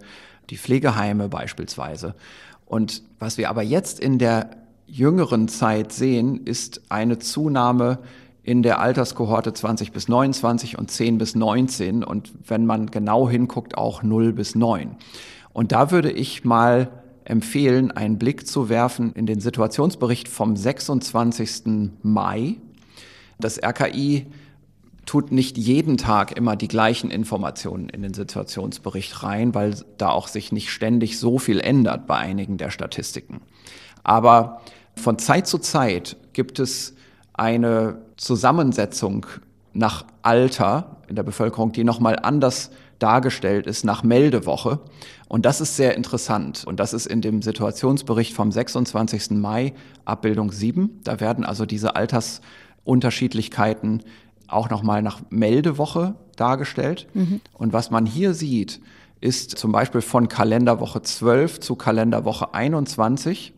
die 0.50 0.56
Pflegeheime 0.56 1.28
beispielsweise. 1.28 2.14
Und 2.66 3.02
was 3.18 3.36
wir 3.36 3.50
aber 3.50 3.62
jetzt 3.62 4.00
in 4.00 4.18
der 4.18 4.50
jüngeren 4.86 5.48
Zeit 5.48 5.92
sehen, 5.92 6.44
ist 6.44 6.82
eine 6.88 7.18
Zunahme 7.18 7.98
in 8.50 8.64
der 8.64 8.80
Alterskohorte 8.80 9.52
20 9.52 9.92
bis 9.92 10.08
29 10.08 10.76
und 10.76 10.90
10 10.90 11.18
bis 11.18 11.36
19 11.36 12.02
und 12.02 12.32
wenn 12.44 12.66
man 12.66 12.90
genau 12.90 13.30
hinguckt, 13.30 13.78
auch 13.78 14.02
0 14.02 14.32
bis 14.32 14.56
9. 14.56 14.96
Und 15.52 15.70
da 15.70 15.92
würde 15.92 16.10
ich 16.10 16.44
mal 16.44 16.90
empfehlen, 17.22 17.92
einen 17.92 18.18
Blick 18.18 18.48
zu 18.48 18.68
werfen 18.68 19.12
in 19.12 19.26
den 19.26 19.38
Situationsbericht 19.38 20.26
vom 20.26 20.56
26. 20.56 21.92
Mai. 22.02 22.56
Das 23.38 23.62
RKI 23.62 24.26
tut 25.06 25.30
nicht 25.30 25.56
jeden 25.56 25.96
Tag 25.96 26.36
immer 26.36 26.56
die 26.56 26.66
gleichen 26.66 27.12
Informationen 27.12 27.88
in 27.88 28.02
den 28.02 28.14
Situationsbericht 28.14 29.22
rein, 29.22 29.54
weil 29.54 29.76
da 29.96 30.08
auch 30.08 30.26
sich 30.26 30.50
nicht 30.50 30.70
ständig 30.70 31.20
so 31.20 31.38
viel 31.38 31.60
ändert 31.60 32.08
bei 32.08 32.16
einigen 32.16 32.56
der 32.56 32.70
Statistiken. 32.70 33.42
Aber 34.02 34.60
von 34.96 35.20
Zeit 35.20 35.46
zu 35.46 35.58
Zeit 35.58 36.16
gibt 36.32 36.58
es 36.58 36.96
eine 37.32 38.09
Zusammensetzung 38.20 39.26
nach 39.72 40.04
Alter 40.20 40.98
in 41.08 41.16
der 41.16 41.22
Bevölkerung, 41.22 41.72
die 41.72 41.84
nochmal 41.84 42.18
anders 42.20 42.70
dargestellt 42.98 43.66
ist 43.66 43.82
nach 43.82 44.02
Meldewoche. 44.02 44.80
Und 45.26 45.46
das 45.46 45.62
ist 45.62 45.76
sehr 45.76 45.96
interessant. 45.96 46.64
Und 46.66 46.80
das 46.80 46.92
ist 46.92 47.06
in 47.06 47.22
dem 47.22 47.40
Situationsbericht 47.40 48.34
vom 48.34 48.52
26. 48.52 49.30
Mai, 49.30 49.72
Abbildung 50.04 50.52
7. 50.52 51.00
Da 51.02 51.18
werden 51.18 51.46
also 51.46 51.64
diese 51.64 51.96
Altersunterschiedlichkeiten 51.96 54.02
auch 54.48 54.68
nochmal 54.68 55.00
nach 55.00 55.22
Meldewoche 55.30 56.14
dargestellt. 56.36 57.06
Mhm. 57.14 57.40
Und 57.54 57.72
was 57.72 57.90
man 57.90 58.04
hier 58.04 58.34
sieht, 58.34 58.82
ist 59.22 59.56
zum 59.56 59.72
Beispiel 59.72 60.02
von 60.02 60.28
Kalenderwoche 60.28 61.00
12 61.00 61.60
zu 61.60 61.74
Kalenderwoche 61.74 62.52
21 62.52 63.54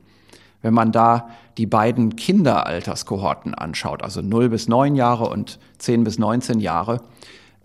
wenn 0.63 0.75
man 0.75 0.93
da 0.93 1.29
die 1.59 1.67
beiden 1.67 2.17
Kinderalterskohorten 2.17 3.55
anschaut, 3.55 4.03
also 4.03 4.23
0 4.23 4.49
bis 4.49 4.69
9 4.69 4.95
Jahre 4.95 5.29
und 5.29 5.59
10 5.79 6.05
bis 6.05 6.19
19 6.19 6.61
Jahre, 6.61 7.03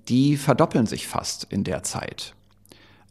die 0.09 0.37
verdoppeln 0.37 0.85
sich 0.85 1.07
fast 1.07 1.45
in 1.45 1.63
der 1.63 1.83
Zeit. 1.83 2.33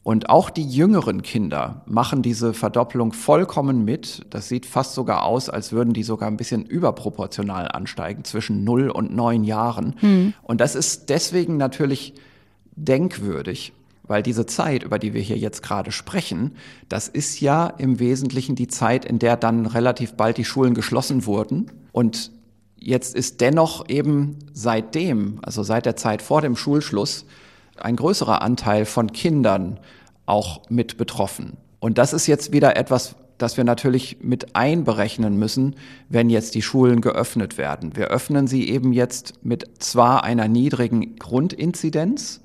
Und 0.02 0.30
auch 0.30 0.50
die 0.50 0.62
jüngeren 0.62 1.22
Kinder 1.22 1.82
machen 1.86 2.22
diese 2.22 2.54
Verdopplung 2.54 3.12
vollkommen 3.12 3.84
mit. 3.84 4.24
Das 4.30 4.48
sieht 4.48 4.64
fast 4.64 4.94
sogar 4.94 5.24
aus, 5.24 5.48
als 5.48 5.72
würden 5.72 5.94
die 5.94 6.04
sogar 6.04 6.28
ein 6.28 6.36
bisschen 6.36 6.64
überproportional 6.64 7.66
ansteigen 7.66 8.22
zwischen 8.22 8.62
0 8.62 8.88
und 8.90 9.12
9 9.16 9.42
Jahren. 9.42 9.96
Mhm. 10.00 10.34
Und 10.44 10.60
das 10.60 10.76
ist 10.76 11.08
deswegen 11.10 11.56
natürlich 11.56 12.14
denkwürdig, 12.76 13.72
weil 14.08 14.22
diese 14.22 14.46
Zeit, 14.46 14.82
über 14.82 14.98
die 14.98 15.14
wir 15.14 15.20
hier 15.20 15.38
jetzt 15.38 15.62
gerade 15.62 15.92
sprechen, 15.92 16.52
das 16.88 17.08
ist 17.08 17.40
ja 17.40 17.66
im 17.66 17.98
Wesentlichen 17.98 18.54
die 18.54 18.68
Zeit, 18.68 19.04
in 19.04 19.18
der 19.18 19.36
dann 19.36 19.66
relativ 19.66 20.14
bald 20.14 20.36
die 20.36 20.44
Schulen 20.44 20.74
geschlossen 20.74 21.26
wurden. 21.26 21.70
Und 21.92 22.30
jetzt 22.78 23.14
ist 23.14 23.40
dennoch 23.40 23.88
eben 23.88 24.38
seitdem, 24.52 25.40
also 25.42 25.62
seit 25.62 25.86
der 25.86 25.96
Zeit 25.96 26.22
vor 26.22 26.40
dem 26.40 26.56
Schulschluss, 26.56 27.26
ein 27.78 27.96
größerer 27.96 28.42
Anteil 28.42 28.84
von 28.84 29.12
Kindern 29.12 29.78
auch 30.24 30.62
mit 30.68 30.96
betroffen. 30.96 31.56
Und 31.78 31.98
das 31.98 32.12
ist 32.12 32.26
jetzt 32.26 32.52
wieder 32.52 32.76
etwas, 32.76 33.16
das 33.38 33.56
wir 33.56 33.64
natürlich 33.64 34.18
mit 34.22 34.56
einberechnen 34.56 35.36
müssen, 35.36 35.76
wenn 36.08 36.30
jetzt 36.30 36.54
die 36.54 36.62
Schulen 36.62 37.00
geöffnet 37.00 37.58
werden. 37.58 37.96
Wir 37.96 38.08
öffnen 38.08 38.46
sie 38.46 38.68
eben 38.68 38.92
jetzt 38.92 39.34
mit 39.42 39.66
zwar 39.78 40.24
einer 40.24 40.48
niedrigen 40.48 41.16
Grundinzidenz, 41.16 42.40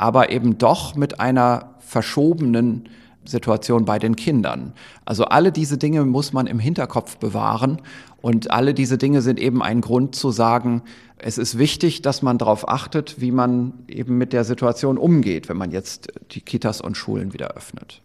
aber 0.00 0.30
eben 0.30 0.56
doch 0.56 0.94
mit 0.96 1.20
einer 1.20 1.74
verschobenen 1.78 2.88
Situation 3.26 3.84
bei 3.84 3.98
den 3.98 4.16
Kindern. 4.16 4.72
Also 5.04 5.26
alle 5.26 5.52
diese 5.52 5.76
Dinge 5.76 6.06
muss 6.06 6.32
man 6.32 6.46
im 6.46 6.58
Hinterkopf 6.58 7.18
bewahren 7.18 7.82
und 8.22 8.50
alle 8.50 8.72
diese 8.72 8.96
Dinge 8.96 9.20
sind 9.20 9.38
eben 9.38 9.62
ein 9.62 9.82
Grund 9.82 10.14
zu 10.14 10.30
sagen, 10.30 10.80
es 11.18 11.36
ist 11.36 11.58
wichtig, 11.58 12.00
dass 12.00 12.22
man 12.22 12.38
darauf 12.38 12.66
achtet, 12.66 13.20
wie 13.20 13.30
man 13.30 13.74
eben 13.88 14.16
mit 14.16 14.32
der 14.32 14.44
Situation 14.44 14.96
umgeht, 14.96 15.50
wenn 15.50 15.58
man 15.58 15.70
jetzt 15.70 16.08
die 16.30 16.40
Kitas 16.40 16.80
und 16.80 16.96
Schulen 16.96 17.34
wieder 17.34 17.48
öffnet. 17.48 18.00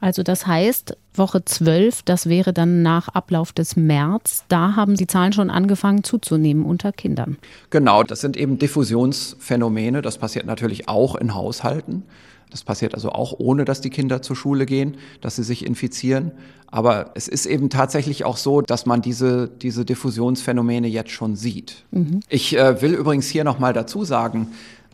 Also 0.00 0.22
das 0.22 0.46
heißt, 0.46 0.96
Woche 1.14 1.44
12, 1.44 2.02
das 2.02 2.28
wäre 2.28 2.52
dann 2.52 2.82
nach 2.82 3.08
Ablauf 3.08 3.52
des 3.52 3.76
März, 3.76 4.44
da 4.48 4.74
haben 4.76 4.94
die 4.96 5.06
Zahlen 5.06 5.32
schon 5.32 5.50
angefangen 5.50 6.04
zuzunehmen 6.04 6.64
unter 6.64 6.92
Kindern. 6.92 7.36
Genau, 7.68 8.02
das 8.02 8.20
sind 8.20 8.36
eben 8.36 8.58
Diffusionsphänomene. 8.58 10.02
Das 10.02 10.18
passiert 10.18 10.46
natürlich 10.46 10.88
auch 10.88 11.14
in 11.14 11.34
Haushalten. 11.34 12.04
Das 12.50 12.64
passiert 12.64 12.94
also 12.94 13.10
auch 13.10 13.34
ohne, 13.38 13.64
dass 13.64 13.80
die 13.80 13.90
Kinder 13.90 14.22
zur 14.22 14.34
Schule 14.34 14.66
gehen, 14.66 14.96
dass 15.20 15.36
sie 15.36 15.44
sich 15.44 15.64
infizieren. 15.64 16.32
Aber 16.66 17.12
es 17.14 17.28
ist 17.28 17.46
eben 17.46 17.70
tatsächlich 17.70 18.24
auch 18.24 18.36
so, 18.36 18.60
dass 18.60 18.86
man 18.86 19.02
diese, 19.02 19.48
diese 19.48 19.84
Diffusionsphänomene 19.84 20.88
jetzt 20.88 21.10
schon 21.10 21.36
sieht. 21.36 21.84
Mhm. 21.90 22.20
Ich 22.28 22.56
äh, 22.56 22.80
will 22.82 22.94
übrigens 22.94 23.28
hier 23.28 23.44
nochmal 23.44 23.72
dazu 23.72 24.04
sagen, 24.04 24.48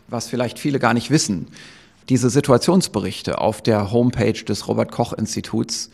was 0.09 0.29
vielleicht 0.29 0.59
viele 0.59 0.79
gar 0.79 0.95
nicht 0.95 1.11
wissen. 1.11 1.49
Diese 2.09 2.31
Situationsberichte 2.31 3.39
auf 3.39 3.63
der 3.63 3.91
Homepage 3.91 4.33
des 4.45 4.69
Robert 4.69 4.93
Koch 4.93 5.13
Instituts, 5.13 5.91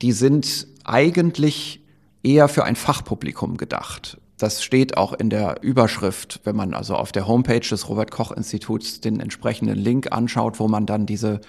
die 0.00 0.10
sind 0.10 0.66
eigentlich 0.82 1.80
eher 2.24 2.48
für 2.48 2.64
ein 2.64 2.74
Fachpublikum 2.74 3.56
gedacht. 3.56 4.18
Das 4.38 4.64
steht 4.64 4.96
auch 4.96 5.12
in 5.12 5.30
der 5.30 5.62
Überschrift, 5.62 6.40
wenn 6.42 6.56
man 6.56 6.74
also 6.74 6.96
auf 6.96 7.12
der 7.12 7.28
Homepage 7.28 7.60
des 7.60 7.88
Robert 7.88 8.10
Koch 8.10 8.32
Instituts 8.32 9.00
den 9.00 9.20
entsprechenden 9.20 9.78
Link 9.78 10.10
anschaut, 10.10 10.58
wo 10.58 10.66
man 10.66 10.84
dann 10.84 11.06
diese 11.06 11.40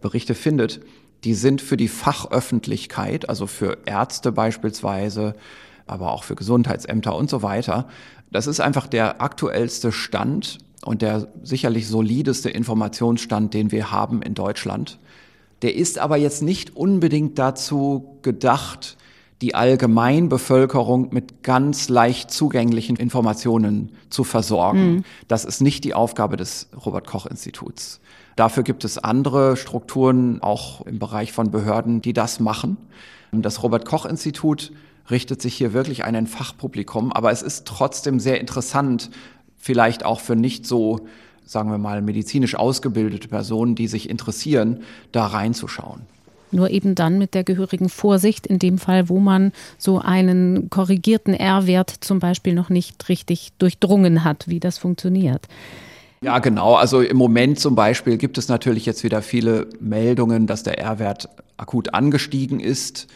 Berichte 0.00 0.34
findet. 0.34 0.80
Die 1.22 1.34
sind 1.34 1.60
für 1.60 1.76
die 1.76 1.86
Fachöffentlichkeit, 1.86 3.28
also 3.28 3.46
für 3.46 3.78
Ärzte 3.84 4.32
beispielsweise, 4.32 5.36
aber 5.86 6.12
auch 6.12 6.24
für 6.24 6.34
Gesundheitsämter 6.34 7.14
und 7.14 7.30
so 7.30 7.42
weiter. 7.44 7.86
Das 8.32 8.48
ist 8.48 8.58
einfach 8.58 8.88
der 8.88 9.22
aktuellste 9.22 9.92
Stand 9.92 10.58
und 10.84 11.02
der 11.02 11.28
sicherlich 11.42 11.88
solideste 11.88 12.50
Informationsstand, 12.50 13.54
den 13.54 13.70
wir 13.72 13.90
haben 13.90 14.22
in 14.22 14.34
Deutschland. 14.34 14.98
Der 15.62 15.74
ist 15.74 15.98
aber 15.98 16.16
jetzt 16.16 16.42
nicht 16.42 16.76
unbedingt 16.76 17.38
dazu 17.38 18.18
gedacht, 18.22 18.96
die 19.42 19.54
Allgemeinbevölkerung 19.54 21.08
mit 21.12 21.42
ganz 21.42 21.88
leicht 21.88 22.30
zugänglichen 22.30 22.96
Informationen 22.96 23.92
zu 24.10 24.24
versorgen. 24.24 24.92
Mhm. 24.96 25.04
Das 25.28 25.44
ist 25.44 25.60
nicht 25.60 25.84
die 25.84 25.94
Aufgabe 25.94 26.36
des 26.36 26.68
Robert 26.84 27.06
Koch 27.06 27.26
Instituts. 27.26 28.00
Dafür 28.36 28.62
gibt 28.62 28.84
es 28.84 28.98
andere 28.98 29.56
Strukturen, 29.56 30.42
auch 30.42 30.82
im 30.86 30.98
Bereich 30.98 31.32
von 31.32 31.50
Behörden, 31.50 32.02
die 32.02 32.12
das 32.12 32.40
machen. 32.40 32.76
Das 33.32 33.62
Robert 33.62 33.84
Koch 33.84 34.06
Institut 34.06 34.72
richtet 35.10 35.42
sich 35.42 35.54
hier 35.54 35.72
wirklich 35.72 36.04
an 36.04 36.14
ein 36.14 36.26
Fachpublikum, 36.26 37.12
aber 37.12 37.30
es 37.30 37.42
ist 37.42 37.66
trotzdem 37.66 38.20
sehr 38.20 38.40
interessant, 38.40 39.10
vielleicht 39.60 40.04
auch 40.04 40.18
für 40.18 40.34
nicht 40.34 40.66
so, 40.66 41.00
sagen 41.44 41.70
wir 41.70 41.78
mal, 41.78 42.02
medizinisch 42.02 42.56
ausgebildete 42.56 43.28
Personen, 43.28 43.76
die 43.76 43.86
sich 43.86 44.10
interessieren, 44.10 44.80
da 45.12 45.26
reinzuschauen. 45.26 46.00
Nur 46.52 46.70
eben 46.70 46.96
dann 46.96 47.18
mit 47.18 47.34
der 47.34 47.44
gehörigen 47.44 47.88
Vorsicht, 47.88 48.46
in 48.46 48.58
dem 48.58 48.78
Fall, 48.78 49.08
wo 49.08 49.20
man 49.20 49.52
so 49.78 50.00
einen 50.00 50.68
korrigierten 50.68 51.32
R-Wert 51.32 51.94
zum 52.00 52.18
Beispiel 52.18 52.54
noch 52.54 52.70
nicht 52.70 53.08
richtig 53.08 53.52
durchdrungen 53.58 54.24
hat, 54.24 54.48
wie 54.48 54.58
das 54.58 54.78
funktioniert. 54.78 55.46
Ja, 56.22 56.38
genau. 56.40 56.74
Also 56.74 57.00
im 57.00 57.16
Moment 57.16 57.60
zum 57.60 57.74
Beispiel 57.74 58.16
gibt 58.18 58.36
es 58.36 58.48
natürlich 58.48 58.84
jetzt 58.84 59.04
wieder 59.04 59.22
viele 59.22 59.68
Meldungen, 59.78 60.46
dass 60.46 60.62
der 60.62 60.78
R-Wert 60.78 61.28
akut 61.56 61.94
angestiegen 61.94 62.58
ist. 62.58 63.06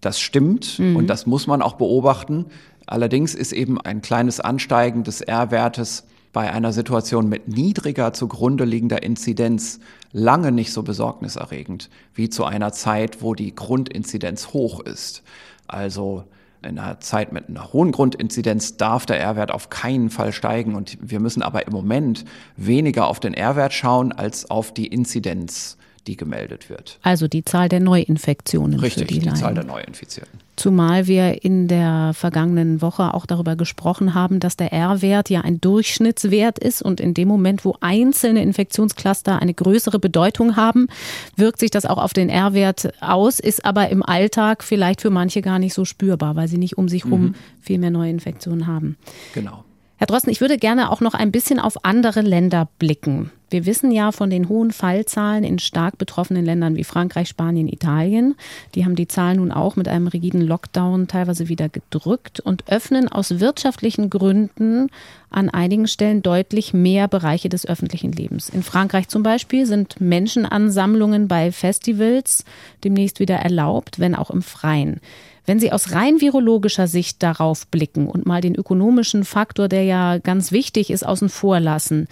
Das 0.00 0.20
stimmt 0.20 0.78
mhm. 0.78 0.96
und 0.96 1.06
das 1.08 1.26
muss 1.26 1.46
man 1.46 1.62
auch 1.62 1.74
beobachten. 1.74 2.46
Allerdings 2.86 3.34
ist 3.34 3.52
eben 3.52 3.80
ein 3.80 4.00
kleines 4.00 4.40
Ansteigen 4.40 5.02
des 5.02 5.20
R-Wertes 5.20 6.04
bei 6.32 6.52
einer 6.52 6.72
Situation 6.72 7.28
mit 7.28 7.48
niedriger 7.48 8.12
zugrunde 8.12 8.64
liegender 8.64 9.02
Inzidenz 9.02 9.80
lange 10.12 10.52
nicht 10.52 10.72
so 10.72 10.82
besorgniserregend 10.82 11.88
wie 12.14 12.28
zu 12.28 12.44
einer 12.44 12.72
Zeit, 12.72 13.22
wo 13.22 13.34
die 13.34 13.54
Grundinzidenz 13.54 14.52
hoch 14.52 14.80
ist. 14.80 15.22
Also 15.66 16.24
in 16.62 16.78
einer 16.78 17.00
Zeit 17.00 17.32
mit 17.32 17.48
einer 17.48 17.72
hohen 17.72 17.92
Grundinzidenz 17.92 18.76
darf 18.76 19.06
der 19.06 19.20
R-Wert 19.20 19.50
auf 19.50 19.70
keinen 19.70 20.10
Fall 20.10 20.32
steigen 20.32 20.74
und 20.74 20.98
wir 21.00 21.20
müssen 21.20 21.42
aber 21.42 21.66
im 21.66 21.72
Moment 21.72 22.24
weniger 22.56 23.06
auf 23.06 23.20
den 23.20 23.34
R-Wert 23.34 23.72
schauen 23.72 24.12
als 24.12 24.50
auf 24.50 24.74
die 24.74 24.86
Inzidenz 24.86 25.76
die 26.06 26.16
gemeldet 26.16 26.70
wird. 26.70 26.98
Also 27.02 27.26
die 27.26 27.44
Zahl 27.44 27.68
der 27.68 27.80
Neuinfektionen. 27.80 28.78
Richtig, 28.78 29.08
die, 29.08 29.18
die 29.18 29.34
Zahl 29.34 29.54
der 29.54 29.64
Neuinfizierten. 29.64 30.38
Zumal 30.56 31.06
wir 31.06 31.44
in 31.44 31.68
der 31.68 32.12
vergangenen 32.14 32.80
Woche 32.80 33.12
auch 33.12 33.26
darüber 33.26 33.56
gesprochen 33.56 34.14
haben, 34.14 34.40
dass 34.40 34.56
der 34.56 34.72
R-Wert 34.72 35.28
ja 35.28 35.42
ein 35.42 35.60
Durchschnittswert 35.60 36.58
ist 36.58 36.80
und 36.80 36.98
in 36.98 37.12
dem 37.12 37.28
Moment, 37.28 37.64
wo 37.66 37.76
einzelne 37.80 38.42
Infektionscluster 38.42 39.40
eine 39.40 39.52
größere 39.52 39.98
Bedeutung 39.98 40.56
haben, 40.56 40.88
wirkt 41.36 41.60
sich 41.60 41.70
das 41.70 41.84
auch 41.84 41.98
auf 41.98 42.14
den 42.14 42.30
R-Wert 42.30 42.90
aus, 43.02 43.38
ist 43.38 43.66
aber 43.66 43.90
im 43.90 44.02
Alltag 44.02 44.64
vielleicht 44.64 45.02
für 45.02 45.10
manche 45.10 45.42
gar 45.42 45.58
nicht 45.58 45.74
so 45.74 45.84
spürbar, 45.84 46.36
weil 46.36 46.48
sie 46.48 46.58
nicht 46.58 46.78
um 46.78 46.88
sich 46.88 47.04
herum 47.04 47.22
mhm. 47.22 47.34
viel 47.60 47.78
mehr 47.78 47.90
Neuinfektionen 47.90 48.66
haben. 48.66 48.96
Genau. 49.34 49.65
Herr 49.98 50.06
Drosten, 50.06 50.30
ich 50.30 50.42
würde 50.42 50.58
gerne 50.58 50.90
auch 50.90 51.00
noch 51.00 51.14
ein 51.14 51.32
bisschen 51.32 51.58
auf 51.58 51.84
andere 51.84 52.20
Länder 52.20 52.68
blicken. 52.78 53.30
Wir 53.48 53.64
wissen 53.64 53.92
ja 53.92 54.12
von 54.12 54.28
den 54.28 54.48
hohen 54.48 54.70
Fallzahlen 54.70 55.42
in 55.42 55.58
stark 55.58 55.96
betroffenen 55.96 56.44
Ländern 56.44 56.76
wie 56.76 56.84
Frankreich, 56.84 57.28
Spanien, 57.28 57.66
Italien. 57.66 58.34
Die 58.74 58.84
haben 58.84 58.96
die 58.96 59.08
Zahlen 59.08 59.36
nun 59.36 59.52
auch 59.52 59.76
mit 59.76 59.88
einem 59.88 60.08
rigiden 60.08 60.42
Lockdown 60.42 61.08
teilweise 61.08 61.48
wieder 61.48 61.70
gedrückt 61.70 62.40
und 62.40 62.64
öffnen 62.68 63.08
aus 63.08 63.40
wirtschaftlichen 63.40 64.10
Gründen 64.10 64.88
an 65.30 65.48
einigen 65.48 65.86
Stellen 65.86 66.22
deutlich 66.22 66.74
mehr 66.74 67.08
Bereiche 67.08 67.48
des 67.48 67.66
öffentlichen 67.66 68.12
Lebens. 68.12 68.50
In 68.50 68.62
Frankreich 68.64 69.08
zum 69.08 69.22
Beispiel 69.22 69.64
sind 69.64 70.00
Menschenansammlungen 70.00 71.26
bei 71.28 71.52
Festivals 71.52 72.44
demnächst 72.84 73.18
wieder 73.20 73.36
erlaubt, 73.36 73.98
wenn 73.98 74.14
auch 74.14 74.30
im 74.30 74.42
Freien. 74.42 75.00
Wenn 75.46 75.60
Sie 75.60 75.72
aus 75.72 75.92
rein 75.92 76.20
virologischer 76.20 76.88
Sicht 76.88 77.22
darauf 77.22 77.68
blicken 77.68 78.08
und 78.08 78.26
mal 78.26 78.40
den 78.40 78.56
ökonomischen 78.56 79.24
Faktor, 79.24 79.68
der 79.68 79.84
ja 79.84 80.18
ganz 80.18 80.50
wichtig 80.50 80.90
ist, 80.90 81.06
außen 81.06 81.28
vor 81.28 81.60
lassen, 81.60 82.08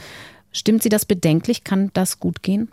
stimmt 0.52 0.84
Sie 0.84 0.88
das 0.88 1.04
bedenklich? 1.04 1.64
Kann 1.64 1.90
das 1.94 2.20
gut 2.20 2.42
gehen? 2.42 2.70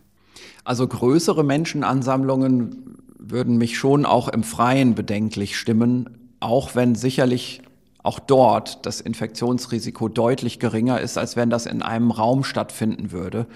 Also 0.64 0.88
größere 0.88 1.44
Menschenansammlungen 1.44 2.98
würden 3.18 3.58
mich 3.58 3.78
schon 3.78 4.06
auch 4.06 4.28
im 4.28 4.44
Freien 4.44 4.94
bedenklich 4.94 5.58
stimmen, 5.58 6.18
auch 6.40 6.76
wenn 6.76 6.96
sicherlich 6.96 7.62
auch 8.04 8.20
dort 8.20 8.86
das 8.86 9.02
Infektionsrisiko 9.02 10.10
deutlich 10.10 10.60
geringer 10.60 11.00
ist, 11.00 11.18
als 11.18 11.36
wenn 11.36 11.50
das 11.50 11.66
in 11.66 11.82
einem 11.82 12.12
Raum 12.12 12.44
stattfinden 12.44 13.12
würde. 13.12 13.48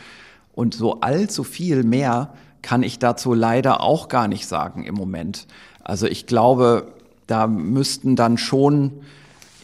Und 0.54 0.74
so 0.74 1.02
allzu 1.02 1.44
viel 1.44 1.84
mehr 1.84 2.34
kann 2.62 2.84
ich 2.84 2.98
dazu 2.98 3.34
leider 3.34 3.82
auch 3.82 4.08
gar 4.08 4.28
nicht 4.28 4.48
sagen 4.48 4.84
im 4.84 4.96
Moment. 4.96 5.48
Also 5.84 6.08
ich 6.08 6.26
glaube, 6.26 6.95
da 7.28 7.48
müssten 7.48 8.16
dann 8.16 8.38
schon 8.38 8.92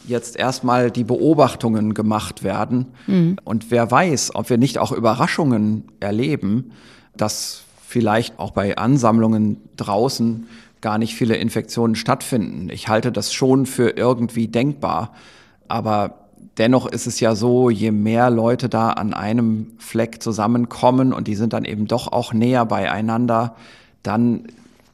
jetzt 0.06 0.36
erstmal 0.36 0.90
die 0.90 1.04
Beobachtungen 1.04 1.94
gemacht 1.94 2.42
werden. 2.42 2.86
Mhm. 3.06 3.36
Und 3.44 3.70
wer 3.70 3.90
weiß, 3.90 4.34
ob 4.34 4.50
wir 4.50 4.58
nicht 4.58 4.78
auch 4.78 4.92
Überraschungen 4.92 5.84
erleben, 6.00 6.72
dass 7.16 7.62
vielleicht 7.86 8.38
auch 8.38 8.52
bei 8.52 8.76
Ansammlungen 8.76 9.58
draußen 9.76 10.46
gar 10.80 10.98
nicht 10.98 11.14
viele 11.14 11.36
Infektionen 11.36 11.94
stattfinden. 11.94 12.68
Ich 12.70 12.88
halte 12.88 13.12
das 13.12 13.32
schon 13.32 13.66
für 13.66 13.90
irgendwie 13.90 14.48
denkbar. 14.48 15.12
Aber 15.68 16.22
dennoch 16.58 16.86
ist 16.86 17.06
es 17.06 17.20
ja 17.20 17.34
so, 17.34 17.70
je 17.70 17.92
mehr 17.92 18.30
Leute 18.30 18.68
da 18.68 18.90
an 18.90 19.14
einem 19.14 19.72
Fleck 19.78 20.22
zusammenkommen 20.22 21.12
und 21.12 21.28
die 21.28 21.36
sind 21.36 21.52
dann 21.52 21.64
eben 21.64 21.86
doch 21.86 22.10
auch 22.12 22.32
näher 22.32 22.66
beieinander, 22.66 23.54
dann 24.02 24.46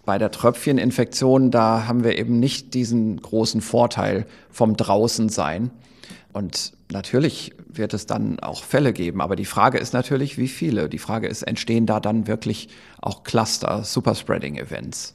bei 0.09 0.17
der 0.17 0.31
Tröpfcheninfektion, 0.31 1.51
da 1.51 1.87
haben 1.87 2.03
wir 2.03 2.17
eben 2.17 2.41
nicht 2.41 2.73
diesen 2.73 3.21
großen 3.21 3.61
Vorteil 3.61 4.25
vom 4.51 4.75
Draußensein. 4.75 5.71
Und 6.33 6.73
natürlich 6.91 7.53
wird 7.69 7.93
es 7.93 8.07
dann 8.07 8.41
auch 8.41 8.65
Fälle 8.65 8.95
geben. 8.95 9.21
Aber 9.21 9.37
die 9.37 9.45
Frage 9.45 9.77
ist 9.77 9.93
natürlich, 9.93 10.39
wie 10.39 10.49
viele. 10.49 10.89
Die 10.89 10.97
Frage 10.99 11.27
ist, 11.27 11.43
entstehen 11.43 11.85
da 11.85 12.01
dann 12.01 12.27
wirklich 12.27 12.71
auch 13.03 13.23
Cluster, 13.23 13.85
Superspreading-Events? 13.85 15.15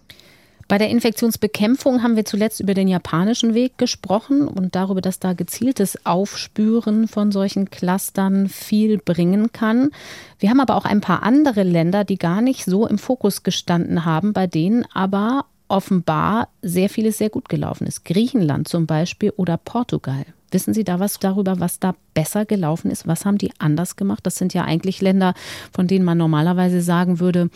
Bei 0.67 0.77
der 0.77 0.89
Infektionsbekämpfung 0.89 2.03
haben 2.03 2.15
wir 2.15 2.25
zuletzt 2.25 2.59
über 2.59 2.73
den 2.73 2.87
japanischen 2.87 3.53
Weg 3.53 3.77
gesprochen 3.77 4.47
und 4.47 4.75
darüber, 4.75 5.01
dass 5.01 5.19
da 5.19 5.33
gezieltes 5.33 6.05
Aufspüren 6.05 7.07
von 7.07 7.31
solchen 7.31 7.69
Clustern 7.69 8.47
viel 8.47 8.97
bringen 8.97 9.51
kann. 9.51 9.91
Wir 10.39 10.49
haben 10.49 10.61
aber 10.61 10.75
auch 10.75 10.85
ein 10.85 11.01
paar 11.01 11.23
andere 11.23 11.63
Länder, 11.63 12.03
die 12.03 12.17
gar 12.17 12.41
nicht 12.41 12.65
so 12.65 12.87
im 12.87 12.97
Fokus 12.97 13.43
gestanden 13.43 14.05
haben, 14.05 14.33
bei 14.33 14.47
denen 14.47 14.85
aber 14.93 15.45
offenbar 15.67 16.49
sehr 16.61 16.89
vieles 16.89 17.17
sehr 17.17 17.29
gut 17.29 17.49
gelaufen 17.49 17.87
ist. 17.87 18.05
Griechenland 18.05 18.67
zum 18.67 18.85
Beispiel 18.85 19.31
oder 19.35 19.57
Portugal. 19.57 20.25
Wissen 20.53 20.73
Sie 20.73 20.83
da 20.83 20.99
was 20.99 21.19
darüber, 21.19 21.59
was 21.59 21.79
da 21.79 21.95
besser 22.13 22.45
gelaufen 22.45 22.91
ist? 22.91 23.07
Was 23.07 23.25
haben 23.25 23.37
die 23.37 23.51
anders 23.59 23.95
gemacht? 23.95 24.25
Das 24.25 24.35
sind 24.35 24.53
ja 24.53 24.63
eigentlich 24.63 25.01
Länder, 25.01 25.33
von 25.73 25.87
denen 25.87 26.05
man 26.05 26.17
normalerweise 26.17 26.81
sagen 26.81 27.19
würde, 27.19 27.49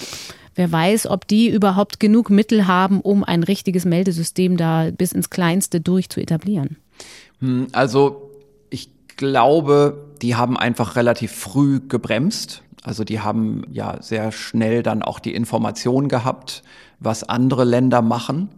Wer 0.58 0.72
weiß, 0.72 1.06
ob 1.06 1.28
die 1.28 1.50
überhaupt 1.50 2.00
genug 2.00 2.32
Mittel 2.32 2.66
haben, 2.66 3.00
um 3.02 3.24
ein 3.24 3.44
richtiges 3.44 3.86
Meldesystem 3.86 4.58
da 4.58 4.90
bis 4.90 5.12
ins 5.12 5.30
Kleinste 5.30 5.82
durch 5.82 6.10
zu 6.10 6.20
etablieren? 6.20 6.78
Hm, 7.42 7.68
also 7.74 8.32
ich 8.72 8.90
glaube, 9.18 10.04
die 10.24 10.34
haben 10.34 10.58
einfach 10.58 10.96
relativ 10.96 11.32
früh 11.32 11.80
gebremst. 11.88 12.64
Also 12.82 13.04
die 13.04 13.20
haben 13.20 13.66
ja 13.72 14.02
sehr 14.02 14.32
schnell 14.32 14.82
dann 14.82 15.04
auch 15.04 15.20
die 15.20 15.36
Information 15.36 16.10
gehabt, 16.10 16.64
was 17.00 17.24
andere 17.24 17.64
Länder 17.64 18.02
machen 18.02 18.50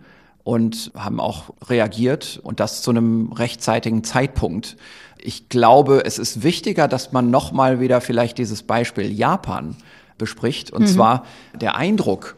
und 0.50 0.92
haben 0.98 1.20
auch 1.20 1.52
reagiert 1.68 2.40
und 2.42 2.60
das 2.60 2.82
zu 2.82 2.90
einem 2.90 3.32
rechtzeitigen 3.34 4.04
Zeitpunkt. 4.04 4.78
Ich 5.20 5.48
glaube, 5.48 6.06
es 6.06 6.18
ist 6.18 6.42
wichtiger, 6.42 6.88
dass 6.88 7.12
man 7.12 7.30
nochmal 7.30 7.80
wieder 7.80 8.02
vielleicht 8.02 8.40
dieses 8.40 8.64
Beispiel 8.64 9.12
Japan 9.12 9.76
bespricht. 10.18 10.72
Und 10.72 10.82
mhm. 10.82 10.88
zwar 10.88 11.26
der 11.54 11.76
Eindruck, 11.76 12.36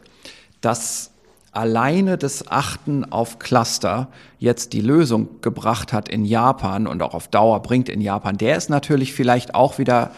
dass 0.60 1.12
alleine 1.52 2.18
das 2.18 2.48
Achten 2.48 3.10
auf 3.10 3.38
Cluster 3.38 4.08
jetzt 4.38 4.74
die 4.74 4.82
Lösung 4.82 5.40
gebracht 5.40 5.94
hat 5.94 6.10
in 6.10 6.26
Japan 6.26 6.86
und 6.86 7.00
auch 7.00 7.14
auf 7.14 7.28
Dauer 7.28 7.62
bringt 7.62 7.88
in 7.88 8.02
Japan, 8.02 8.36
der 8.36 8.58
ist 8.58 8.68
natürlich 8.68 9.14
vielleicht 9.14 9.54
auch 9.54 9.78
wieder 9.78 10.10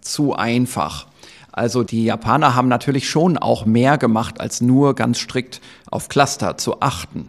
zu 0.00 0.34
einfach. 0.34 1.06
Also 1.52 1.84
die 1.84 2.04
Japaner 2.04 2.54
haben 2.54 2.68
natürlich 2.68 3.10
schon 3.10 3.36
auch 3.36 3.66
mehr 3.66 3.98
gemacht, 3.98 4.40
als 4.40 4.62
nur 4.62 4.94
ganz 4.94 5.18
strikt 5.18 5.60
auf 5.90 6.08
Cluster 6.08 6.56
zu 6.56 6.80
achten. 6.80 7.28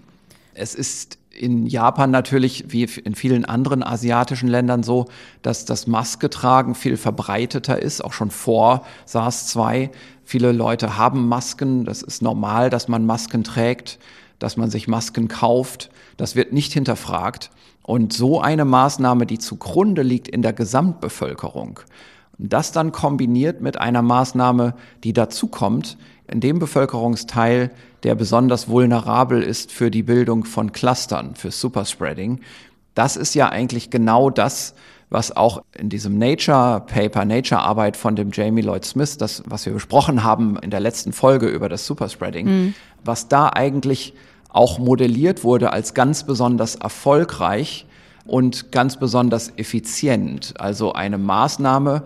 Es 0.53 0.75
ist 0.75 1.17
in 1.31 1.65
Japan 1.65 2.11
natürlich 2.11 2.65
wie 2.67 2.83
in 2.83 3.15
vielen 3.15 3.45
anderen 3.45 3.81
asiatischen 3.81 4.47
Ländern 4.47 4.83
so, 4.83 5.05
dass 5.41 5.65
das 5.65 5.87
Masketragen 5.87 6.75
viel 6.75 6.95
verbreiteter 6.95 7.81
ist, 7.81 8.03
auch 8.03 8.13
schon 8.13 8.29
vor 8.29 8.85
SARS-2. 9.05 9.89
Viele 10.23 10.51
Leute 10.51 10.97
haben 10.97 11.27
Masken, 11.27 11.85
das 11.85 12.03
ist 12.03 12.21
normal, 12.21 12.69
dass 12.69 12.87
man 12.87 13.05
Masken 13.05 13.43
trägt, 13.43 13.97
dass 14.37 14.57
man 14.57 14.69
sich 14.69 14.87
Masken 14.87 15.27
kauft. 15.27 15.89
Das 16.17 16.35
wird 16.35 16.53
nicht 16.53 16.71
hinterfragt. 16.71 17.49
Und 17.81 18.13
so 18.13 18.39
eine 18.39 18.63
Maßnahme, 18.63 19.25
die 19.25 19.39
zugrunde 19.39 20.03
liegt 20.03 20.27
in 20.27 20.41
der 20.41 20.53
Gesamtbevölkerung, 20.53 21.79
das 22.37 22.71
dann 22.71 22.91
kombiniert 22.91 23.61
mit 23.61 23.77
einer 23.77 24.01
Maßnahme, 24.01 24.75
die 25.03 25.13
dazukommt, 25.13 25.97
in 26.27 26.39
dem 26.39 26.59
Bevölkerungsteil, 26.59 27.71
der 28.03 28.15
besonders 28.15 28.67
vulnerabel 28.67 29.41
ist 29.41 29.71
für 29.71 29.89
die 29.89 30.03
Bildung 30.03 30.45
von 30.45 30.71
Clustern, 30.71 31.35
für 31.35 31.51
Superspreading. 31.51 32.41
Das 32.95 33.15
ist 33.15 33.33
ja 33.33 33.49
eigentlich 33.49 33.89
genau 33.89 34.29
das, 34.29 34.75
was 35.09 35.35
auch 35.35 35.61
in 35.77 35.89
diesem 35.89 36.17
Nature 36.17 36.81
Paper, 36.85 37.23
Nature 37.25 37.61
Arbeit 37.61 37.97
von 37.97 38.15
dem 38.15 38.31
Jamie 38.31 38.61
Lloyd 38.61 38.83
Smith, 38.83 39.17
das, 39.17 39.43
was 39.45 39.65
wir 39.65 39.73
besprochen 39.73 40.23
haben 40.23 40.57
in 40.57 40.71
der 40.71 40.79
letzten 40.79 41.13
Folge 41.13 41.47
über 41.47 41.69
das 41.69 41.85
Superspreading, 41.85 42.47
mhm. 42.47 42.73
was 43.05 43.27
da 43.27 43.49
eigentlich 43.49 44.13
auch 44.49 44.79
modelliert 44.79 45.43
wurde 45.43 45.71
als 45.71 45.93
ganz 45.93 46.23
besonders 46.23 46.75
erfolgreich 46.75 47.85
und 48.25 48.71
ganz 48.71 48.97
besonders 48.97 49.53
effizient. 49.57 50.53
Also 50.59 50.93
eine 50.93 51.17
Maßnahme, 51.17 52.03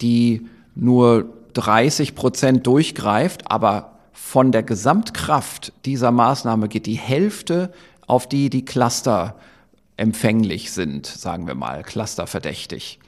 die 0.00 0.46
nur 0.74 1.26
30 1.54 2.14
Prozent 2.14 2.66
durchgreift, 2.66 3.50
aber 3.50 3.92
von 4.22 4.52
der 4.52 4.62
Gesamtkraft 4.62 5.72
dieser 5.84 6.12
Maßnahme 6.12 6.68
geht 6.68 6.86
die 6.86 6.94
Hälfte 6.94 7.72
auf 8.06 8.28
die, 8.28 8.48
die 8.48 8.64
Cluster 8.64 9.34
empfänglich 9.96 10.70
sind, 10.70 11.06
sagen 11.06 11.48
wir 11.48 11.56
mal, 11.56 11.82
clusterverdächtig. 11.82 13.00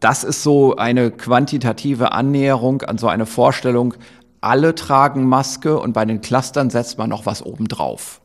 Das 0.00 0.24
ist 0.24 0.42
so 0.42 0.74
eine 0.74 1.12
quantitative 1.12 2.10
Annäherung 2.10 2.82
an 2.82 2.98
so 2.98 3.06
eine 3.06 3.24
Vorstellung, 3.24 3.94
alle 4.40 4.74
tragen 4.74 5.28
Maske 5.28 5.78
und 5.78 5.92
bei 5.92 6.04
den 6.04 6.22
Clustern 6.22 6.70
setzt 6.70 6.98
man 6.98 7.08
noch 7.08 7.24
was 7.24 7.46
obendrauf. 7.46 8.20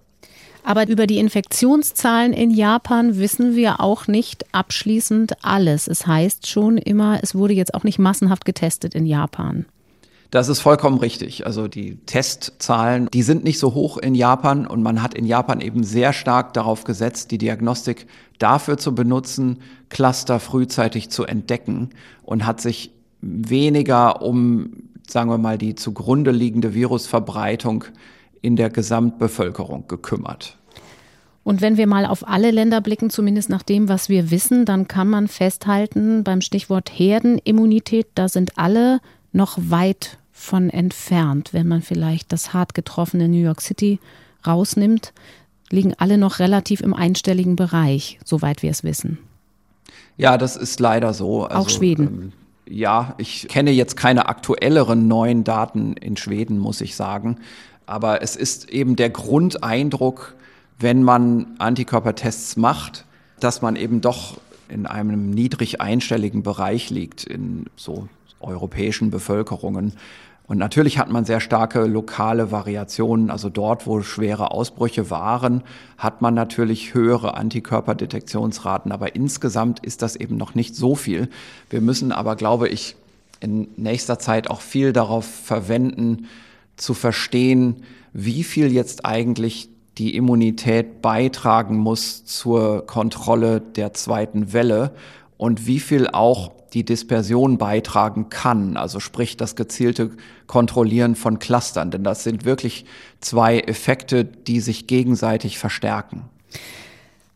Aber 0.63 0.87
über 0.87 1.05
die 1.05 1.19
Infektionszahlen 1.19 2.33
in 2.33 2.49
Japan 2.49 3.19
wissen 3.19 3.55
wir 3.55 3.79
auch 3.79 4.07
nicht 4.07 4.45
abschließend 4.55 5.43
alles. 5.43 5.87
Es 5.87 6.07
heißt 6.07 6.47
schon 6.47 6.79
immer, 6.79 7.19
es 7.21 7.35
wurde 7.35 7.53
jetzt 7.53 7.75
auch 7.75 7.83
nicht 7.83 7.99
massenhaft 7.99 8.43
getestet 8.43 8.95
in 8.95 9.05
Japan. 9.05 9.65
Das 10.31 10.47
ist 10.47 10.59
vollkommen 10.59 10.99
richtig. 10.99 11.47
Also 11.47 11.67
die 11.67 11.95
Testzahlen, 12.05 13.09
die 13.11 13.23
sind 13.23 13.43
nicht 13.43 13.57
so 13.57 13.73
hoch 13.73 13.97
in 13.97 14.13
Japan 14.13 14.67
und 14.67 14.83
man 14.83 15.01
hat 15.01 15.15
in 15.15 15.25
Japan 15.25 15.59
eben 15.59 15.83
sehr 15.83 16.13
stark 16.13 16.53
darauf 16.53 16.83
gesetzt, 16.83 17.31
die 17.31 17.39
Diagnostik 17.39 18.05
dafür 18.37 18.77
zu 18.77 18.93
benutzen, 18.93 19.57
Cluster 19.89 20.39
frühzeitig 20.39 21.09
zu 21.09 21.25
entdecken 21.25 21.89
und 22.23 22.45
hat 22.45 22.61
sich 22.61 22.91
weniger 23.21 24.21
um, 24.21 24.83
sagen 25.07 25.31
wir 25.31 25.39
mal, 25.39 25.57
die 25.57 25.73
zugrunde 25.73 26.31
liegende 26.31 26.75
Virusverbreitung 26.75 27.85
in 28.41 28.55
der 28.55 28.69
Gesamtbevölkerung 28.69 29.87
gekümmert. 29.87 30.57
Und 31.43 31.61
wenn 31.61 31.77
wir 31.77 31.87
mal 31.87 32.05
auf 32.05 32.27
alle 32.27 32.51
Länder 32.51 32.81
blicken, 32.81 33.09
zumindest 33.09 33.49
nach 33.49 33.63
dem, 33.63 33.89
was 33.89 34.09
wir 34.09 34.29
wissen, 34.29 34.65
dann 34.65 34.87
kann 34.87 35.09
man 35.09 35.27
festhalten 35.27 36.23
beim 36.23 36.41
Stichwort 36.41 36.91
Herdenimmunität, 36.93 38.05
da 38.13 38.29
sind 38.29 38.59
alle 38.59 38.99
noch 39.31 39.57
weit 39.59 40.18
von 40.39 40.69
entfernt. 40.69 41.53
Wenn 41.53 41.67
man 41.67 41.81
vielleicht 41.81 42.31
das 42.31 42.53
hart 42.53 42.73
getroffene 42.73 43.27
New 43.27 43.41
York 43.41 43.61
City 43.61 43.99
rausnimmt, 44.47 45.13
liegen 45.69 45.93
alle 45.97 46.17
noch 46.17 46.39
relativ 46.39 46.81
im 46.81 46.93
einstelligen 46.93 47.55
Bereich, 47.55 48.19
soweit 48.23 48.63
wir 48.63 48.71
es 48.71 48.83
wissen. 48.83 49.19
Ja, 50.17 50.37
das 50.37 50.55
ist 50.55 50.79
leider 50.79 51.13
so. 51.13 51.43
Also, 51.43 51.61
Auch 51.61 51.69
Schweden. 51.69 52.07
Ähm, 52.07 52.33
ja, 52.73 53.15
ich 53.17 53.47
kenne 53.49 53.71
jetzt 53.71 53.97
keine 53.97 54.29
aktuelleren 54.29 55.07
neuen 55.07 55.43
Daten 55.43 55.93
in 55.93 56.17
Schweden, 56.17 56.57
muss 56.57 56.81
ich 56.81 56.95
sagen. 56.95 57.37
Aber 57.85 58.21
es 58.21 58.35
ist 58.35 58.69
eben 58.69 58.95
der 58.95 59.09
Grundeindruck, 59.09 60.35
wenn 60.77 61.03
man 61.03 61.47
Antikörpertests 61.57 62.55
macht, 62.55 63.05
dass 63.39 63.61
man 63.61 63.75
eben 63.75 64.01
doch 64.01 64.37
in 64.69 64.85
einem 64.85 65.31
niedrig 65.31 65.81
einstelligen 65.81 66.43
Bereich 66.43 66.89
liegt 66.89 67.23
in 67.23 67.65
so 67.75 68.07
europäischen 68.39 69.09
Bevölkerungen. 69.09 69.93
Und 70.49 70.57
natürlich 70.57 70.97
hat 70.97 71.11
man 71.11 71.25
sehr 71.25 71.41
starke 71.41 71.85
lokale 71.85 72.51
Variationen. 72.51 73.29
Also 73.29 73.49
dort, 73.49 73.85
wo 73.85 74.01
schwere 74.01 74.49
Ausbrüche 74.49 75.11
waren, 75.11 75.61
hat 75.99 76.23
man 76.23 76.33
natürlich 76.33 76.95
höhere 76.95 77.37
Antikörperdetektionsraten. 77.37 78.91
Aber 78.91 79.15
insgesamt 79.15 79.85
ist 79.85 80.01
das 80.01 80.15
eben 80.15 80.37
noch 80.37 80.55
nicht 80.55 80.75
so 80.75 80.95
viel. 80.95 81.29
Wir 81.69 81.81
müssen 81.81 82.11
aber, 82.11 82.35
glaube 82.35 82.67
ich, 82.67 82.95
in 83.39 83.67
nächster 83.77 84.17
Zeit 84.17 84.49
auch 84.49 84.61
viel 84.61 84.91
darauf 84.91 85.25
verwenden, 85.25 86.25
zu 86.77 86.95
verstehen, 86.95 87.83
wie 88.11 88.43
viel 88.43 88.71
jetzt 88.71 89.05
eigentlich 89.05 89.69
die 89.99 90.15
Immunität 90.15 91.03
beitragen 91.03 91.77
muss 91.77 92.25
zur 92.25 92.87
Kontrolle 92.87 93.61
der 93.61 93.93
zweiten 93.93 94.51
Welle 94.51 94.95
und 95.37 95.67
wie 95.67 95.79
viel 95.79 96.07
auch 96.07 96.58
die 96.73 96.83
Dispersion 96.83 97.57
beitragen 97.57 98.29
kann, 98.29 98.77
also 98.77 98.99
sprich 98.99 99.37
das 99.37 99.55
gezielte 99.55 100.11
Kontrollieren 100.47 101.15
von 101.15 101.39
Clustern, 101.39 101.91
denn 101.91 102.03
das 102.03 102.23
sind 102.23 102.45
wirklich 102.45 102.85
zwei 103.21 103.59
Effekte, 103.59 104.25
die 104.25 104.59
sich 104.59 104.87
gegenseitig 104.87 105.57
verstärken. 105.57 106.23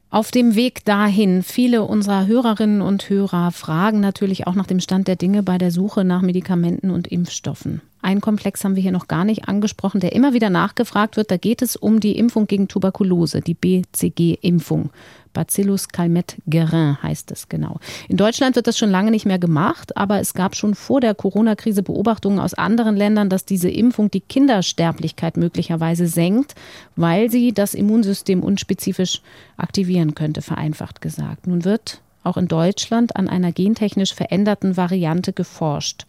Auf 0.09 0.29
dem 0.29 0.53
Weg 0.53 0.85
dahin, 0.85 1.41
viele 1.41 1.81
unserer 1.83 2.27
Hörerinnen 2.27 2.81
und 2.81 3.09
Hörer 3.09 3.51
fragen 3.51 3.99
natürlich 3.99 4.45
auch 4.45 4.53
nach 4.53 4.67
dem 4.67 4.79
Stand 4.79 5.07
der 5.07 5.15
Dinge 5.15 5.41
bei 5.41 5.57
der 5.57 5.71
Suche 5.71 6.03
nach 6.03 6.21
Medikamenten 6.21 6.91
und 6.91 7.07
Impfstoffen. 7.07 7.81
Ein 8.03 8.19
Komplex 8.19 8.65
haben 8.65 8.75
wir 8.75 8.83
hier 8.83 8.91
noch 8.91 9.07
gar 9.07 9.23
nicht 9.23 9.47
angesprochen, 9.47 10.01
der 10.01 10.11
immer 10.11 10.33
wieder 10.33 10.49
nachgefragt 10.49 11.15
wird. 11.15 11.31
Da 11.31 11.37
geht 11.37 11.61
es 11.61 11.77
um 11.77 12.01
die 12.01 12.17
Impfung 12.17 12.47
gegen 12.47 12.67
Tuberkulose, 12.67 13.39
die 13.39 13.53
BCG-Impfung. 13.53 14.89
Bacillus 15.31 15.87
calmette-guerin 15.87 17.01
heißt 17.01 17.31
es 17.31 17.47
genau. 17.47 17.79
In 18.09 18.17
Deutschland 18.17 18.57
wird 18.57 18.67
das 18.67 18.77
schon 18.77 18.91
lange 18.91 19.09
nicht 19.09 19.25
mehr 19.25 19.39
gemacht, 19.39 19.95
aber 19.95 20.19
es 20.19 20.33
gab 20.33 20.57
schon 20.57 20.75
vor 20.75 20.99
der 20.99 21.15
Corona-Krise 21.15 21.81
Beobachtungen 21.81 22.39
aus 22.39 22.53
anderen 22.53 22.97
Ländern, 22.97 23.29
dass 23.29 23.45
diese 23.45 23.69
Impfung 23.69 24.11
die 24.11 24.19
Kindersterblichkeit 24.19 25.37
möglicherweise 25.37 26.05
senkt, 26.05 26.55
weil 26.97 27.31
sie 27.31 27.53
das 27.53 27.73
Immunsystem 27.73 28.43
unspezifisch 28.43 29.21
aktivieren 29.55 30.13
könnte, 30.13 30.41
vereinfacht 30.41 30.99
gesagt. 30.99 31.47
Nun 31.47 31.63
wird 31.63 32.01
auch 32.25 32.35
in 32.35 32.49
Deutschland 32.49 33.15
an 33.15 33.29
einer 33.29 33.53
gentechnisch 33.53 34.13
veränderten 34.13 34.75
Variante 34.75 35.31
geforscht. 35.31 36.05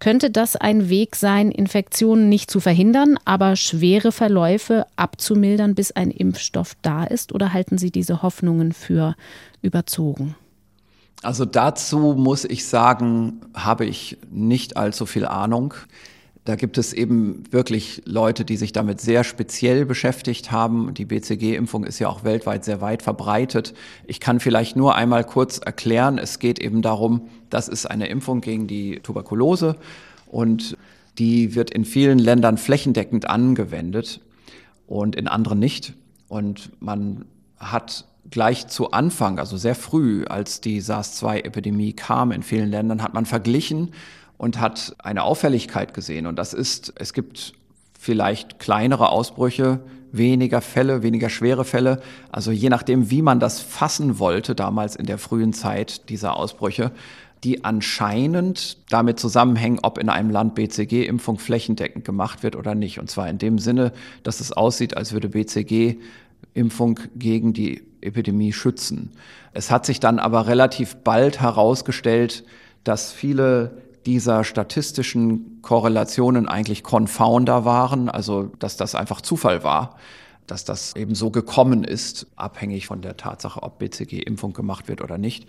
Könnte 0.00 0.30
das 0.30 0.56
ein 0.56 0.88
Weg 0.88 1.14
sein, 1.14 1.50
Infektionen 1.50 2.30
nicht 2.30 2.50
zu 2.50 2.58
verhindern, 2.58 3.18
aber 3.26 3.54
schwere 3.54 4.12
Verläufe 4.12 4.86
abzumildern, 4.96 5.74
bis 5.74 5.92
ein 5.92 6.10
Impfstoff 6.10 6.74
da 6.80 7.04
ist? 7.04 7.34
Oder 7.34 7.52
halten 7.52 7.76
Sie 7.76 7.90
diese 7.90 8.22
Hoffnungen 8.22 8.72
für 8.72 9.14
überzogen? 9.60 10.34
Also 11.22 11.44
dazu 11.44 12.14
muss 12.16 12.46
ich 12.46 12.66
sagen, 12.66 13.42
habe 13.52 13.84
ich 13.84 14.16
nicht 14.30 14.78
allzu 14.78 15.04
viel 15.04 15.26
Ahnung. 15.26 15.74
Da 16.44 16.56
gibt 16.56 16.78
es 16.78 16.94
eben 16.94 17.44
wirklich 17.50 18.02
Leute, 18.06 18.46
die 18.46 18.56
sich 18.56 18.72
damit 18.72 19.00
sehr 19.00 19.24
speziell 19.24 19.84
beschäftigt 19.84 20.50
haben. 20.50 20.94
Die 20.94 21.04
BCG-Impfung 21.04 21.84
ist 21.84 21.98
ja 21.98 22.08
auch 22.08 22.24
weltweit 22.24 22.64
sehr 22.64 22.80
weit 22.80 23.02
verbreitet. 23.02 23.74
Ich 24.06 24.20
kann 24.20 24.40
vielleicht 24.40 24.74
nur 24.74 24.94
einmal 24.94 25.24
kurz 25.24 25.58
erklären, 25.58 26.16
es 26.16 26.38
geht 26.38 26.58
eben 26.58 26.80
darum, 26.80 27.28
das 27.50 27.68
ist 27.68 27.86
eine 27.86 28.08
Impfung 28.08 28.40
gegen 28.40 28.66
die 28.66 29.00
Tuberkulose 29.00 29.76
und 30.26 30.78
die 31.18 31.54
wird 31.54 31.70
in 31.70 31.84
vielen 31.84 32.18
Ländern 32.18 32.56
flächendeckend 32.56 33.28
angewendet 33.28 34.20
und 34.86 35.16
in 35.16 35.28
anderen 35.28 35.58
nicht. 35.58 35.92
Und 36.28 36.70
man 36.80 37.26
hat 37.58 38.06
gleich 38.30 38.68
zu 38.68 38.92
Anfang, 38.92 39.38
also 39.38 39.56
sehr 39.56 39.74
früh, 39.74 40.24
als 40.24 40.60
die 40.60 40.80
SARS-2-Epidemie 40.80 41.92
kam 41.92 42.32
in 42.32 42.42
vielen 42.42 42.70
Ländern, 42.70 43.02
hat 43.02 43.12
man 43.12 43.26
verglichen 43.26 43.90
und 44.40 44.58
hat 44.58 44.96
eine 45.00 45.24
Auffälligkeit 45.24 45.92
gesehen. 45.92 46.26
Und 46.26 46.36
das 46.38 46.54
ist, 46.54 46.94
es 46.96 47.12
gibt 47.12 47.52
vielleicht 47.98 48.58
kleinere 48.58 49.10
Ausbrüche, 49.10 49.80
weniger 50.12 50.62
Fälle, 50.62 51.02
weniger 51.02 51.28
schwere 51.28 51.66
Fälle. 51.66 52.00
Also 52.32 52.50
je 52.50 52.70
nachdem, 52.70 53.10
wie 53.10 53.20
man 53.20 53.38
das 53.38 53.60
fassen 53.60 54.18
wollte, 54.18 54.54
damals 54.54 54.96
in 54.96 55.04
der 55.04 55.18
frühen 55.18 55.52
Zeit 55.52 56.08
dieser 56.08 56.36
Ausbrüche, 56.36 56.90
die 57.44 57.66
anscheinend 57.66 58.78
damit 58.90 59.20
zusammenhängen, 59.20 59.80
ob 59.82 59.98
in 59.98 60.08
einem 60.08 60.30
Land 60.30 60.54
BCG-Impfung 60.54 61.38
flächendeckend 61.38 62.06
gemacht 62.06 62.42
wird 62.42 62.56
oder 62.56 62.74
nicht. 62.74 62.98
Und 62.98 63.10
zwar 63.10 63.28
in 63.28 63.36
dem 63.36 63.58
Sinne, 63.58 63.92
dass 64.22 64.40
es 64.40 64.52
aussieht, 64.52 64.96
als 64.96 65.12
würde 65.12 65.28
BCG-Impfung 65.28 66.98
gegen 67.14 67.52
die 67.52 67.82
Epidemie 68.00 68.54
schützen. 68.54 69.12
Es 69.52 69.70
hat 69.70 69.84
sich 69.84 70.00
dann 70.00 70.18
aber 70.18 70.46
relativ 70.46 70.96
bald 70.96 71.42
herausgestellt, 71.42 72.42
dass 72.84 73.12
viele 73.12 73.82
dieser 74.06 74.44
statistischen 74.44 75.60
Korrelationen 75.62 76.48
eigentlich 76.48 76.82
Confounder 76.82 77.64
waren, 77.64 78.08
also 78.08 78.50
dass 78.58 78.76
das 78.76 78.94
einfach 78.94 79.20
Zufall 79.20 79.62
war, 79.62 79.96
dass 80.46 80.64
das 80.64 80.96
eben 80.96 81.14
so 81.14 81.30
gekommen 81.30 81.84
ist, 81.84 82.26
abhängig 82.36 82.86
von 82.86 83.02
der 83.02 83.16
Tatsache, 83.16 83.62
ob 83.62 83.78
BCG-Impfung 83.78 84.52
gemacht 84.52 84.88
wird 84.88 85.00
oder 85.02 85.18
nicht. 85.18 85.46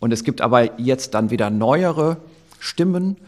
Und 0.00 0.12
es 0.12 0.24
gibt 0.24 0.40
aber 0.40 0.80
jetzt 0.80 1.14
dann 1.14 1.30
wieder 1.30 1.50
neuere 1.50 2.16
Stimmen, 2.58 3.18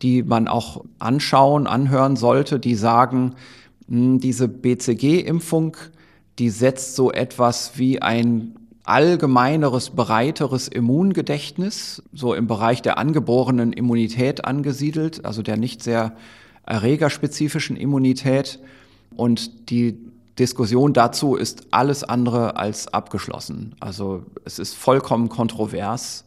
die 0.00 0.22
man 0.22 0.48
auch 0.48 0.84
anschauen, 0.98 1.66
anhören 1.66 2.16
sollte, 2.16 2.58
die 2.58 2.74
sagen, 2.74 3.34
hm, 3.88 4.18
diese 4.18 4.48
BCG-Impfung, 4.48 5.76
die 6.38 6.48
setzt 6.48 6.96
so 6.96 7.12
etwas 7.12 7.78
wie 7.78 8.00
ein 8.00 8.56
allgemeineres, 8.84 9.90
breiteres 9.90 10.68
Immungedächtnis, 10.68 12.02
so 12.12 12.34
im 12.34 12.46
Bereich 12.46 12.82
der 12.82 12.98
angeborenen 12.98 13.72
Immunität 13.72 14.44
angesiedelt, 14.44 15.24
also 15.24 15.42
der 15.42 15.56
nicht 15.56 15.82
sehr 15.82 16.16
erregerspezifischen 16.66 17.76
Immunität. 17.76 18.58
Und 19.14 19.70
die 19.70 19.98
Diskussion 20.38 20.92
dazu 20.92 21.36
ist 21.36 21.66
alles 21.70 22.02
andere 22.02 22.56
als 22.56 22.88
abgeschlossen. 22.88 23.74
Also 23.80 24.24
es 24.44 24.58
ist 24.58 24.74
vollkommen 24.74 25.28
kontrovers, 25.28 26.24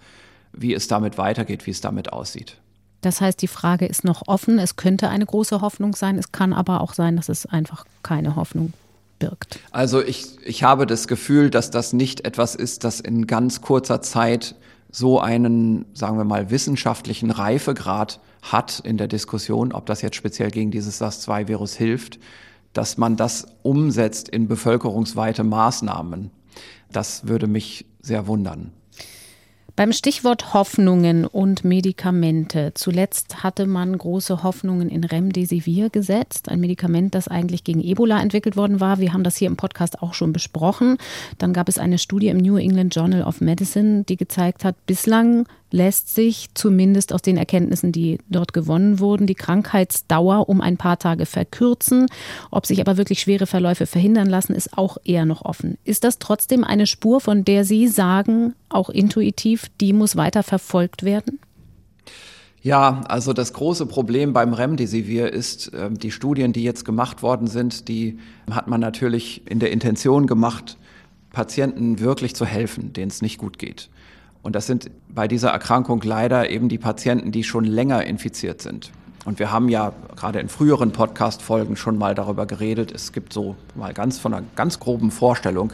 wie 0.53 0.73
es 0.73 0.87
damit 0.87 1.17
weitergeht, 1.17 1.65
wie 1.65 1.71
es 1.71 1.81
damit 1.81 2.13
aussieht. 2.13 2.57
Das 3.01 3.21
heißt, 3.21 3.41
die 3.41 3.47
Frage 3.47 3.85
ist 3.85 4.03
noch 4.03 4.23
offen. 4.27 4.57
Es 4.59 4.77
könnte 4.77 5.09
eine 5.09 5.25
große 5.25 5.61
Hoffnung 5.61 5.95
sein. 5.95 6.17
Es 6.17 6.31
kann 6.31 6.53
aber 6.53 6.81
auch 6.81 6.93
sein, 6.93 7.17
dass 7.17 7.29
es 7.29 7.45
einfach 7.45 7.85
keine 8.01 8.35
Hoffnung 8.35 8.73
birgt. 9.19 9.59
Also 9.71 10.01
ich, 10.01 10.37
ich 10.45 10.63
habe 10.63 10.85
das 10.85 11.07
Gefühl, 11.07 11.49
dass 11.49 11.71
das 11.71 11.93
nicht 11.93 12.25
etwas 12.25 12.55
ist, 12.55 12.83
das 12.83 12.99
in 12.99 13.27
ganz 13.27 13.61
kurzer 13.61 14.01
Zeit 14.01 14.55
so 14.91 15.19
einen, 15.19 15.85
sagen 15.93 16.17
wir 16.17 16.23
mal, 16.23 16.51
wissenschaftlichen 16.51 17.31
Reifegrad 17.31 18.19
hat 18.41 18.79
in 18.79 18.97
der 18.97 19.07
Diskussion, 19.07 19.73
ob 19.73 19.85
das 19.85 20.01
jetzt 20.01 20.15
speziell 20.15 20.51
gegen 20.51 20.71
dieses 20.71 20.99
SARS-2-Virus 20.99 21.75
hilft 21.75 22.19
dass 22.75 22.97
man 22.97 23.15
das 23.15 23.47
umsetzt 23.63 24.27
in 24.27 24.47
bevölkerungsweite 24.47 25.43
Maßnahmen. 25.43 26.29
Das 26.91 27.25
würde 27.27 27.47
mich 27.47 27.85
sehr 28.01 28.27
wundern. 28.27 28.73
Beim 29.75 29.91
Stichwort 29.91 30.53
Hoffnungen 30.53 31.25
und 31.25 31.65
Medikamente. 31.65 32.71
Zuletzt 32.75 33.43
hatte 33.43 33.67
man 33.67 33.97
große 33.97 34.41
Hoffnungen 34.41 34.87
in 34.87 35.03
Remdesivir 35.03 35.89
gesetzt, 35.89 36.47
ein 36.47 36.61
Medikament, 36.61 37.13
das 37.13 37.27
eigentlich 37.27 37.65
gegen 37.65 37.83
Ebola 37.83 38.21
entwickelt 38.21 38.55
worden 38.55 38.79
war. 38.79 38.99
Wir 38.99 39.11
haben 39.11 39.25
das 39.25 39.35
hier 39.35 39.49
im 39.49 39.57
Podcast 39.57 40.01
auch 40.01 40.13
schon 40.13 40.31
besprochen. 40.31 40.97
Dann 41.39 41.51
gab 41.51 41.67
es 41.67 41.77
eine 41.77 41.97
Studie 41.97 42.29
im 42.29 42.37
New 42.37 42.55
England 42.55 42.95
Journal 42.95 43.23
of 43.23 43.41
Medicine, 43.41 44.05
die 44.05 44.15
gezeigt 44.15 44.63
hat, 44.63 44.77
bislang 44.85 45.45
lässt 45.71 46.13
sich 46.13 46.47
zumindest 46.53 47.13
aus 47.13 47.21
den 47.21 47.37
Erkenntnissen, 47.37 47.91
die 47.91 48.19
dort 48.29 48.53
gewonnen 48.53 48.99
wurden, 48.99 49.27
die 49.27 49.35
Krankheitsdauer 49.35 50.47
um 50.47 50.61
ein 50.61 50.77
paar 50.77 50.99
Tage 50.99 51.25
verkürzen. 51.25 52.07
Ob 52.51 52.65
sich 52.65 52.79
aber 52.79 52.97
wirklich 52.97 53.19
schwere 53.19 53.47
Verläufe 53.47 53.85
verhindern 53.85 54.29
lassen, 54.29 54.53
ist 54.53 54.77
auch 54.77 54.97
eher 55.03 55.25
noch 55.25 55.43
offen. 55.43 55.77
Ist 55.83 56.03
das 56.03 56.19
trotzdem 56.19 56.63
eine 56.63 56.87
Spur, 56.87 57.19
von 57.19 57.43
der 57.45 57.65
Sie 57.65 57.87
sagen, 57.87 58.53
auch 58.69 58.89
intuitiv, 58.89 59.65
die 59.81 59.93
muss 59.93 60.15
weiter 60.15 60.43
verfolgt 60.43 61.03
werden? 61.03 61.39
Ja, 62.65 63.01
also 63.07 63.31
das 63.33 63.53
große 63.53 63.85
Problem 63.85 64.33
beim 64.33 64.53
Remdesivir 64.53 65.31
ist, 65.31 65.71
ähm, 65.75 65.99
die 65.99 66.09
Studien, 66.09 66.51
die 66.51 66.63
jetzt 66.63 66.83
gemacht 66.83 67.21
worden 67.21 67.45
sind, 67.45 67.87
die 67.89 68.17
hat 68.49 68.67
man 68.67 68.81
natürlich 68.81 69.43
in 69.47 69.59
der 69.59 69.71
Intention 69.71 70.25
gemacht, 70.25 70.77
Patienten 71.31 71.99
wirklich 71.99 72.33
zu 72.33 72.43
helfen, 72.43 72.91
denen 72.91 73.11
es 73.11 73.21
nicht 73.21 73.37
gut 73.37 73.59
geht. 73.59 73.89
Und 74.45 74.55
das 74.55 74.67
sind 74.67 74.91
bei 75.09 75.27
dieser 75.27 75.49
Erkrankung 75.49 76.03
leider 76.03 76.51
eben 76.51 76.69
die 76.69 76.77
Patienten, 76.77 77.31
die 77.31 77.43
schon 77.43 77.65
länger 77.65 78.05
infiziert 78.05 78.61
sind. 78.61 78.91
Und 79.25 79.39
wir 79.39 79.51
haben 79.51 79.69
ja 79.69 79.91
gerade 80.15 80.39
in 80.39 80.49
früheren 80.49 80.91
Podcast-Folgen 80.91 81.75
schon 81.75 81.97
mal 81.97 82.13
darüber 82.13 82.45
geredet. 82.45 82.91
Es 82.91 83.11
gibt 83.11 83.33
so 83.33 83.55
mal 83.73 83.91
ganz 83.91 84.19
von 84.19 84.35
einer 84.35 84.45
ganz 84.55 84.79
groben 84.79 85.09
Vorstellung, 85.09 85.73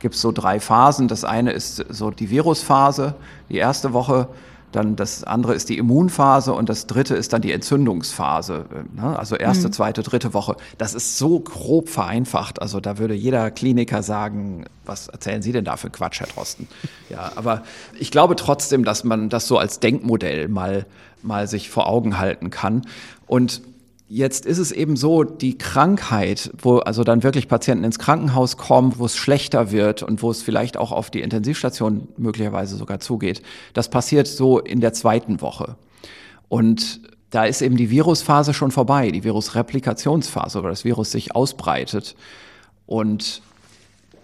gibt 0.00 0.16
es 0.16 0.20
so 0.20 0.32
drei 0.32 0.58
Phasen. 0.58 1.06
Das 1.06 1.22
eine 1.22 1.52
ist 1.52 1.76
so 1.90 2.10
die 2.10 2.28
Virusphase, 2.28 3.14
die 3.50 3.58
erste 3.58 3.92
Woche 3.92 4.26
dann 4.72 4.96
das 4.96 5.24
andere 5.24 5.54
ist 5.54 5.68
die 5.68 5.78
Immunphase 5.78 6.52
und 6.52 6.68
das 6.68 6.86
dritte 6.86 7.14
ist 7.14 7.32
dann 7.32 7.40
die 7.40 7.52
Entzündungsphase. 7.52 8.66
Ne? 8.94 9.18
Also 9.18 9.36
erste, 9.36 9.68
mhm. 9.68 9.72
zweite, 9.72 10.02
dritte 10.02 10.34
Woche. 10.34 10.56
Das 10.76 10.94
ist 10.94 11.16
so 11.18 11.40
grob 11.40 11.88
vereinfacht. 11.88 12.60
Also 12.60 12.80
da 12.80 12.98
würde 12.98 13.14
jeder 13.14 13.50
Kliniker 13.50 14.02
sagen, 14.02 14.66
was 14.84 15.08
erzählen 15.08 15.42
Sie 15.42 15.52
denn 15.52 15.64
da 15.64 15.76
für 15.76 15.90
Quatsch, 15.90 16.20
Herr 16.20 16.28
Drosten? 16.28 16.68
Ja, 17.08 17.32
aber 17.36 17.62
ich 17.98 18.10
glaube 18.10 18.36
trotzdem, 18.36 18.84
dass 18.84 19.02
man 19.02 19.30
das 19.30 19.46
so 19.46 19.56
als 19.56 19.80
Denkmodell 19.80 20.48
mal, 20.48 20.84
mal 21.22 21.48
sich 21.48 21.70
vor 21.70 21.86
Augen 21.86 22.18
halten 22.18 22.50
kann. 22.50 22.82
Und 23.26 23.62
Jetzt 24.10 24.46
ist 24.46 24.56
es 24.56 24.72
eben 24.72 24.96
so, 24.96 25.22
die 25.22 25.58
Krankheit, 25.58 26.50
wo 26.56 26.78
also 26.78 27.04
dann 27.04 27.22
wirklich 27.22 27.46
Patienten 27.46 27.84
ins 27.84 27.98
Krankenhaus 27.98 28.56
kommen, 28.56 28.94
wo 28.96 29.04
es 29.04 29.16
schlechter 29.16 29.70
wird 29.70 30.02
und 30.02 30.22
wo 30.22 30.30
es 30.30 30.42
vielleicht 30.42 30.78
auch 30.78 30.92
auf 30.92 31.10
die 31.10 31.20
Intensivstation 31.20 32.08
möglicherweise 32.16 32.76
sogar 32.76 33.00
zugeht, 33.00 33.42
das 33.74 33.90
passiert 33.90 34.26
so 34.26 34.60
in 34.60 34.80
der 34.80 34.94
zweiten 34.94 35.42
Woche. 35.42 35.76
Und 36.48 37.00
da 37.28 37.44
ist 37.44 37.60
eben 37.60 37.76
die 37.76 37.90
Virusphase 37.90 38.54
schon 38.54 38.70
vorbei, 38.70 39.10
die 39.10 39.24
Virusreplikationsphase, 39.24 40.62
wo 40.62 40.68
das 40.68 40.86
Virus 40.86 41.10
sich 41.10 41.36
ausbreitet. 41.36 42.16
Und 42.86 43.42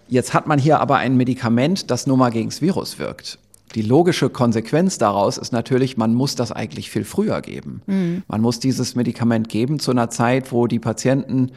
jetzt 0.07 0.33
hat 0.33 0.47
man 0.47 0.57
hier 0.57 0.79
aber 0.79 0.97
ein 0.97 1.15
Medikament, 1.15 1.91
das 1.91 2.07
nur 2.07 2.17
mal 2.17 2.31
gegen 2.31 2.49
das 2.49 2.59
Virus 2.59 2.97
wirkt. 2.97 3.37
Die 3.75 3.81
logische 3.81 4.29
Konsequenz 4.29 4.97
daraus 4.97 5.37
ist 5.37 5.51
natürlich, 5.51 5.97
man 5.97 6.13
muss 6.13 6.35
das 6.35 6.53
eigentlich 6.53 6.89
viel 6.89 7.03
früher 7.03 7.41
geben. 7.41 7.81
Mhm. 7.85 8.23
Man 8.27 8.41
muss 8.41 8.59
dieses 8.59 8.95
Medikament 8.95 9.49
geben 9.49 9.79
zu 9.79 9.91
einer 9.91 10.09
Zeit, 10.09 10.53
wo 10.53 10.65
die 10.65 10.79
Patienten 10.79 11.51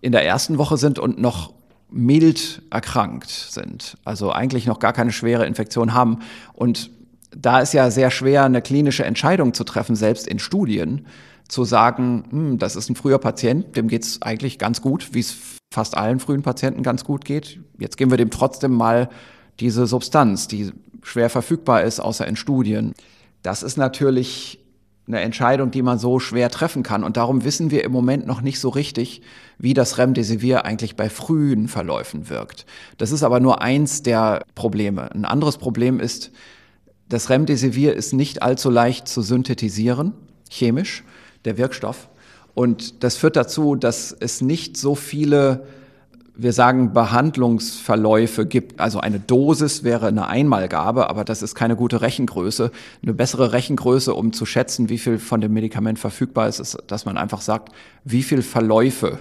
in 0.00 0.12
der 0.12 0.24
ersten 0.24 0.58
Woche 0.58 0.76
sind 0.76 1.00
und 1.00 1.20
noch 1.20 1.52
mild 1.90 2.62
erkrankt 2.70 3.30
sind. 3.30 3.96
Also 4.04 4.30
eigentlich 4.30 4.66
noch 4.66 4.78
gar 4.78 4.92
keine 4.92 5.10
schwere 5.10 5.46
Infektion 5.46 5.92
haben. 5.92 6.20
Und 6.52 6.90
da 7.36 7.60
ist 7.60 7.74
ja 7.74 7.90
sehr 7.90 8.12
schwer, 8.12 8.44
eine 8.44 8.62
klinische 8.62 9.04
Entscheidung 9.04 9.52
zu 9.52 9.64
treffen, 9.64 9.96
selbst 9.96 10.28
in 10.28 10.38
Studien, 10.38 11.06
zu 11.48 11.64
sagen, 11.64 12.24
hm, 12.30 12.58
das 12.58 12.76
ist 12.76 12.90
ein 12.90 12.96
früher 12.96 13.18
Patient, 13.18 13.76
dem 13.76 13.88
geht's 13.88 14.22
eigentlich 14.22 14.58
ganz 14.58 14.82
gut, 14.82 15.14
wie 15.14 15.20
es 15.20 15.36
fast 15.72 15.96
allen 15.96 16.20
frühen 16.20 16.42
Patienten 16.42 16.82
ganz 16.82 17.04
gut 17.04 17.24
geht. 17.24 17.60
Jetzt 17.78 17.96
geben 17.96 18.10
wir 18.10 18.18
dem 18.18 18.30
trotzdem 18.30 18.72
mal 18.72 19.08
diese 19.60 19.86
Substanz, 19.86 20.48
die 20.48 20.72
schwer 21.02 21.30
verfügbar 21.30 21.82
ist, 21.82 22.00
außer 22.00 22.26
in 22.26 22.36
Studien. 22.36 22.94
Das 23.42 23.62
ist 23.62 23.76
natürlich 23.76 24.58
eine 25.06 25.20
Entscheidung, 25.20 25.70
die 25.70 25.82
man 25.82 25.98
so 25.98 26.18
schwer 26.18 26.50
treffen 26.50 26.82
kann. 26.82 27.04
Und 27.04 27.16
darum 27.16 27.44
wissen 27.44 27.70
wir 27.70 27.84
im 27.84 27.92
Moment 27.92 28.26
noch 28.26 28.40
nicht 28.40 28.58
so 28.58 28.68
richtig, 28.68 29.22
wie 29.58 29.72
das 29.72 29.98
Remdesivir 29.98 30.64
eigentlich 30.64 30.96
bei 30.96 31.08
frühen 31.08 31.68
Verläufen 31.68 32.28
wirkt. 32.28 32.66
Das 32.98 33.12
ist 33.12 33.22
aber 33.22 33.38
nur 33.38 33.62
eins 33.62 34.02
der 34.02 34.44
Probleme. 34.54 35.10
Ein 35.12 35.24
anderes 35.24 35.58
Problem 35.58 36.00
ist, 36.00 36.32
das 37.08 37.30
Remdesivir 37.30 37.94
ist 37.94 38.12
nicht 38.12 38.42
allzu 38.42 38.68
leicht 38.68 39.06
zu 39.06 39.22
synthetisieren, 39.22 40.12
chemisch, 40.50 41.04
der 41.44 41.56
Wirkstoff. 41.56 42.08
Und 42.54 43.04
das 43.04 43.16
führt 43.16 43.36
dazu, 43.36 43.76
dass 43.76 44.16
es 44.18 44.40
nicht 44.40 44.76
so 44.76 44.96
viele 44.96 45.66
wir 46.38 46.52
sagen, 46.52 46.92
Behandlungsverläufe 46.92 48.46
gibt. 48.46 48.80
Also 48.80 49.00
eine 49.00 49.18
Dosis 49.18 49.84
wäre 49.84 50.08
eine 50.08 50.26
Einmalgabe, 50.26 51.08
aber 51.08 51.24
das 51.24 51.42
ist 51.42 51.54
keine 51.54 51.76
gute 51.76 52.02
Rechengröße. 52.02 52.70
Eine 53.02 53.14
bessere 53.14 53.52
Rechengröße, 53.52 54.14
um 54.14 54.32
zu 54.32 54.44
schätzen, 54.44 54.88
wie 54.88 54.98
viel 54.98 55.18
von 55.18 55.40
dem 55.40 55.52
Medikament 55.52 55.98
verfügbar 55.98 56.48
ist, 56.48 56.60
ist, 56.60 56.78
dass 56.86 57.06
man 57.06 57.16
einfach 57.16 57.40
sagt, 57.40 57.72
wie 58.04 58.22
viel 58.22 58.42
Verläufe 58.42 59.20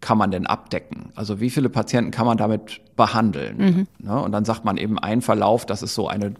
kann 0.00 0.18
man 0.18 0.30
denn 0.30 0.46
abdecken? 0.46 1.10
Also 1.14 1.40
wie 1.40 1.50
viele 1.50 1.68
Patienten 1.68 2.10
kann 2.10 2.26
man 2.26 2.36
damit 2.36 2.80
behandeln? 2.96 3.56
Mhm. 3.56 3.86
Ne? 3.98 4.20
Und 4.20 4.32
dann 4.32 4.44
sagt 4.44 4.64
man 4.64 4.76
eben 4.76 4.98
ein 4.98 5.22
Verlauf, 5.22 5.66
das 5.66 5.82
ist 5.82 5.94
so 5.94 6.08
eine, 6.08 6.34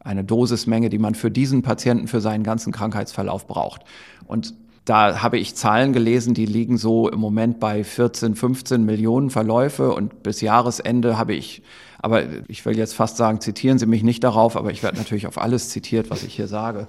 eine 0.00 0.24
Dosismenge, 0.24 0.88
die 0.88 0.98
man 0.98 1.14
für 1.14 1.30
diesen 1.30 1.62
Patienten, 1.62 2.08
für 2.08 2.20
seinen 2.20 2.42
ganzen 2.42 2.72
Krankheitsverlauf 2.72 3.46
braucht. 3.46 3.82
Und 4.26 4.54
da 4.88 5.22
habe 5.22 5.38
ich 5.38 5.54
Zahlen 5.54 5.92
gelesen, 5.92 6.32
die 6.32 6.46
liegen 6.46 6.78
so 6.78 7.10
im 7.10 7.20
Moment 7.20 7.60
bei 7.60 7.84
14, 7.84 8.34
15 8.34 8.84
Millionen 8.84 9.28
Verläufe 9.28 9.92
und 9.92 10.22
bis 10.22 10.40
Jahresende 10.40 11.18
habe 11.18 11.34
ich, 11.34 11.62
aber 11.98 12.22
ich 12.48 12.64
will 12.64 12.76
jetzt 12.76 12.94
fast 12.94 13.18
sagen, 13.18 13.40
zitieren 13.40 13.78
Sie 13.78 13.86
mich 13.86 14.02
nicht 14.02 14.24
darauf, 14.24 14.56
aber 14.56 14.70
ich 14.70 14.82
werde 14.82 14.96
natürlich 14.96 15.26
auf 15.26 15.36
alles 15.36 15.68
zitiert, 15.68 16.08
was 16.10 16.22
ich 16.22 16.34
hier 16.34 16.48
sage. 16.48 16.88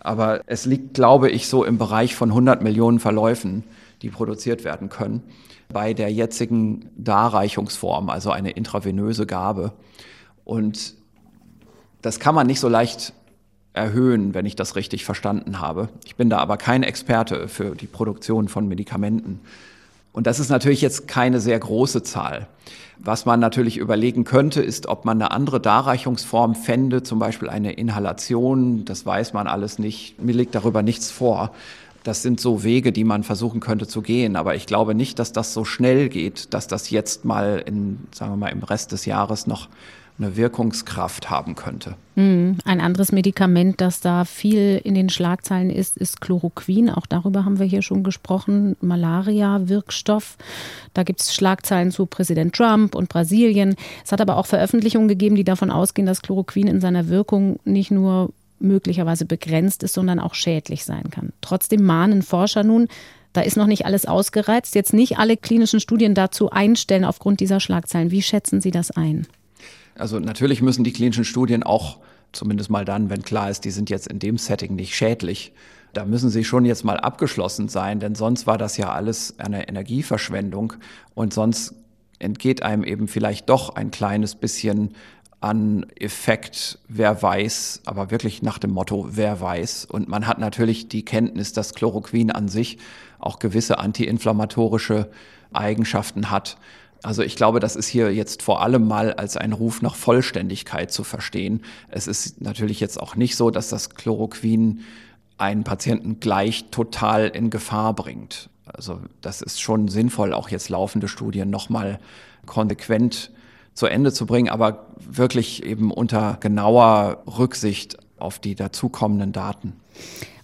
Aber 0.00 0.42
es 0.46 0.64
liegt, 0.64 0.94
glaube 0.94 1.28
ich, 1.30 1.48
so 1.48 1.64
im 1.64 1.76
Bereich 1.76 2.14
von 2.14 2.30
100 2.30 2.62
Millionen 2.62 3.00
Verläufen, 3.00 3.64
die 4.02 4.10
produziert 4.10 4.62
werden 4.64 4.88
können 4.88 5.22
bei 5.72 5.92
der 5.94 6.12
jetzigen 6.12 6.90
Darreichungsform, 6.96 8.10
also 8.10 8.30
eine 8.30 8.50
intravenöse 8.50 9.26
Gabe. 9.26 9.72
Und 10.44 10.94
das 12.02 12.20
kann 12.20 12.34
man 12.34 12.46
nicht 12.46 12.60
so 12.60 12.68
leicht 12.68 13.12
erhöhen, 13.72 14.34
wenn 14.34 14.46
ich 14.46 14.56
das 14.56 14.76
richtig 14.76 15.04
verstanden 15.04 15.60
habe. 15.60 15.88
Ich 16.04 16.16
bin 16.16 16.30
da 16.30 16.38
aber 16.38 16.56
kein 16.56 16.82
Experte 16.82 17.48
für 17.48 17.74
die 17.74 17.86
Produktion 17.86 18.48
von 18.48 18.66
Medikamenten. 18.68 19.40
Und 20.12 20.26
das 20.26 20.40
ist 20.40 20.48
natürlich 20.48 20.80
jetzt 20.80 21.06
keine 21.06 21.40
sehr 21.40 21.58
große 21.58 22.02
Zahl. 22.02 22.48
Was 22.98 23.24
man 23.24 23.40
natürlich 23.40 23.78
überlegen 23.78 24.24
könnte, 24.24 24.60
ist, 24.60 24.86
ob 24.86 25.04
man 25.04 25.22
eine 25.22 25.30
andere 25.30 25.60
Darreichungsform 25.60 26.54
fände, 26.54 27.02
zum 27.02 27.18
Beispiel 27.18 27.48
eine 27.48 27.72
Inhalation. 27.72 28.84
Das 28.84 29.06
weiß 29.06 29.32
man 29.32 29.46
alles 29.46 29.78
nicht. 29.78 30.20
Mir 30.20 30.34
liegt 30.34 30.54
darüber 30.54 30.82
nichts 30.82 31.10
vor. 31.10 31.52
Das 32.02 32.22
sind 32.22 32.40
so 32.40 32.62
Wege, 32.64 32.92
die 32.92 33.04
man 33.04 33.22
versuchen 33.22 33.60
könnte 33.60 33.86
zu 33.86 34.02
gehen. 34.02 34.36
Aber 34.36 34.54
ich 34.54 34.66
glaube 34.66 34.94
nicht, 34.94 35.18
dass 35.18 35.32
das 35.32 35.54
so 35.54 35.64
schnell 35.64 36.08
geht, 36.08 36.52
dass 36.52 36.66
das 36.66 36.90
jetzt 36.90 37.24
mal 37.24 37.62
in, 37.64 38.00
sagen 38.12 38.32
wir 38.32 38.36
mal, 38.36 38.48
im 38.48 38.62
Rest 38.62 38.92
des 38.92 39.06
Jahres 39.06 39.46
noch 39.46 39.68
eine 40.20 40.36
Wirkungskraft 40.36 41.30
haben 41.30 41.54
könnte. 41.54 41.96
Hm, 42.14 42.58
ein 42.64 42.80
anderes 42.80 43.12
Medikament, 43.12 43.80
das 43.80 44.00
da 44.00 44.24
viel 44.24 44.80
in 44.84 44.94
den 44.94 45.08
Schlagzeilen 45.08 45.70
ist, 45.70 45.96
ist 45.96 46.20
Chloroquin. 46.20 46.90
Auch 46.90 47.06
darüber 47.06 47.44
haben 47.44 47.58
wir 47.58 47.66
hier 47.66 47.82
schon 47.82 48.02
gesprochen. 48.02 48.76
Malaria-Wirkstoff. 48.80 50.36
Da 50.92 51.02
gibt 51.02 51.20
es 51.22 51.34
Schlagzeilen 51.34 51.90
zu 51.90 52.06
Präsident 52.06 52.54
Trump 52.54 52.94
und 52.94 53.08
Brasilien. 53.08 53.76
Es 54.04 54.12
hat 54.12 54.20
aber 54.20 54.36
auch 54.36 54.46
Veröffentlichungen 54.46 55.08
gegeben, 55.08 55.36
die 55.36 55.44
davon 55.44 55.70
ausgehen, 55.70 56.06
dass 56.06 56.22
Chloroquin 56.22 56.66
in 56.66 56.80
seiner 56.80 57.08
Wirkung 57.08 57.58
nicht 57.64 57.90
nur 57.90 58.30
möglicherweise 58.58 59.24
begrenzt 59.24 59.82
ist, 59.82 59.94
sondern 59.94 60.20
auch 60.20 60.34
schädlich 60.34 60.84
sein 60.84 61.10
kann. 61.10 61.32
Trotzdem 61.40 61.82
mahnen 61.84 62.20
Forscher 62.20 62.62
nun, 62.62 62.88
da 63.32 63.40
ist 63.40 63.56
noch 63.56 63.66
nicht 63.66 63.86
alles 63.86 64.06
ausgereizt, 64.06 64.74
jetzt 64.74 64.92
nicht 64.92 65.18
alle 65.18 65.36
klinischen 65.36 65.80
Studien 65.80 66.14
dazu 66.14 66.50
einstellen 66.50 67.04
aufgrund 67.04 67.40
dieser 67.40 67.60
Schlagzeilen. 67.60 68.10
Wie 68.10 68.22
schätzen 68.22 68.60
Sie 68.60 68.70
das 68.70 68.90
ein? 68.90 69.26
Also 70.00 70.18
natürlich 70.18 70.62
müssen 70.62 70.84
die 70.84 70.92
klinischen 70.92 71.24
Studien 71.24 71.62
auch, 71.62 71.98
zumindest 72.32 72.70
mal 72.70 72.84
dann, 72.84 73.10
wenn 73.10 73.22
klar 73.22 73.50
ist, 73.50 73.64
die 73.64 73.70
sind 73.70 73.90
jetzt 73.90 74.06
in 74.06 74.18
dem 74.18 74.38
Setting 74.38 74.74
nicht 74.74 74.94
schädlich, 74.94 75.52
da 75.92 76.04
müssen 76.04 76.30
sie 76.30 76.44
schon 76.44 76.64
jetzt 76.64 76.84
mal 76.84 76.98
abgeschlossen 76.98 77.68
sein, 77.68 77.98
denn 77.98 78.14
sonst 78.14 78.46
war 78.46 78.58
das 78.58 78.76
ja 78.76 78.92
alles 78.92 79.34
eine 79.38 79.68
Energieverschwendung 79.68 80.74
und 81.14 81.34
sonst 81.34 81.74
entgeht 82.20 82.62
einem 82.62 82.84
eben 82.84 83.08
vielleicht 83.08 83.48
doch 83.48 83.74
ein 83.74 83.90
kleines 83.90 84.34
bisschen 84.34 84.94
an 85.40 85.86
Effekt, 85.98 86.78
wer 86.86 87.22
weiß, 87.22 87.82
aber 87.86 88.10
wirklich 88.10 88.42
nach 88.42 88.58
dem 88.58 88.72
Motto, 88.72 89.08
wer 89.10 89.40
weiß. 89.40 89.86
Und 89.86 90.06
man 90.06 90.26
hat 90.26 90.38
natürlich 90.38 90.88
die 90.88 91.04
Kenntnis, 91.04 91.54
dass 91.54 91.74
Chloroquin 91.74 92.30
an 92.30 92.48
sich 92.48 92.76
auch 93.18 93.38
gewisse 93.38 93.78
antiinflammatorische 93.78 95.10
Eigenschaften 95.52 96.30
hat. 96.30 96.58
Also 97.02 97.22
ich 97.22 97.36
glaube, 97.36 97.60
das 97.60 97.76
ist 97.76 97.88
hier 97.88 98.12
jetzt 98.12 98.42
vor 98.42 98.62
allem 98.62 98.86
mal 98.86 99.14
als 99.14 99.36
ein 99.36 99.52
Ruf 99.52 99.80
nach 99.80 99.94
Vollständigkeit 99.94 100.92
zu 100.92 101.02
verstehen. 101.02 101.62
Es 101.88 102.06
ist 102.06 102.40
natürlich 102.40 102.80
jetzt 102.80 103.00
auch 103.00 103.16
nicht 103.16 103.36
so, 103.36 103.50
dass 103.50 103.68
das 103.68 103.90
Chloroquin 103.90 104.80
einen 105.38 105.64
Patienten 105.64 106.20
gleich 106.20 106.66
total 106.70 107.28
in 107.28 107.48
Gefahr 107.48 107.94
bringt. 107.94 108.50
Also 108.66 109.00
das 109.22 109.40
ist 109.40 109.60
schon 109.60 109.88
sinnvoll, 109.88 110.34
auch 110.34 110.50
jetzt 110.50 110.68
laufende 110.68 111.08
Studien 111.08 111.48
nochmal 111.48 111.98
konsequent 112.46 113.30
zu 113.74 113.86
Ende 113.86 114.12
zu 114.12 114.26
bringen, 114.26 114.50
aber 114.50 114.86
wirklich 114.98 115.64
eben 115.64 115.90
unter 115.90 116.36
genauer 116.40 117.22
Rücksicht 117.26 117.96
auf 118.18 118.38
die 118.38 118.54
dazukommenden 118.54 119.32
Daten. 119.32 119.72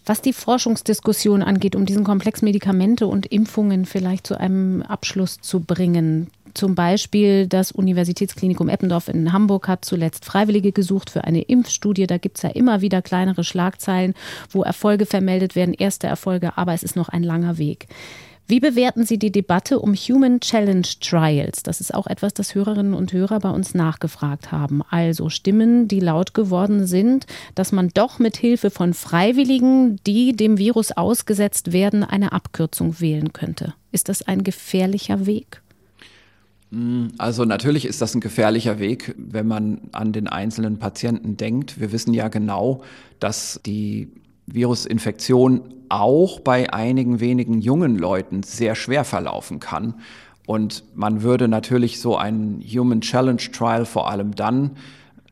Was 0.06 0.22
die 0.22 0.32
Forschungsdiskussion 0.32 1.42
angeht, 1.42 1.74
um 1.74 1.84
diesen 1.84 2.04
Komplex 2.04 2.40
Medikamente 2.40 3.06
und 3.08 3.26
Impfungen 3.26 3.84
vielleicht 3.84 4.26
zu 4.26 4.38
einem 4.38 4.82
Abschluss 4.82 5.40
zu 5.40 5.60
bringen, 5.60 6.28
zum 6.56 6.74
Beispiel 6.74 7.46
das 7.46 7.72
Universitätsklinikum 7.72 8.68
Eppendorf 8.68 9.08
in 9.08 9.32
Hamburg 9.32 9.68
hat 9.68 9.84
zuletzt 9.84 10.24
Freiwillige 10.24 10.72
gesucht 10.72 11.10
für 11.10 11.24
eine 11.24 11.42
Impfstudie. 11.42 12.06
Da 12.06 12.18
gibt 12.18 12.38
es 12.38 12.42
ja 12.42 12.50
immer 12.50 12.80
wieder 12.80 13.02
kleinere 13.02 13.44
Schlagzeilen, 13.44 14.14
wo 14.50 14.62
Erfolge 14.62 15.06
vermeldet 15.06 15.54
werden, 15.54 15.74
erste 15.74 16.06
Erfolge, 16.06 16.56
aber 16.56 16.72
es 16.72 16.82
ist 16.82 16.96
noch 16.96 17.08
ein 17.08 17.22
langer 17.22 17.58
Weg. 17.58 17.86
Wie 18.48 18.60
bewerten 18.60 19.04
Sie 19.04 19.18
die 19.18 19.32
Debatte 19.32 19.80
um 19.80 19.94
Human 19.94 20.38
Challenge 20.38 20.86
Trials? 21.00 21.64
Das 21.64 21.80
ist 21.80 21.92
auch 21.92 22.06
etwas, 22.06 22.32
das 22.32 22.54
Hörerinnen 22.54 22.94
und 22.94 23.12
Hörer 23.12 23.40
bei 23.40 23.50
uns 23.50 23.74
nachgefragt 23.74 24.52
haben. 24.52 24.82
Also 24.88 25.30
Stimmen, 25.30 25.88
die 25.88 25.98
laut 25.98 26.32
geworden 26.32 26.86
sind, 26.86 27.26
dass 27.56 27.72
man 27.72 27.88
doch 27.88 28.20
mit 28.20 28.36
Hilfe 28.36 28.70
von 28.70 28.94
Freiwilligen, 28.94 29.96
die 30.06 30.36
dem 30.36 30.58
Virus 30.58 30.92
ausgesetzt 30.92 31.72
werden, 31.72 32.04
eine 32.04 32.30
Abkürzung 32.30 33.00
wählen 33.00 33.32
könnte. 33.32 33.74
Ist 33.90 34.08
das 34.08 34.22
ein 34.22 34.44
gefährlicher 34.44 35.26
Weg? 35.26 35.60
Also 37.18 37.44
natürlich 37.44 37.86
ist 37.86 38.02
das 38.02 38.14
ein 38.14 38.20
gefährlicher 38.20 38.78
Weg, 38.78 39.14
wenn 39.16 39.46
man 39.46 39.82
an 39.92 40.12
den 40.12 40.26
einzelnen 40.26 40.78
Patienten 40.78 41.36
denkt. 41.36 41.80
Wir 41.80 41.92
wissen 41.92 42.12
ja 42.12 42.28
genau, 42.28 42.82
dass 43.20 43.60
die 43.64 44.08
Virusinfektion 44.46 45.62
auch 45.88 46.40
bei 46.40 46.72
einigen 46.72 47.20
wenigen 47.20 47.60
jungen 47.60 47.96
Leuten 47.96 48.42
sehr 48.42 48.74
schwer 48.74 49.04
verlaufen 49.04 49.60
kann. 49.60 49.94
Und 50.46 50.84
man 50.94 51.22
würde 51.22 51.48
natürlich 51.48 52.00
so 52.00 52.16
einen 52.16 52.60
Human 52.60 53.00
Challenge 53.00 53.42
Trial 53.52 53.84
vor 53.84 54.10
allem 54.10 54.34
dann 54.34 54.72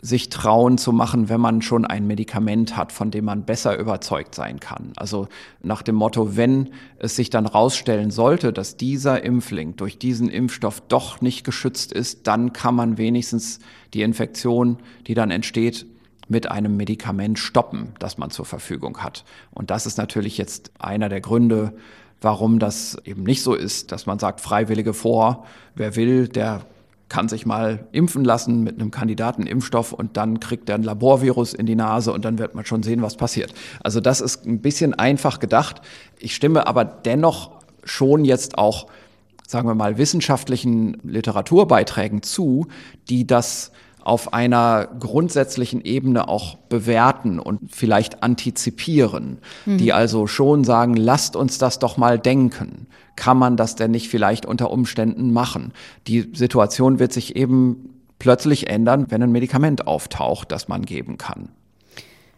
sich 0.04 0.28
trauen 0.28 0.76
zu 0.76 0.92
machen, 0.92 1.30
wenn 1.30 1.40
man 1.40 1.62
schon 1.62 1.86
ein 1.86 2.06
Medikament 2.06 2.76
hat, 2.76 2.92
von 2.92 3.10
dem 3.10 3.24
man 3.24 3.46
besser 3.46 3.78
überzeugt 3.78 4.34
sein 4.34 4.60
kann. 4.60 4.92
Also 4.96 5.28
nach 5.62 5.80
dem 5.80 5.94
Motto, 5.94 6.36
wenn 6.36 6.68
es 6.98 7.16
sich 7.16 7.30
dann 7.30 7.46
rausstellen 7.46 8.10
sollte, 8.10 8.52
dass 8.52 8.76
dieser 8.76 9.24
Impfling 9.24 9.76
durch 9.76 9.98
diesen 9.98 10.28
Impfstoff 10.28 10.82
doch 10.88 11.22
nicht 11.22 11.42
geschützt 11.42 11.90
ist, 11.90 12.26
dann 12.26 12.52
kann 12.52 12.74
man 12.74 12.98
wenigstens 12.98 13.60
die 13.94 14.02
Infektion, 14.02 14.76
die 15.06 15.14
dann 15.14 15.30
entsteht, 15.30 15.86
mit 16.28 16.50
einem 16.50 16.76
Medikament 16.76 17.38
stoppen, 17.38 17.94
das 17.98 18.18
man 18.18 18.30
zur 18.30 18.44
Verfügung 18.44 18.98
hat. 18.98 19.24
Und 19.52 19.70
das 19.70 19.86
ist 19.86 19.96
natürlich 19.96 20.36
jetzt 20.36 20.70
einer 20.78 21.08
der 21.08 21.22
Gründe, 21.22 21.72
warum 22.20 22.58
das 22.58 22.98
eben 23.06 23.22
nicht 23.22 23.42
so 23.42 23.54
ist, 23.54 23.90
dass 23.90 24.04
man 24.04 24.18
sagt, 24.18 24.42
Freiwillige 24.42 24.92
vor, 24.92 25.46
wer 25.74 25.96
will, 25.96 26.28
der 26.28 26.66
kann 27.14 27.28
sich 27.28 27.46
mal 27.46 27.86
impfen 27.92 28.24
lassen 28.24 28.64
mit 28.64 28.80
einem 28.80 28.90
Kandidatenimpfstoff 28.90 29.92
und 29.92 30.16
dann 30.16 30.40
kriegt 30.40 30.68
er 30.68 30.74
ein 30.74 30.82
Laborvirus 30.82 31.54
in 31.54 31.64
die 31.64 31.76
Nase 31.76 32.12
und 32.12 32.24
dann 32.24 32.40
wird 32.40 32.56
man 32.56 32.66
schon 32.66 32.82
sehen, 32.82 33.02
was 33.02 33.14
passiert. 33.14 33.54
Also 33.84 34.00
das 34.00 34.20
ist 34.20 34.44
ein 34.46 34.60
bisschen 34.60 34.94
einfach 34.94 35.38
gedacht. 35.38 35.80
Ich 36.18 36.34
stimme 36.34 36.66
aber 36.66 36.84
dennoch 36.84 37.52
schon 37.84 38.24
jetzt 38.24 38.58
auch, 38.58 38.88
sagen 39.46 39.68
wir 39.68 39.76
mal, 39.76 39.96
wissenschaftlichen 39.96 40.96
Literaturbeiträgen 41.04 42.24
zu, 42.24 42.66
die 43.08 43.28
das 43.28 43.70
auf 44.04 44.32
einer 44.34 44.88
grundsätzlichen 45.00 45.80
Ebene 45.82 46.28
auch 46.28 46.56
bewerten 46.68 47.40
und 47.40 47.74
vielleicht 47.74 48.22
antizipieren, 48.22 49.38
mhm. 49.64 49.78
die 49.78 49.92
also 49.92 50.26
schon 50.26 50.62
sagen, 50.62 50.94
lasst 50.94 51.36
uns 51.36 51.58
das 51.58 51.78
doch 51.78 51.96
mal 51.96 52.18
denken. 52.18 52.86
Kann 53.16 53.38
man 53.38 53.56
das 53.56 53.76
denn 53.76 53.90
nicht 53.90 54.08
vielleicht 54.08 54.44
unter 54.44 54.70
Umständen 54.70 55.32
machen? 55.32 55.72
Die 56.06 56.30
Situation 56.34 56.98
wird 56.98 57.12
sich 57.12 57.34
eben 57.36 57.94
plötzlich 58.18 58.68
ändern, 58.68 59.06
wenn 59.08 59.22
ein 59.22 59.32
Medikament 59.32 59.86
auftaucht, 59.86 60.52
das 60.52 60.68
man 60.68 60.82
geben 60.82 61.16
kann. 61.18 61.48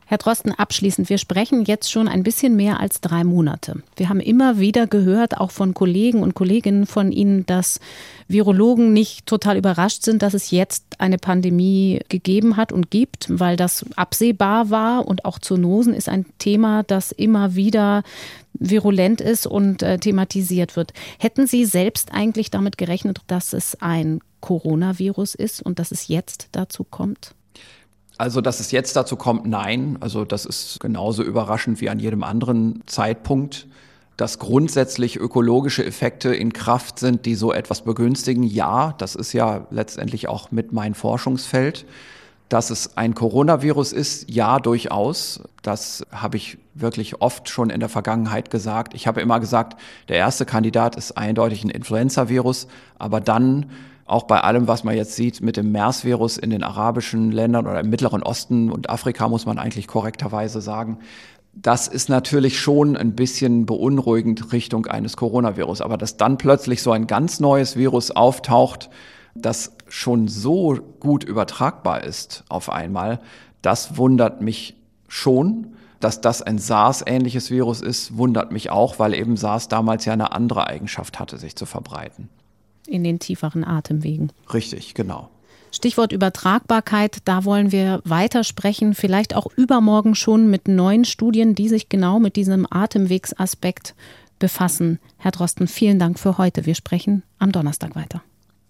Herr 0.08 0.18
Drosten, 0.18 0.52
abschließend, 0.52 1.10
wir 1.10 1.18
sprechen 1.18 1.64
jetzt 1.64 1.90
schon 1.90 2.06
ein 2.06 2.22
bisschen 2.22 2.54
mehr 2.54 2.78
als 2.78 3.00
drei 3.00 3.24
Monate. 3.24 3.82
Wir 3.96 4.08
haben 4.08 4.20
immer 4.20 4.60
wieder 4.60 4.86
gehört, 4.86 5.36
auch 5.36 5.50
von 5.50 5.74
Kollegen 5.74 6.22
und 6.22 6.36
Kolleginnen 6.36 6.86
von 6.86 7.10
Ihnen, 7.10 7.44
dass 7.44 7.80
Virologen 8.28 8.92
nicht 8.92 9.26
total 9.26 9.56
überrascht 9.56 10.04
sind, 10.04 10.22
dass 10.22 10.32
es 10.32 10.52
jetzt 10.52 10.84
eine 10.98 11.18
Pandemie 11.18 11.98
gegeben 12.08 12.56
hat 12.56 12.70
und 12.70 12.88
gibt, 12.92 13.26
weil 13.28 13.56
das 13.56 13.84
absehbar 13.96 14.70
war 14.70 15.08
und 15.08 15.24
auch 15.24 15.40
Zoonosen 15.40 15.92
ist 15.92 16.08
ein 16.08 16.24
Thema, 16.38 16.84
das 16.84 17.10
immer 17.10 17.56
wieder 17.56 18.04
virulent 18.54 19.20
ist 19.20 19.48
und 19.48 19.82
äh, 19.82 19.98
thematisiert 19.98 20.76
wird. 20.76 20.92
Hätten 21.18 21.48
Sie 21.48 21.64
selbst 21.64 22.12
eigentlich 22.12 22.52
damit 22.52 22.78
gerechnet, 22.78 23.22
dass 23.26 23.52
es 23.52 23.82
ein 23.82 24.20
Coronavirus 24.40 25.34
ist 25.34 25.62
und 25.62 25.80
dass 25.80 25.90
es 25.90 26.06
jetzt 26.06 26.48
dazu 26.52 26.84
kommt? 26.84 27.35
Also, 28.18 28.40
dass 28.40 28.60
es 28.60 28.70
jetzt 28.70 28.96
dazu 28.96 29.16
kommt, 29.16 29.46
nein. 29.46 29.98
Also, 30.00 30.24
das 30.24 30.46
ist 30.46 30.80
genauso 30.80 31.22
überraschend 31.22 31.80
wie 31.80 31.90
an 31.90 31.98
jedem 31.98 32.22
anderen 32.22 32.82
Zeitpunkt. 32.86 33.66
Dass 34.16 34.38
grundsätzlich 34.38 35.16
ökologische 35.16 35.84
Effekte 35.84 36.34
in 36.34 36.54
Kraft 36.54 36.98
sind, 36.98 37.26
die 37.26 37.34
so 37.34 37.52
etwas 37.52 37.82
begünstigen, 37.82 38.44
ja, 38.44 38.94
das 38.96 39.14
ist 39.14 39.34
ja 39.34 39.66
letztendlich 39.70 40.26
auch 40.28 40.50
mit 40.50 40.72
mein 40.72 40.94
Forschungsfeld. 40.94 41.84
Dass 42.48 42.70
es 42.70 42.96
ein 42.96 43.14
Coronavirus 43.14 43.92
ist, 43.92 44.30
ja, 44.30 44.58
durchaus. 44.58 45.42
Das 45.62 46.06
habe 46.10 46.38
ich 46.38 46.56
wirklich 46.72 47.20
oft 47.20 47.50
schon 47.50 47.68
in 47.68 47.80
der 47.80 47.90
Vergangenheit 47.90 48.50
gesagt. 48.50 48.94
Ich 48.94 49.06
habe 49.06 49.20
immer 49.20 49.40
gesagt, 49.40 49.78
der 50.08 50.16
erste 50.16 50.46
Kandidat 50.46 50.96
ist 50.96 51.18
eindeutig 51.18 51.64
ein 51.64 51.70
Influenza-Virus, 51.70 52.68
aber 52.98 53.20
dann 53.20 53.66
auch 54.06 54.24
bei 54.24 54.40
allem, 54.40 54.68
was 54.68 54.84
man 54.84 54.96
jetzt 54.96 55.16
sieht 55.16 55.40
mit 55.40 55.56
dem 55.56 55.72
MERS-Virus 55.72 56.38
in 56.38 56.50
den 56.50 56.62
arabischen 56.62 57.32
Ländern 57.32 57.66
oder 57.66 57.80
im 57.80 57.90
Mittleren 57.90 58.22
Osten 58.22 58.70
und 58.70 58.88
Afrika, 58.88 59.28
muss 59.28 59.46
man 59.46 59.58
eigentlich 59.58 59.88
korrekterweise 59.88 60.60
sagen, 60.60 60.98
das 61.54 61.88
ist 61.88 62.08
natürlich 62.08 62.60
schon 62.60 62.96
ein 62.96 63.14
bisschen 63.14 63.64
beunruhigend 63.64 64.52
Richtung 64.52 64.86
eines 64.86 65.16
Coronavirus. 65.16 65.80
Aber 65.80 65.96
dass 65.96 66.18
dann 66.18 66.38
plötzlich 66.38 66.82
so 66.82 66.92
ein 66.92 67.06
ganz 67.06 67.40
neues 67.40 67.76
Virus 67.76 68.10
auftaucht, 68.10 68.90
das 69.34 69.72
schon 69.88 70.28
so 70.28 70.78
gut 71.00 71.24
übertragbar 71.24 72.04
ist 72.04 72.44
auf 72.48 72.70
einmal, 72.70 73.20
das 73.62 73.96
wundert 73.96 74.40
mich 74.42 74.76
schon. 75.08 75.72
Dass 75.98 76.20
das 76.20 76.42
ein 76.42 76.58
SARS-ähnliches 76.58 77.50
Virus 77.50 77.80
ist, 77.80 78.18
wundert 78.18 78.52
mich 78.52 78.70
auch, 78.70 78.98
weil 78.98 79.14
eben 79.14 79.38
SARS 79.38 79.68
damals 79.68 80.04
ja 80.04 80.12
eine 80.12 80.32
andere 80.32 80.66
Eigenschaft 80.66 81.18
hatte, 81.18 81.38
sich 81.38 81.56
zu 81.56 81.64
verbreiten. 81.64 82.28
In 82.86 83.04
den 83.04 83.18
tieferen 83.18 83.64
Atemwegen. 83.64 84.30
Richtig, 84.52 84.94
genau. 84.94 85.30
Stichwort 85.72 86.12
Übertragbarkeit, 86.12 87.18
da 87.24 87.44
wollen 87.44 87.70
wir 87.72 88.00
weitersprechen, 88.04 88.94
vielleicht 88.94 89.34
auch 89.34 89.46
übermorgen 89.56 90.14
schon 90.14 90.48
mit 90.48 90.68
neuen 90.68 91.04
Studien, 91.04 91.54
die 91.54 91.68
sich 91.68 91.88
genau 91.88 92.18
mit 92.18 92.36
diesem 92.36 92.66
Atemwegsaspekt 92.70 93.94
befassen. 94.38 94.98
Herr 95.18 95.32
Drosten, 95.32 95.66
vielen 95.66 95.98
Dank 95.98 96.18
für 96.18 96.38
heute. 96.38 96.66
Wir 96.66 96.74
sprechen 96.74 97.22
am 97.38 97.52
Donnerstag 97.52 97.94
weiter. 97.94 98.22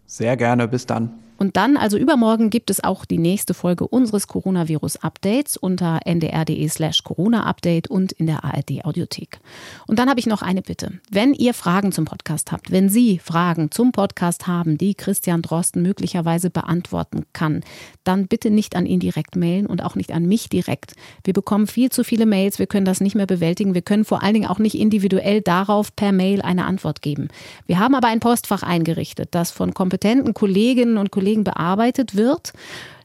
Sehr 0.07 0.37
gerne, 0.37 0.69
bis 0.69 0.87
dann. 0.87 1.11
Und 1.39 1.57
dann, 1.57 1.77
also 1.77 1.99
übermorgen, 1.99 2.51
gibt 2.51 2.71
es 2.71 2.83
auch 2.83 3.05
die 3.05 3.19
nächste 3.19 3.55
Folge 3.55 3.87
unseres 3.87 4.27
Coronavirus-Updates 4.29 5.57
unter 5.57 6.01
ndr.de 6.05 6.69
slash 6.69 7.03
Corona-Update 7.05 7.89
und 7.89 8.13
in 8.13 8.27
der 8.27 8.45
ARD-Audiothek. 8.45 9.39
Und 9.87 9.99
dann 9.99 10.09
habe 10.09 10.19
ich 10.21 10.27
noch 10.27 10.43
eine 10.43 10.63
Bitte. 10.63 10.93
Wenn 11.11 11.35
ihr 11.35 11.55
Fragen 11.55 11.93
zum 11.93 12.05
Podcast 12.05 12.53
habt, 12.53 12.71
wenn 12.71 12.89
Sie 12.89 13.19
Fragen 13.19 13.71
zum 13.71 13.93
Podcast 13.93 14.47
haben, 14.47 14.79
die 14.79 14.95
Christian 14.95 15.43
Drosten 15.43 15.83
möglicherweise 15.83 16.51
beantworten 16.51 17.27
kann, 17.33 17.63
dann 18.05 18.29
bitte 18.29 18.51
nicht 18.51 18.77
an 18.77 18.87
ihn 18.87 19.01
direkt 19.01 19.37
mailen 19.37 19.67
und 19.67 19.83
auch 19.83 19.95
nicht 19.95 20.13
an 20.13 20.27
mich 20.27 20.49
direkt. 20.49 20.95
Wir 21.25 21.35
bekommen 21.35 21.67
viel 21.67 21.91
zu 21.91 22.05
viele 22.05 22.27
Mails, 22.27 22.59
wir 22.59 22.67
können 22.67 22.87
das 22.87 23.01
nicht 23.01 23.15
mehr 23.15 23.27
bewältigen. 23.27 23.75
Wir 23.75 23.83
können 23.83 24.05
vor 24.05 24.23
allen 24.23 24.35
Dingen 24.35 24.49
auch 24.49 24.59
nicht 24.59 24.79
individuell 24.79 25.41
darauf 25.41 25.95
per 25.95 26.13
Mail 26.13 26.43
eine 26.43 26.65
Antwort 26.65 27.03
geben. 27.03 27.29
Wir 27.67 27.79
haben 27.79 27.95
aber 27.95 28.09
ein 28.09 28.21
Postfach 28.21 28.63
eingerichtet, 28.63 29.29
das 29.33 29.51
von 29.51 29.75
kompetenten 29.75 30.35
Kolleginnen 30.35 30.97
und 30.97 31.11
Kollegen 31.11 31.26
Kollegen 31.27 31.43
bearbeitet 31.43 32.15
wird. 32.15 32.53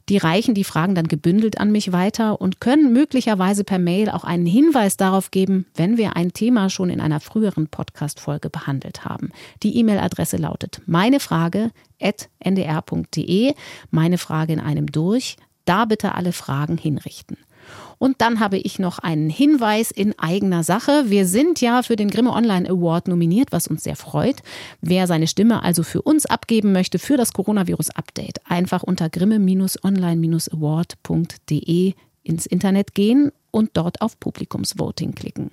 Die 0.08 0.18
reichen 0.18 0.54
die 0.54 0.64
Fragen 0.64 0.94
dann 0.94 1.08
gebündelt 1.08 1.60
an 1.60 1.72
mich 1.72 1.92
weiter 1.92 2.40
und 2.40 2.62
können 2.62 2.94
möglicherweise 2.94 3.64
per 3.64 3.80
Mail 3.80 4.12
auch 4.12 4.24
einen 4.24 4.46
Hinweis 4.46 4.96
darauf 4.96 5.32
geben, 5.32 5.66
wenn 5.74 5.98
wir 5.98 6.16
ein 6.16 6.34
Thema 6.34 6.70
schon 6.70 6.92
in 6.92 7.02
einer 7.02 7.20
früheren 7.20 7.68
Podcast-Folge 7.68 8.52
behandelt 8.52 9.06
haben. 9.06 9.32
Die 9.64 9.76
E-Mail-Adresse 9.78 10.38
lautet 10.38 10.84
meinefrage.ndr.de, 10.86 13.54
meine 13.90 14.18
Frage 14.20 14.54
in 14.54 14.60
einem 14.60 14.92
durch. 14.92 15.38
Da 15.66 15.86
bitte 15.86 16.14
alle 16.14 16.32
Fragen 16.32 16.78
hinrichten. 16.78 17.38
Und 18.02 18.20
dann 18.20 18.40
habe 18.40 18.58
ich 18.58 18.80
noch 18.80 18.98
einen 18.98 19.30
Hinweis 19.30 19.92
in 19.92 20.18
eigener 20.18 20.64
Sache. 20.64 21.12
Wir 21.12 21.28
sind 21.28 21.62
ja 21.62 21.84
für 21.84 21.96
den 21.96 22.10
Grimme 22.10 22.34
Online 22.34 22.68
Award 22.68 23.08
nominiert, 23.08 23.52
was 23.52 23.68
uns 23.68 23.84
sehr 23.84 23.96
freut. 23.96 24.38
Wer 24.82 25.06
seine 25.06 25.28
Stimme 25.28 25.62
also 25.62 25.84
für 25.84 26.02
uns 26.02 26.26
abgeben 26.26 26.72
möchte 26.72 26.98
für 26.98 27.16
das 27.16 27.32
Coronavirus 27.32 27.92
Update, 27.92 28.40
einfach 28.50 28.82
unter 28.82 29.08
grimme-online-award.de 29.08 31.94
ins 32.24 32.48
Internet 32.48 32.96
gehen 32.96 33.32
und 33.52 33.70
dort 33.74 34.02
auf 34.02 34.20
Publikumsvoting 34.20 35.14
klicken. 35.14 35.52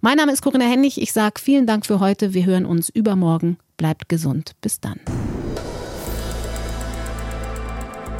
Mein 0.00 0.16
Name 0.16 0.30
ist 0.30 0.42
Corinna 0.42 0.66
Hennig. 0.66 1.02
Ich 1.02 1.12
sage 1.12 1.40
vielen 1.40 1.66
Dank 1.66 1.86
für 1.86 1.98
heute. 1.98 2.34
Wir 2.34 2.46
hören 2.46 2.66
uns 2.66 2.88
übermorgen. 2.88 3.58
Bleibt 3.76 4.08
gesund. 4.08 4.52
Bis 4.60 4.78
dann. 4.78 5.00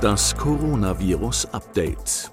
Das 0.01 0.37
Coronavirus 0.37 1.47
Update. 1.53 2.33